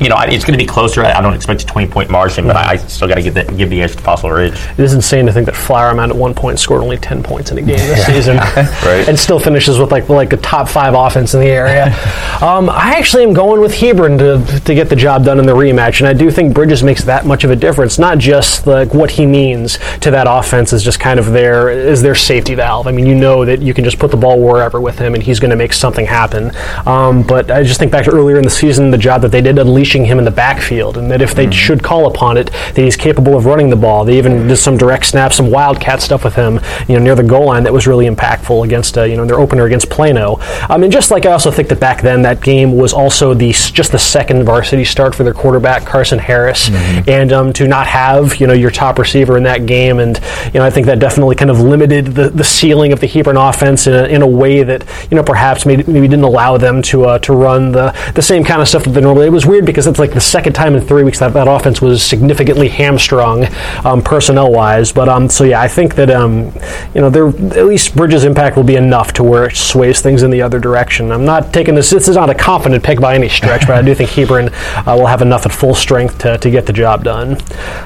you 0.00 0.08
know, 0.08 0.16
it's 0.20 0.44
going 0.44 0.58
to 0.58 0.62
be 0.62 0.66
closer. 0.68 1.04
I, 1.04 1.20
don't 1.20 1.34
expect 1.34 1.62
a 1.62 1.66
20 1.66 1.88
point 1.88 2.10
margin, 2.10 2.46
but 2.46 2.56
I, 2.56 2.72
I 2.72 2.76
still 2.76 3.08
got 3.08 3.16
to 3.16 3.22
give, 3.22 3.34
that- 3.34 3.56
give 3.56 3.70
the 3.70 3.82
edge 3.82 3.96
to 3.96 4.02
Fossil 4.02 4.30
Ridge. 4.30 4.54
It 4.54 4.78
is 4.80 4.94
insane 4.94 5.26
to 5.26 5.32
think 5.32 5.46
that 5.46 5.56
Flower 5.56 5.94
Mound 5.94 6.12
at 6.12 6.16
one 6.16 6.34
point 6.34 6.58
scored 6.58 6.82
only 6.82 6.96
ten 6.98 7.22
points 7.22 7.50
in 7.50 7.58
a 7.58 7.62
game 7.62 7.76
this 7.78 8.06
season, 8.06 8.36
Right. 8.84 9.04
and 9.08 9.18
still 9.18 9.38
finishes 9.40 9.78
with 9.78 9.90
like 9.90 10.08
like 10.08 10.32
a 10.32 10.36
top 10.36 10.68
five 10.68 10.94
offense 10.94 11.34
in 11.34 11.40
the 11.40 11.46
area. 11.46 11.86
um, 12.42 12.70
I 12.70 12.94
actually 12.96 13.24
am 13.24 13.32
going 13.32 13.60
with 13.60 13.74
Hebron 13.74 14.18
to 14.18 14.60
to 14.64 14.74
get 14.74 14.88
the 14.88 14.96
job 14.96 15.24
done 15.24 15.38
in 15.38 15.46
the 15.46 15.52
rematch, 15.54 16.00
and 16.00 16.08
I 16.08 16.12
do 16.12 16.30
think 16.30 16.54
Bridges 16.54 16.82
makes 16.82 17.02
that 17.04 17.26
much 17.26 17.44
of 17.44 17.50
a 17.50 17.56
difference. 17.56 17.98
Not 17.98 18.18
just 18.18 18.66
like 18.66 18.94
what 18.94 19.10
he 19.10 19.26
means 19.26 19.78
to 20.00 20.10
that 20.10 20.26
offense 20.28 20.72
is 20.72 20.82
just 20.82 21.00
kind 21.00 21.18
of 21.18 21.32
their 21.32 21.68
is 21.70 22.02
their 22.02 22.14
safety 22.14 22.54
valve. 22.54 22.86
I 22.86 22.92
mean, 22.92 23.06
you 23.06 23.14
know 23.14 23.44
that 23.44 23.60
you 23.60 23.74
can 23.74 23.84
just 23.84 23.98
put 23.98 24.10
the 24.10 24.16
ball 24.16 24.40
wherever 24.40 24.80
with 24.80 24.98
him, 24.98 25.14
and 25.14 25.22
he's 25.22 25.40
going 25.40 25.50
to 25.50 25.56
make 25.56 25.72
something 25.72 26.06
happen. 26.06 26.52
Um, 26.86 27.22
but 27.22 27.50
I 27.50 27.62
just 27.62 27.78
think 27.78 27.92
back 27.92 28.04
to 28.04 28.10
earlier 28.12 28.36
in 28.38 28.44
the 28.44 28.50
season, 28.50 28.90
the 28.90 28.98
job 28.98 29.22
that 29.22 29.30
they 29.32 29.40
did 29.40 29.58
unleashing 29.88 30.04
him 30.04 30.18
in 30.18 30.24
the 30.24 30.30
backfield, 30.30 30.98
and 30.98 31.10
that 31.10 31.22
if 31.22 31.34
they 31.34 31.50
should 31.50 31.82
call 31.82 32.06
upon 32.06 32.36
it, 32.36 32.50
that 32.50 32.76
he's 32.76 32.96
capable 32.96 33.36
of 33.36 33.46
running 33.46 33.70
the 33.70 33.76
ball. 33.76 34.04
They 34.04 34.18
even 34.18 34.46
did 34.46 34.56
some 34.56 34.76
direct 34.76 35.06
snaps, 35.06 35.36
some 35.36 35.50
wildcat 35.50 36.02
stuff 36.02 36.24
with 36.24 36.34
him, 36.34 36.60
you 36.88 36.96
know, 36.96 37.02
near 37.02 37.14
the 37.14 37.22
goal 37.22 37.46
line 37.46 37.62
that 37.64 37.72
was 37.72 37.86
really 37.86 38.06
impactful 38.06 38.64
against, 38.64 38.98
uh, 38.98 39.04
you 39.04 39.16
know, 39.16 39.24
their 39.24 39.40
opener 39.40 39.64
against 39.64 39.88
Plano. 39.88 40.36
I 40.68 40.76
mean, 40.76 40.90
just 40.90 41.10
like 41.10 41.24
I 41.24 41.32
also 41.32 41.50
think 41.50 41.68
that 41.68 41.80
back 41.80 42.02
then 42.02 42.22
that 42.22 42.42
game 42.42 42.76
was 42.76 42.92
also 42.92 43.32
the 43.34 43.52
just 43.52 43.92
the 43.92 43.98
second 43.98 44.44
varsity 44.44 44.84
start 44.84 45.14
for 45.14 45.24
their 45.24 45.34
quarterback 45.34 45.86
Carson 45.86 46.18
Harris, 46.18 46.68
and 47.08 47.32
um, 47.32 47.52
to 47.54 47.66
not 47.66 47.86
have 47.86 48.36
you 48.36 48.46
know 48.46 48.52
your 48.52 48.70
top 48.70 48.98
receiver 48.98 49.36
in 49.36 49.44
that 49.44 49.66
game, 49.66 50.00
and 50.00 50.20
you 50.52 50.60
know 50.60 50.66
I 50.66 50.70
think 50.70 50.86
that 50.86 50.98
definitely 50.98 51.36
kind 51.36 51.50
of 51.50 51.60
limited 51.60 52.06
the, 52.06 52.28
the 52.28 52.44
ceiling 52.44 52.92
of 52.92 53.00
the 53.00 53.06
Hebron 53.06 53.36
offense 53.36 53.86
in 53.86 53.94
a, 53.94 54.04
in 54.04 54.22
a 54.22 54.26
way 54.26 54.62
that 54.62 54.84
you 55.10 55.16
know 55.16 55.22
perhaps 55.22 55.64
maybe, 55.64 55.84
maybe 55.84 56.08
didn't 56.08 56.24
allow 56.24 56.58
them 56.58 56.82
to 56.82 57.06
uh, 57.06 57.18
to 57.20 57.32
run 57.32 57.72
the 57.72 57.94
the 58.14 58.22
same 58.22 58.44
kind 58.44 58.60
of 58.60 58.68
stuff 58.68 58.84
that 58.84 58.90
they 58.90 59.00
normally. 59.00 59.26
It 59.26 59.30
was 59.30 59.46
weird 59.46 59.64
because 59.64 59.77
it's 59.86 59.98
like 59.98 60.12
the 60.12 60.20
second 60.20 60.52
time 60.52 60.74
in 60.74 60.86
three 60.86 61.02
weeks 61.02 61.18
that 61.20 61.32
that 61.34 61.48
offense 61.48 61.80
was 61.80 62.02
significantly 62.02 62.68
hamstrung 62.68 63.46
um, 63.84 64.02
personnel 64.02 64.50
wise. 64.50 64.92
But 64.92 65.08
um, 65.08 65.28
so 65.28 65.44
yeah, 65.44 65.60
I 65.60 65.68
think 65.68 65.94
that 65.96 66.10
um, 66.10 66.52
you 66.94 67.00
know 67.00 67.10
there 67.10 67.28
at 67.28 67.66
least 67.66 67.96
Bridges' 67.96 68.24
impact 68.24 68.56
will 68.56 68.64
be 68.64 68.76
enough 68.76 69.12
to 69.14 69.22
where 69.22 69.44
it 69.48 69.56
sways 69.56 70.00
things 70.00 70.22
in 70.22 70.30
the 70.30 70.42
other 70.42 70.58
direction. 70.58 71.12
I'm 71.12 71.24
not 71.24 71.52
taking 71.52 71.74
this. 71.74 71.90
This 71.90 72.08
is 72.08 72.16
not 72.16 72.30
a 72.30 72.34
confident 72.34 72.82
pick 72.82 73.00
by 73.00 73.14
any 73.14 73.28
stretch, 73.28 73.66
but 73.66 73.76
I 73.76 73.82
do 73.82 73.94
think 73.94 74.10
Hebron 74.10 74.50
uh, 74.52 74.96
will 74.98 75.06
have 75.06 75.22
enough 75.22 75.46
at 75.46 75.52
full 75.52 75.74
strength 75.74 76.18
to, 76.18 76.38
to 76.38 76.50
get 76.50 76.66
the 76.66 76.72
job 76.72 77.04
done. 77.04 77.36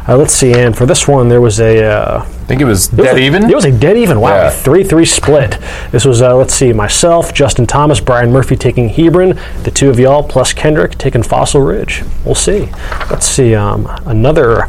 Uh, 0.09 0.17
let's 0.17 0.33
see, 0.33 0.53
and 0.53 0.77
for 0.77 0.87
this 0.87 1.07
one 1.07 1.29
there 1.29 1.41
was 1.41 1.61
a. 1.61 1.85
Uh, 1.85 2.27
think 2.53 2.61
it 2.63 2.67
was 2.67 2.93
it 2.93 2.99
was 2.99 3.07
dead 3.07 3.17
a- 3.17 3.21
even. 3.21 3.49
It 3.51 3.55
was 3.55 3.65
a 3.65 3.73
dead 3.73 3.97
even. 3.97 4.21
Wow, 4.21 4.35
Yeah. 4.35 4.51
three-three 4.51 5.07
split. 5.07 5.59
This 5.91 6.05
was 6.05 6.21
uh, 6.21 6.37
let's 6.37 6.53
see, 6.55 6.73
myself, 6.75 7.33
Justin 7.33 7.67
Thomas, 7.67 7.99
Brian 7.99 8.31
Murphy 8.31 8.57
taking 8.57 8.91
Hebron, 8.91 9.39
the 9.63 9.71
two 9.71 9.89
of 9.89 9.99
y'all 9.99 10.23
plus 10.23 10.53
Kendrick 10.53 10.99
taking 10.99 11.23
Fossil 11.23 11.63
Ridge. 11.63 12.03
We'll 12.27 12.35
see. 12.35 12.69
Let's 13.11 13.27
see. 13.27 13.55
Um, 13.55 13.87
another. 14.05 14.69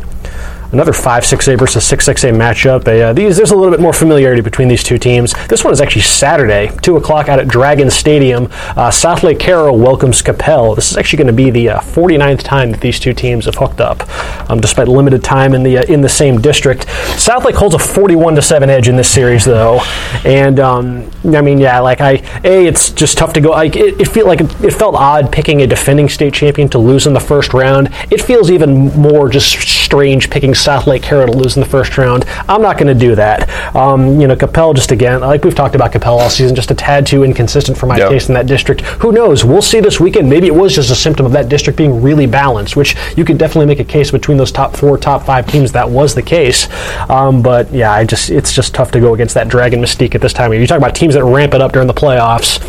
Another 0.74 0.92
five 0.92 1.24
six 1.24 1.48
A 1.48 1.56
versus 1.56 1.86
six 1.86 2.04
six 2.04 2.24
A 2.24 2.32
matchup. 2.32 2.88
A, 2.88 3.04
uh, 3.04 3.14
these 3.14 3.38
there's 3.38 3.52
a 3.52 3.56
little 3.56 3.70
bit 3.70 3.80
more 3.80 3.94
familiarity 3.94 4.42
between 4.42 4.68
these 4.68 4.84
two 4.84 4.98
teams. 4.98 5.32
This 5.48 5.64
one 5.64 5.72
is 5.72 5.80
actually 5.80 6.02
Saturday, 6.02 6.72
two 6.82 6.98
o'clock 6.98 7.30
out 7.30 7.40
at 7.40 7.48
Dragon 7.48 7.92
Stadium. 7.92 8.46
Uh, 8.46 8.90
Southlake 8.90 9.40
Carroll 9.40 9.78
welcomes 9.78 10.24
Coppell. 10.24 10.76
This 10.76 10.90
is 10.90 10.98
actually 10.98 11.18
going 11.18 11.28
to 11.28 11.34
be 11.34 11.52
the 11.52 11.70
uh, 11.70 11.80
49th 11.80 12.42
time 12.42 12.72
that 12.72 12.82
these 12.82 13.00
two 13.00 13.14
teams 13.14 13.46
have 13.46 13.54
hooked 13.54 13.82
up, 13.82 14.10
um, 14.50 14.60
despite 14.60 14.88
limited 14.88 15.24
time 15.24 15.54
in 15.54 15.62
the 15.62 15.78
uh, 15.78 15.84
in 15.84 16.02
the 16.02 16.10
same 16.10 16.42
district. 16.42 16.88
Southlake 17.18 17.54
holds 17.54 17.76
a 17.76 17.80
41 17.80 18.34
to 18.34 18.42
seven 18.42 18.72
edge 18.72 18.88
in 18.88 18.96
this 18.96 19.12
series, 19.12 19.46
though, 19.46 19.80
and 20.26 20.60
um, 20.60 21.08
I 21.24 21.42
mean, 21.42 21.60
yeah, 21.60 21.82
like 21.82 22.02
I 22.02 22.14
a 22.44 22.66
it's 22.66 22.90
just 22.90 23.20
tough 23.20 23.34
to 23.34 23.42
go. 23.42 23.56
It, 23.60 23.76
it 23.76 24.08
feel 24.08 24.26
like 24.26 24.42
it, 24.42 24.64
it 24.64 24.74
felt 24.74 24.96
odd 24.96 25.32
picking 25.32 25.62
a 25.62 25.68
defending 25.68 26.10
state 26.10 26.34
champion 26.34 26.68
to 26.70 26.80
lose 26.80 27.06
in 27.06 27.14
the 27.14 27.20
first 27.20 27.54
round. 27.54 27.90
It 28.10 28.24
feels 28.24 28.50
even 28.50 28.88
more 29.00 29.30
just 29.30 29.52
strange 29.60 30.32
picking 30.32 30.56
Southlake 30.64 31.04
Carroll 31.04 31.28
to 31.34 31.38
lose 31.38 31.56
in 31.58 31.64
the 31.64 31.70
first 31.70 31.98
round. 31.98 32.26
I'm 32.48 32.62
not 32.62 32.78
going 32.78 32.88
to 32.88 33.00
do 33.00 33.16
that. 33.16 33.50
Um, 33.76 34.20
you 34.22 34.28
know, 34.28 34.36
Coppell 34.36 34.76
just 34.76 34.92
again, 34.92 35.22
like 35.22 35.44
we've 35.44 35.56
talked 35.56 35.76
about 35.76 35.92
Coppell 35.92 36.20
all 36.20 36.30
season, 36.30 36.56
just 36.56 36.72
a 36.72 36.76
tad 36.76 37.06
too 37.06 37.24
inconsistent 37.24 37.78
for 37.78 37.86
my 37.88 37.98
Yep. 37.98 38.10
taste 38.10 38.30
in 38.30 38.36
that 38.36 38.46
district. 38.48 38.82
Who 38.82 39.12
knows? 39.12 39.44
We'll 39.46 39.62
see 39.62 39.80
this 39.80 40.00
weekend. 40.00 40.30
Maybe 40.30 40.48
it 40.48 40.56
was 40.56 40.74
just 40.74 40.90
a 40.92 40.96
symptom 40.96 41.26
of 41.26 41.32
that 41.34 41.50
district 41.50 41.78
being 41.78 42.02
really 42.02 42.26
balanced, 42.26 42.76
which 42.76 42.96
you 43.16 43.26
could 43.26 43.38
definitely 43.38 43.68
make 43.68 43.80
a 43.80 43.84
case 43.84 44.12
between 44.12 44.38
those 44.38 44.52
top 44.52 44.76
four, 44.76 44.98
top 44.98 45.24
five 45.26 45.46
teams 45.48 45.72
that 45.74 45.90
was 45.90 46.16
the 46.16 46.22
case. 46.22 46.68
Um, 47.10 47.42
but 47.42 47.72
yeah, 47.74 47.92
I 47.92 48.06
just 48.06 48.30
it's 48.30 48.54
just 48.54 48.74
tough 48.74 48.92
to 48.92 49.00
go 49.00 49.14
against 49.14 49.34
that 49.36 49.48
Dragon 49.48 49.82
mystique 49.82 50.16
at 50.16 50.22
this 50.22 50.34
time 50.34 50.48
of 50.48 50.54
year. 50.54 50.62
You 50.62 50.68
talk 50.68 50.78
about 50.78 50.96
teams 50.96 51.14
that 51.16 51.24
ramp 51.24 51.54
it 51.54 51.62
up 51.62 51.72
during 51.74 51.88
the 51.88 51.94
playoffs. 51.94 52.60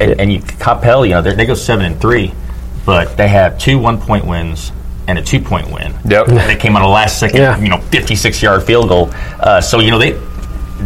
And, 0.00 0.20
and 0.20 0.32
you, 0.32 0.40
Coppell, 0.40 1.04
you 1.06 1.14
know, 1.14 1.22
they 1.22 1.46
go 1.46 1.54
seven 1.54 1.84
and 1.86 2.00
three, 2.00 2.32
but 2.84 3.16
they 3.16 3.28
have 3.28 3.58
two 3.58 3.78
one 3.78 3.98
point 4.00 4.26
wins 4.26 4.72
and 5.08 5.18
a 5.18 5.22
two 5.22 5.40
point 5.40 5.70
win. 5.70 5.94
Yep. 6.04 6.26
They 6.26 6.56
came 6.56 6.76
on 6.76 6.82
a 6.82 6.88
last 6.88 7.18
second, 7.18 7.38
Yeah. 7.38 7.58
you 7.58 7.68
know, 7.68 7.78
fifty 7.78 8.14
six 8.16 8.42
yard 8.42 8.62
field 8.62 8.88
goal. 8.88 9.10
Uh, 9.40 9.60
so 9.60 9.80
you 9.80 9.90
know 9.90 9.98
they. 9.98 10.20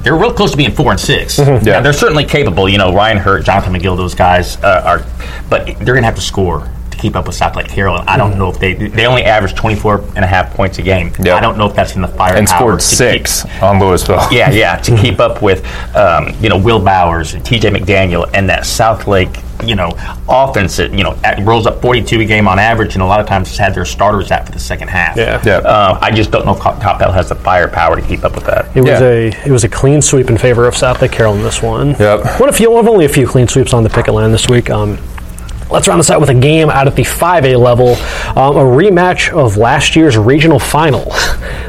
They're 0.03 0.15
real 0.17 0.33
close 0.35 0.51
to 0.51 0.59
being 0.59 0.73
four 0.73 0.91
and 0.91 1.01
6 1.01 1.37
Mm-hmm. 1.39 1.67
Yeah. 1.67 1.73
Now, 1.75 1.81
they're 1.81 1.95
certainly 1.95 2.27
capable. 2.27 2.69
You 2.69 2.77
know, 2.77 2.93
Ryan 2.93 3.17
Hurt, 3.17 3.47
Jonathan 3.47 3.73
McGill, 3.73 3.97
those 3.97 4.15
guys 4.15 4.59
uh, 4.63 4.83
are, 4.85 5.07
but 5.49 5.65
they're 5.65 5.95
going 5.95 6.03
to 6.03 6.07
have 6.07 6.17
to 6.17 6.21
score 6.21 6.69
to 6.97 7.03
keep 7.03 7.17
up 7.17 7.27
with 7.27 7.39
Southlake 7.39 7.69
Carroll. 7.69 7.99
And 8.01 8.09
I 8.09 8.17
don't 8.17 8.39
know 8.39 8.51
if 8.51 8.59
they 8.59 8.75
they 8.75 9.07
only 9.07 9.23
average 9.25 9.55
24 9.55 10.01
and 10.17 10.19
a 10.19 10.27
half 10.27 10.53
points 10.55 10.79
a 10.79 10.83
game. 10.83 11.13
Yep. 11.19 11.37
I 11.37 11.41
don't 11.41 11.59
know 11.59 11.67
if 11.69 11.75
that's 11.75 11.95
in 11.97 12.03
the 12.03 12.09
fire 12.09 12.37
and 12.37 12.49
scored 12.49 12.83
six 12.83 13.45
on 13.63 13.79
Lewisville. 13.79 14.31
yeah, 14.31 14.51
yeah, 14.51 14.77
to 14.77 14.97
keep 14.97 15.21
up 15.21 15.43
with, 15.43 15.65
um, 15.95 16.33
you 16.41 16.49
know, 16.49 16.59
Will 16.59 16.81
Bowers 16.83 17.35
and 17.35 17.45
T.J. 17.45 17.71
McDaniel 17.71 18.29
and 18.35 18.49
that 18.49 18.63
Southlake, 18.65 19.43
you 19.67 19.75
know, 19.75 19.91
offense 20.29 20.77
that 20.77 20.93
you 20.93 21.03
know 21.05 21.19
at, 21.25 21.45
rolls 21.47 21.67
up 21.67 21.81
42 21.81 22.21
a 22.21 22.25
game 22.25 22.49
on 22.49 22.59
average, 22.59 22.95
and 22.95 23.03
a 23.03 23.07
lot 23.07 23.21
of 23.21 23.27
times 23.27 23.49
has 23.49 23.59
had 23.59 23.75
their 23.75 23.85
starters 23.85 24.31
out 24.31 24.47
for 24.47 24.53
the 24.53 24.59
second 24.59 24.89
half. 24.89 25.17
Yeah. 25.17 25.43
Yeah. 25.45 25.59
Uh, 25.59 25.99
I 26.01 26.11
just 26.11 26.31
don't 26.31 26.45
know 26.45 26.53
if 26.55 26.61
Co- 26.61 26.73
Coppell 26.73 27.13
has 27.13 27.29
the 27.29 27.35
firepower 27.35 27.97
to 27.97 28.03
keep 28.03 28.25
up 28.25 28.35
with 28.35 28.45
that. 28.45 28.75
It 28.77 28.81
was 28.81 29.01
Yeah. 29.01 29.03
a 29.03 29.27
it 29.47 29.51
was 29.51 29.65
a 29.65 29.69
clean 29.69 30.03
sweep 30.03 30.29
in 30.31 30.39
favor 30.39 30.67
of 30.67 30.75
Southlake 30.75 31.13
Carroll 31.13 31.35
in 31.35 31.43
this 31.43 31.63
one. 31.63 31.91
Yep. 31.99 32.41
One 32.41 32.49
of 32.49 32.57
few, 32.57 32.71
one 32.71 32.85
of 32.85 32.89
only 32.91 33.05
a 33.05 33.09
few 33.09 33.27
clean 33.27 33.49
sweeps 33.49 33.73
on 33.73 33.83
the 33.83 33.91
picket 33.91 34.15
line 34.15 34.31
this 34.33 34.49
week. 34.49 34.71
Um, 34.71 34.99
Let's 35.71 35.89
round 35.89 35.99
this 35.99 36.11
out 36.11 36.21
with 36.21 36.31
a 36.31 36.35
game 36.35 36.71
out 36.71 36.87
at 36.87 36.95
the 36.95 37.03
5A 37.03 37.59
level, 37.59 37.97
um, 38.39 38.57
a 38.57 38.61
rematch 38.61 39.33
of 39.33 39.57
last 39.57 39.97
year's 39.97 40.17
regional 40.17 40.61
final. 40.61 41.05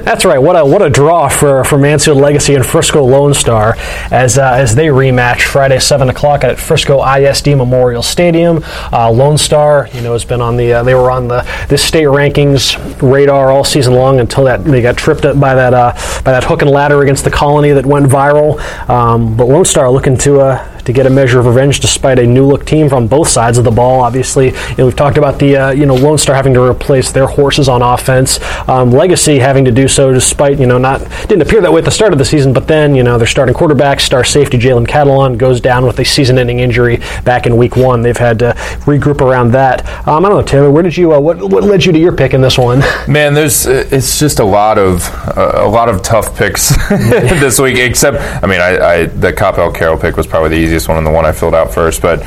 That's 0.04 0.24
right, 0.24 0.38
what 0.38 0.56
a 0.56 0.64
what 0.64 0.82
a 0.82 0.90
draw 0.90 1.28
for, 1.28 1.64
for 1.64 1.78
Mansfield 1.78 2.18
Legacy 2.18 2.56
and 2.56 2.66
Frisco 2.66 3.04
Lone 3.04 3.34
Star 3.34 3.76
as 4.12 4.38
uh, 4.38 4.54
as 4.54 4.76
they 4.76 4.86
rematch 4.86 5.48
Friday 5.48 5.80
7 5.80 6.10
o'clock 6.10 6.44
at 6.44 6.60
Frisco 6.60 7.04
ISD 7.04 7.48
Memorial 7.48 8.04
Stadium. 8.04 8.64
Uh, 8.94 9.12
Lone 9.12 9.38
Star, 9.38 9.90
you 9.94 10.02
know, 10.02 10.14
has 10.14 10.24
been 10.24 10.42
on 10.42 10.58
the 10.58 10.74
uh, 10.74 10.84
they 10.84 10.94
were 10.94 11.12
on 11.12 11.28
the 11.28 11.42
this 11.68 11.84
state 11.84 12.06
rankings 12.06 12.78
radar 13.02 13.52
all 13.52 13.64
season 13.64 13.96
long 13.96 14.20
until 14.20 14.44
that 14.44 14.64
they 14.64 14.82
got 14.82 14.96
tripped 14.96 15.26
up 15.26 15.40
by 15.40 15.56
that 15.56 15.74
uh, 15.74 15.92
by 16.24 16.32
that 16.32 16.44
hook 16.44 16.62
and 16.62 16.72
ladder 16.72 17.02
against 17.02 17.24
the 17.24 17.32
Colony 17.32 17.72
that 17.72 17.86
went 17.86 18.06
viral. 18.06 18.60
Um, 18.90 19.36
but 19.36 19.48
Lone 19.48 19.66
Star 19.66 19.90
looking 19.90 20.18
to 20.20 20.40
uh, 20.40 20.77
to 20.88 20.94
get 20.94 21.06
a 21.06 21.10
measure 21.10 21.40
of 21.40 21.46
revenge 21.46 21.80
despite 21.80 22.18
a 22.18 22.26
new 22.26 22.46
look 22.46 22.66
team 22.66 22.90
from 22.90 23.08
both 23.08 23.28
sides 23.28 23.58
of 23.58 23.66
the 23.66 23.72
ball. 23.72 24.02
Obviously, 24.02 24.48
you 24.48 24.76
know, 24.78 24.86
we've 24.86 24.96
talked 24.96 25.18
about 25.18 25.38
the 25.38 25.56
uh, 25.56 25.72
you 25.72 25.86
know 25.86 25.96
Lone 25.96 26.18
Star 26.18 26.34
having 26.34 26.54
to 26.54 26.64
replace 26.64 27.12
their 27.12 27.28
horses 27.28 27.68
on 27.70 27.82
offense, 27.82 28.40
um, 28.68 28.92
Legacy 28.92 29.38
having 29.38 29.66
to 29.66 29.72
do 29.72 29.88
so 29.88 30.14
despite 30.14 30.60
you 30.60 30.66
know 30.66 30.78
not 30.78 31.02
didn't 31.28 31.42
appear 31.42 31.62
that 31.62 31.72
way 31.72 31.80
at 31.80 31.86
the 31.86 31.92
start 31.92 32.14
of 32.14 32.20
the 32.20 32.26
season, 32.26 32.54
but 32.54 32.68
then 32.68 32.96
you 32.96 33.04
know 33.04 33.18
their 33.18 33.28
starting 33.28 33.54
quarterback, 33.54 34.00
star 34.00 34.24
safety 34.24 34.58
Jalen 34.58 34.88
Catalan 34.88 35.38
goes 35.38 35.60
down 35.60 35.86
with 35.86 36.00
a 36.00 36.06
season-ending 36.06 36.60
injury 36.60 37.02
back 37.24 37.46
in 37.46 37.58
week 37.58 37.76
one. 37.76 38.02
They've 38.02 38.16
had 38.16 38.40
to 38.40 38.54
regroup 38.86 39.20
around 39.20 39.52
that. 39.52 39.86
Um, 40.08 40.26
I 40.26 40.30
don't 40.30 40.38
know, 40.38 40.44
Taylor, 40.44 40.72
where 40.72 40.84
did 40.84 40.96
you 40.96 41.14
uh, 41.14 41.20
what 41.20 41.38
what 41.38 41.64
led 41.64 41.84
you 41.84 41.92
to 41.92 42.00
your 42.00 42.16
pick 42.16 42.34
in 42.34 42.40
this 42.40 42.58
one? 42.58 42.80
Man, 43.08 43.34
there's 43.34 43.68
uh, 43.68 43.88
it's 43.92 44.20
just 44.20 44.40
a 44.40 44.46
lot 44.46 44.78
of 44.78 45.04
uh, 45.38 45.52
a 45.56 45.68
lot 45.68 45.90
of 45.90 46.02
tough 46.02 46.36
picks 46.38 46.70
this 46.90 47.60
week. 47.60 47.78
Except, 47.78 48.18
I 48.44 48.48
mean, 48.48 48.62
I, 48.62 48.78
I 48.78 49.06
the 49.06 49.34
Coppell 49.34 49.74
Carroll 49.74 49.98
pick 49.98 50.16
was 50.16 50.28
probably 50.28 50.50
the 50.50 50.58
easiest 50.58 50.77
one 50.86 50.98
and 50.98 51.08
the 51.08 51.12
one 51.12 51.24
I 51.24 51.32
filled 51.32 51.56
out 51.56 51.74
first. 51.74 52.02
But 52.02 52.22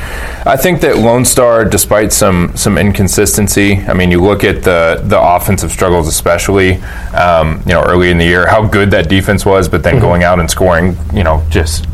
I 0.47 0.57
think 0.57 0.81
that 0.81 0.97
Lone 0.97 1.23
Star, 1.23 1.63
despite 1.63 2.11
some 2.11 2.51
some 2.57 2.79
inconsistency, 2.79 3.77
I 3.81 3.93
mean, 3.93 4.09
you 4.09 4.19
look 4.19 4.43
at 4.43 4.63
the 4.63 4.99
the 5.03 5.21
offensive 5.21 5.71
struggles, 5.71 6.07
especially 6.07 6.77
um, 7.13 7.61
you 7.67 7.73
know 7.73 7.83
early 7.83 8.09
in 8.09 8.17
the 8.17 8.25
year, 8.25 8.47
how 8.47 8.65
good 8.65 8.89
that 8.91 9.09
defense 9.09 9.45
was, 9.45 9.69
but 9.69 9.83
then 9.83 9.99
going 9.99 10.23
out 10.23 10.39
and 10.39 10.49
scoring, 10.49 10.97
you 11.13 11.23
know, 11.23 11.43
just 11.49 11.85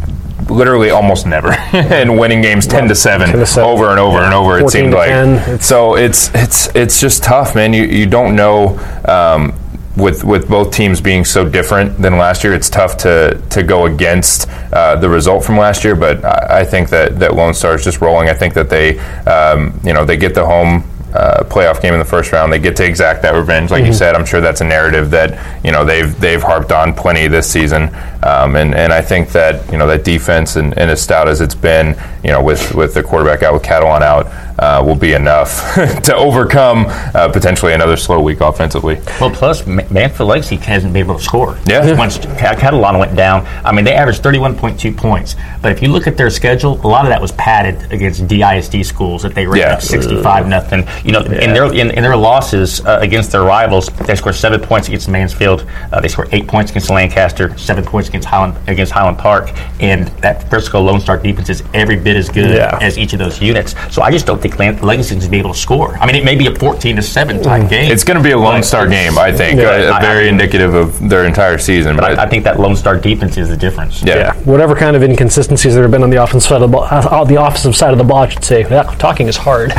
literally 0.49 0.91
almost 0.91 1.27
never, 1.27 1.51
and 1.73 2.17
winning 2.17 2.41
games 2.41 2.65
ten 2.65 2.87
to 2.87 2.95
seven, 2.95 3.27
10 3.27 3.39
to 3.39 3.45
seven. 3.45 3.69
over 3.69 3.89
and 3.89 3.99
over 3.99 4.19
and 4.19 4.33
over. 4.33 4.57
It 4.59 4.69
seemed 4.69 4.93
like 4.93 5.09
10. 5.09 5.59
So. 5.59 5.97
It's 5.97 6.29
it's 6.35 6.73
it's 6.75 7.01
just 7.01 7.23
tough, 7.23 7.55
man. 7.55 7.73
You 7.73 7.83
you 7.83 8.05
don't 8.05 8.35
know. 8.35 8.77
Um, 9.05 9.53
with, 9.97 10.23
with 10.23 10.47
both 10.47 10.73
teams 10.73 11.01
being 11.01 11.25
so 11.25 11.47
different 11.47 11.97
than 11.97 12.17
last 12.17 12.43
year, 12.43 12.53
it's 12.53 12.69
tough 12.69 12.97
to, 12.97 13.41
to 13.49 13.63
go 13.63 13.85
against 13.85 14.47
uh, 14.71 14.95
the 14.95 15.09
result 15.09 15.43
from 15.43 15.57
last 15.57 15.83
year. 15.83 15.95
But 15.95 16.23
I, 16.23 16.59
I 16.59 16.63
think 16.63 16.89
that, 16.89 17.19
that 17.19 17.35
Lone 17.35 17.53
Star 17.53 17.75
is 17.75 17.83
just 17.83 17.99
rolling. 17.99 18.29
I 18.29 18.33
think 18.33 18.53
that 18.53 18.69
they 18.69 18.99
um, 19.25 19.79
you 19.83 19.93
know 19.93 20.05
they 20.05 20.17
get 20.17 20.33
the 20.33 20.45
home 20.45 20.83
uh, 21.13 21.43
playoff 21.45 21.81
game 21.81 21.93
in 21.93 21.99
the 21.99 22.05
first 22.05 22.31
round. 22.31 22.51
They 22.51 22.59
get 22.59 22.75
to 22.77 22.85
exact 22.85 23.21
that 23.23 23.33
revenge, 23.33 23.71
like 23.71 23.85
you 23.85 23.93
said. 23.93 24.13
I'm 24.13 24.25
sure 24.25 24.41
that's 24.41 24.61
a 24.61 24.65
narrative 24.65 25.09
that 25.11 25.63
you 25.63 25.71
know 25.71 25.85
they've 25.85 26.17
they've 26.19 26.41
harped 26.41 26.71
on 26.71 26.93
plenty 26.93 27.27
this 27.27 27.49
season, 27.49 27.89
um, 28.23 28.55
and 28.55 28.73
and 28.75 28.91
I 28.93 29.01
think 29.01 29.29
that 29.29 29.71
you 29.71 29.77
know 29.77 29.87
that 29.87 30.03
defense 30.03 30.55
and, 30.55 30.77
and 30.77 30.89
as 30.91 31.01
stout 31.01 31.27
as 31.27 31.41
it's 31.41 31.55
been, 31.55 31.95
you 32.23 32.31
know, 32.31 32.41
with 32.43 32.73
with 32.75 32.93
the 32.93 33.03
quarterback 33.03 33.43
out 33.43 33.53
with 33.53 33.63
Catalan 33.63 34.03
out, 34.03 34.27
uh, 34.59 34.81
will 34.85 34.95
be 34.95 35.13
enough 35.13 35.75
to 36.03 36.15
overcome 36.15 36.85
uh, 36.87 37.29
potentially 37.31 37.73
another 37.73 37.95
slow 37.97 38.19
week 38.21 38.41
offensively. 38.41 38.95
Well, 39.21 39.29
plus 39.29 39.65
Ma- 39.67 39.83
Manfield 39.83 40.27
Legacy 40.27 40.55
hasn't 40.57 40.93
been 40.93 41.05
able 41.05 41.17
to 41.17 41.23
score. 41.23 41.57
Yeah. 41.65 41.95
Once 41.97 42.17
Ca- 42.17 42.55
Catalan 42.55 42.97
went 42.97 43.15
down, 43.15 43.45
I 43.65 43.71
mean 43.71 43.85
they 43.85 43.93
averaged 43.93 44.23
31.2 44.23 44.97
points. 44.97 45.35
But 45.61 45.71
if 45.71 45.81
you 45.81 45.89
look 45.89 46.07
at 46.07 46.17
their 46.17 46.29
schedule, 46.29 46.73
a 46.85 46.87
lot 46.87 47.05
of 47.05 47.09
that 47.09 47.21
was 47.21 47.31
padded 47.33 47.91
against 47.91 48.27
DISD 48.27 48.83
schools 48.85 49.21
that 49.23 49.35
they 49.35 49.45
ranked 49.45 49.59
Yeah. 49.59 49.73
like 49.73 49.81
65 49.81 50.47
nothing. 50.47 50.87
You 51.05 51.11
know, 51.11 51.21
in 51.21 51.53
their 51.53 51.65
in, 51.73 51.91
in 51.91 52.03
their 52.03 52.15
losses 52.17 52.83
uh, 52.85 52.99
against 53.01 53.31
their 53.31 53.43
rivals, 53.43 53.87
they 54.05 54.15
scored 54.15 54.35
seven 54.35 54.59
points 54.61 54.87
against 54.87 55.07
Mansfield. 55.09 55.65
Uh, 55.91 55.99
they 56.01 56.07
scored 56.07 56.29
eight 56.31 56.47
points 56.47 56.71
against 56.71 56.89
Lancaster, 56.89 57.55
seven 57.57 57.83
points 57.83 58.06
against 58.09 58.27
Highland 58.27 58.55
against 58.67 58.91
Highland 58.91 59.17
Park, 59.17 59.51
and 59.79 60.07
that 60.21 60.49
Frisco 60.49 60.81
Lone 60.81 60.99
Star 60.99 61.17
defense 61.17 61.49
is 61.49 61.63
every 61.73 61.95
bit 61.97 62.15
as 62.15 62.29
good 62.29 62.51
Yeah. 62.55 62.77
as 62.81 62.97
each 62.97 63.13
of 63.13 63.19
those 63.19 63.41
units. 63.41 63.75
So 63.89 64.01
I 64.01 64.11
just 64.11 64.25
don't 64.25 64.41
think 64.41 64.57
Lan- 64.59 64.79
Legacy 64.81 65.15
going 65.15 65.21
to 65.25 65.29
be 65.29 65.39
able 65.39 65.53
to 65.53 65.59
score. 65.59 65.97
I 65.97 66.05
mean, 66.05 66.15
it 66.15 66.23
may 66.25 66.35
be 66.35 66.47
a 66.47 66.55
14 66.55 66.95
to 66.97 67.01
seven 67.01 67.41
type 67.41 67.69
game. 67.69 67.91
It's 67.91 68.03
going 68.03 68.17
to 68.17 68.23
be 68.23 68.31
a 68.31 68.37
Lone 68.37 68.63
Star 68.63 68.87
game, 68.87 69.17
I 69.17 69.31
think, 69.31 69.59
Yeah, 69.59 69.67
uh, 69.67 69.93
I- 69.93 70.01
very 70.01 70.25
I- 70.25 70.29
indicative 70.29 70.73
of 70.73 71.09
their 71.09 71.25
entire 71.25 71.57
season. 71.57 71.95
But 71.95 72.01
But 72.01 72.19
I, 72.19 72.23
I 72.23 72.29
think 72.29 72.43
that 72.43 72.59
Lone 72.59 72.75
Star 72.75 72.95
defense 72.97 73.37
is 73.37 73.49
the 73.49 73.57
difference. 73.57 74.03
yeah. 74.03 74.15
Yeah, 74.17 74.33
whatever 74.45 74.75
kind 74.75 74.95
of 74.95 75.03
inconsistencies 75.03 75.73
there 75.73 75.83
have 75.83 75.91
been 75.91 76.03
on 76.03 76.09
the 76.09 76.21
offensive 76.23 76.47
side 76.49 76.61
of 76.61 76.71
the 76.71 76.77
ball, 76.77 76.87
uh, 76.89 77.23
the 77.25 77.41
offensive 77.41 77.75
side 77.75 77.91
of 77.91 77.97
the 77.97 78.03
ball, 78.03 78.23
I 78.23 78.29
should 78.29 78.43
say. 78.43 78.61
Yeah, 78.69 78.83
talking 78.97 79.27
is 79.27 79.37
hard. 79.37 79.71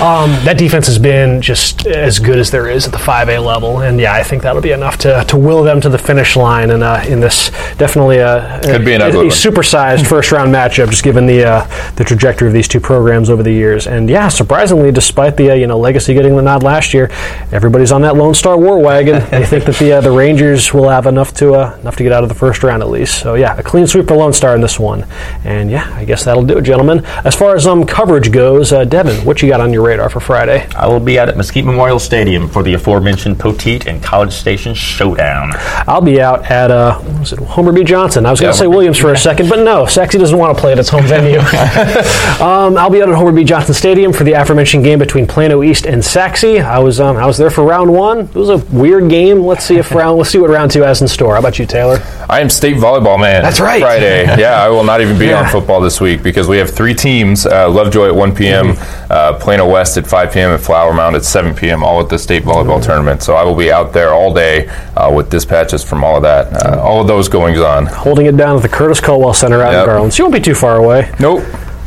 um, 0.00 0.30
that 0.44 0.56
defense 0.58 0.86
has 0.86 0.98
been 0.98 1.40
just 1.42 1.86
as 1.86 2.18
good 2.18 2.38
as 2.38 2.50
there 2.50 2.68
is 2.68 2.86
at 2.86 2.92
the 2.92 2.98
5A 2.98 3.38
level, 3.44 3.80
and 3.80 4.00
yeah, 4.00 4.14
I 4.14 4.22
think 4.22 4.42
that'll 4.42 4.62
be 4.62 4.72
enough 4.72 4.98
to, 4.98 5.24
to 5.28 5.36
will 5.36 5.62
them 5.62 5.80
to 5.80 5.88
the 5.88 5.98
finish 5.98 6.36
line. 6.36 6.70
And 6.70 6.82
uh, 6.82 7.02
in 7.06 7.20
this, 7.20 7.43
definitely 7.76 8.18
a, 8.18 8.60
Could 8.62 8.84
be 8.84 8.94
an 8.94 9.02
a, 9.02 9.06
ugly 9.06 9.20
a 9.20 9.22
one. 9.24 9.30
supersized 9.30 10.06
first 10.06 10.32
round 10.32 10.52
matchup, 10.54 10.90
just 10.90 11.02
given 11.04 11.26
the 11.26 11.44
uh, 11.44 11.92
the 11.96 12.04
trajectory 12.04 12.48
of 12.48 12.54
these 12.54 12.68
two 12.68 12.80
programs 12.80 13.30
over 13.30 13.42
the 13.42 13.52
years. 13.52 13.86
And 13.86 14.08
yeah, 14.08 14.28
surprisingly, 14.28 14.92
despite 14.92 15.36
the 15.36 15.50
uh, 15.50 15.54
you 15.54 15.66
know 15.66 15.78
legacy 15.78 16.14
getting 16.14 16.36
the 16.36 16.42
nod 16.42 16.62
last 16.62 16.94
year, 16.94 17.10
everybody's 17.52 17.92
on 17.92 18.02
that 18.02 18.16
Lone 18.16 18.34
Star 18.34 18.58
war 18.58 18.78
wagon. 18.78 19.14
they 19.30 19.44
think 19.46 19.64
that 19.64 19.76
the 19.76 19.92
uh, 19.92 20.00
the 20.00 20.10
Rangers 20.10 20.72
will 20.72 20.88
have 20.88 21.06
enough 21.06 21.32
to 21.34 21.54
uh, 21.54 21.76
enough 21.80 21.96
to 21.96 22.02
get 22.02 22.12
out 22.12 22.22
of 22.22 22.28
the 22.28 22.34
first 22.34 22.62
round 22.62 22.82
at 22.82 22.88
least. 22.88 23.20
So 23.20 23.34
yeah, 23.34 23.56
a 23.56 23.62
clean 23.62 23.86
sweep 23.86 24.08
for 24.08 24.16
Lone 24.16 24.32
Star 24.32 24.54
in 24.54 24.60
this 24.60 24.78
one. 24.78 25.04
And 25.44 25.70
yeah, 25.70 25.92
I 25.96 26.04
guess 26.04 26.24
that'll 26.24 26.44
do 26.44 26.58
it, 26.58 26.62
gentlemen. 26.62 27.04
As 27.24 27.34
far 27.34 27.54
as 27.54 27.66
um 27.66 27.84
coverage 27.86 28.30
goes, 28.32 28.72
uh, 28.72 28.84
Devin, 28.84 29.24
what 29.24 29.42
you 29.42 29.48
got 29.48 29.60
on 29.60 29.72
your 29.72 29.82
radar 29.82 30.08
for 30.08 30.20
Friday? 30.20 30.66
I 30.76 30.86
will 30.86 31.00
be 31.00 31.18
out 31.18 31.28
at 31.28 31.36
Mesquite 31.36 31.64
Memorial 31.64 31.98
Stadium 31.98 32.48
for 32.48 32.62
the 32.62 32.74
aforementioned 32.74 33.36
Poteet 33.38 33.86
and 33.86 34.02
College 34.02 34.32
Station 34.32 34.74
Showdown. 34.74 35.50
I'll 35.86 36.00
be 36.00 36.20
out 36.20 36.50
at 36.50 36.70
uh, 36.70 37.00
it 37.34 37.44
Homer 37.44 37.72
B. 37.72 37.84
Johnson. 37.84 38.26
I 38.26 38.30
was 38.30 38.40
going 38.40 38.52
to 38.52 38.56
Yeah. 38.56 38.60
say 38.62 38.66
Williams 38.66 38.98
for 38.98 39.12
a 39.12 39.16
second, 39.18 39.48
but 39.48 39.58
no, 39.60 39.86
Sachse 39.86 40.16
doesn't 40.18 40.36
want 40.38 40.56
to 40.56 40.60
play 40.60 40.72
at 40.72 40.78
its 40.78 40.88
home 40.88 41.04
venue. 41.04 41.38
um, 42.40 42.76
I'll 42.76 42.90
be 42.90 43.02
out 43.02 43.08
at 43.08 43.14
Homer 43.14 43.32
B. 43.32 43.44
Johnson 43.44 43.74
Stadium 43.74 44.12
for 44.12 44.24
the 44.24 44.32
aforementioned 44.32 44.84
game 44.84 44.98
between 44.98 45.26
Plano 45.26 45.62
East 45.62 45.86
and 45.86 46.04
Sachse. 46.04 46.44
I 46.44 46.78
was 46.78 47.00
um, 47.00 47.16
I 47.16 47.26
was 47.26 47.36
there 47.38 47.50
for 47.50 47.64
round 47.64 47.92
one. 47.92 48.20
It 48.20 48.34
was 48.34 48.50
a 48.50 48.58
weird 48.74 49.08
game. 49.10 49.40
Let's 49.42 49.64
see 49.64 49.76
if 49.78 49.92
round 49.94 50.18
let's 50.18 50.30
see 50.30 50.38
what 50.38 50.50
round 50.50 50.70
two 50.70 50.82
has 50.82 51.00
in 51.02 51.08
store. 51.08 51.34
How 51.34 51.40
about 51.40 51.58
you, 51.58 51.66
Taylor? 51.66 52.02
I 52.28 52.40
am 52.40 52.48
state 52.50 52.76
volleyball 52.76 53.18
man. 53.20 53.42
That's 53.42 53.60
right. 53.60 53.80
Friday. 53.82 54.24
yeah, 54.38 54.62
I 54.62 54.68
will 54.68 54.84
not 54.84 55.00
even 55.00 55.18
be 55.18 55.26
Yeah. 55.26 55.42
on 55.44 55.48
football 55.50 55.80
this 55.80 56.00
week 56.00 56.22
because 56.22 56.48
we 56.48 56.58
have 56.58 56.70
three 56.70 56.94
teams: 56.94 57.46
uh, 57.46 57.68
Lovejoy 57.68 58.08
at 58.08 58.14
1 58.14 58.34
p.m., 58.34 58.64
Mm-hmm. 58.74 59.12
uh, 59.12 59.32
Plano 59.38 59.68
West 59.70 59.96
at 59.96 60.06
5 60.06 60.32
p.m., 60.32 60.50
and 60.52 60.62
Flower 60.62 60.92
Mound 60.94 61.16
at 61.16 61.24
7 61.24 61.54
p.m. 61.54 61.82
All 61.82 62.00
at 62.00 62.08
the 62.08 62.18
state 62.18 62.42
volleyball 62.44 62.74
Mm-hmm. 62.78 62.82
tournament. 62.86 63.22
So 63.22 63.34
I 63.34 63.42
will 63.44 63.54
be 63.54 63.70
out 63.70 63.92
there 63.92 64.12
all 64.14 64.32
day 64.32 64.68
uh, 64.96 65.12
with 65.14 65.30
dispatches 65.30 65.84
from 65.84 66.02
all 66.02 66.16
of 66.16 66.22
that, 66.22 66.52
uh, 66.66 66.80
all 66.80 67.00
of 67.00 67.06
those 67.06 67.23
goings 67.28 67.60
on. 67.60 67.86
Holding 67.86 68.26
it 68.26 68.36
down 68.36 68.56
at 68.56 68.62
the 68.62 68.68
Curtis 68.68 69.00
Culwell 69.00 69.34
Center 69.34 69.62
out 69.62 69.72
Yep. 69.72 69.80
in 69.80 69.86
Garland. 69.86 70.12
So 70.14 70.22
you 70.22 70.24
won't 70.26 70.34
be 70.34 70.40
too 70.40 70.54
far 70.54 70.76
away. 70.76 71.12
Nope. 71.20 71.42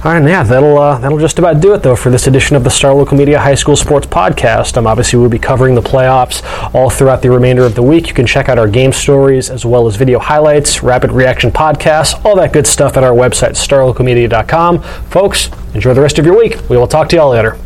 All 0.05 0.13
right, 0.13 0.23
yeah, 0.29 0.43
that'll 0.43 0.77
uh, 0.77 0.99
that'll 0.99 1.17
just 1.17 1.39
about 1.39 1.59
do 1.59 1.73
it 1.73 1.81
though 1.81 1.95
for 1.95 2.11
this 2.11 2.27
edition 2.27 2.55
of 2.55 2.63
the 2.63 2.69
Star 2.69 2.93
Local 2.93 3.17
Media 3.17 3.39
High 3.39 3.55
School 3.55 3.75
Sports 3.75 4.05
Podcast. 4.05 4.77
Um, 4.77 4.85
obviously, 4.85 5.17
we'll 5.19 5.27
be 5.27 5.39
covering 5.39 5.73
the 5.73 5.81
playoffs 5.81 6.43
all 6.73 6.89
throughout 6.91 7.23
the 7.23 7.31
remainder 7.31 7.63
of 7.65 7.73
the 7.73 7.81
week. 7.81 8.07
You 8.07 8.13
can 8.13 8.27
check 8.27 8.47
out 8.47 8.59
our 8.59 8.67
game 8.67 8.93
stories 8.93 9.49
as 9.49 9.65
well 9.65 9.87
as 9.87 9.95
video 9.95 10.19
highlights, 10.19 10.83
rapid 10.83 11.11
reaction 11.11 11.49
podcasts, 11.51 12.23
all 12.23 12.35
that 12.35 12.53
good 12.53 12.67
stuff 12.67 12.95
at 12.95 13.03
our 13.03 13.11
website 13.13 13.57
starlocalmedia.com. 13.57 14.81
Folks, 15.09 15.49
enjoy 15.73 15.95
the 15.95 16.01
rest 16.01 16.19
of 16.19 16.25
your 16.27 16.37
week. 16.37 16.57
We 16.69 16.77
will 16.77 16.87
talk 16.87 17.09
to 17.09 17.15
you 17.15 17.21
all 17.23 17.31
later. 17.31 17.57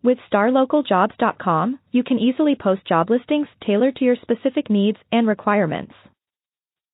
With 0.02 0.18
starlocaljobs.com, 0.32 1.78
you 1.92 2.02
can 2.02 2.18
easily 2.18 2.56
post 2.60 2.86
job 2.88 3.08
listings 3.08 3.46
tailored 3.64 3.94
to 3.96 4.04
your 4.04 4.16
specific 4.16 4.68
needs 4.68 4.98
and 5.12 5.28
requirements. 5.28 5.92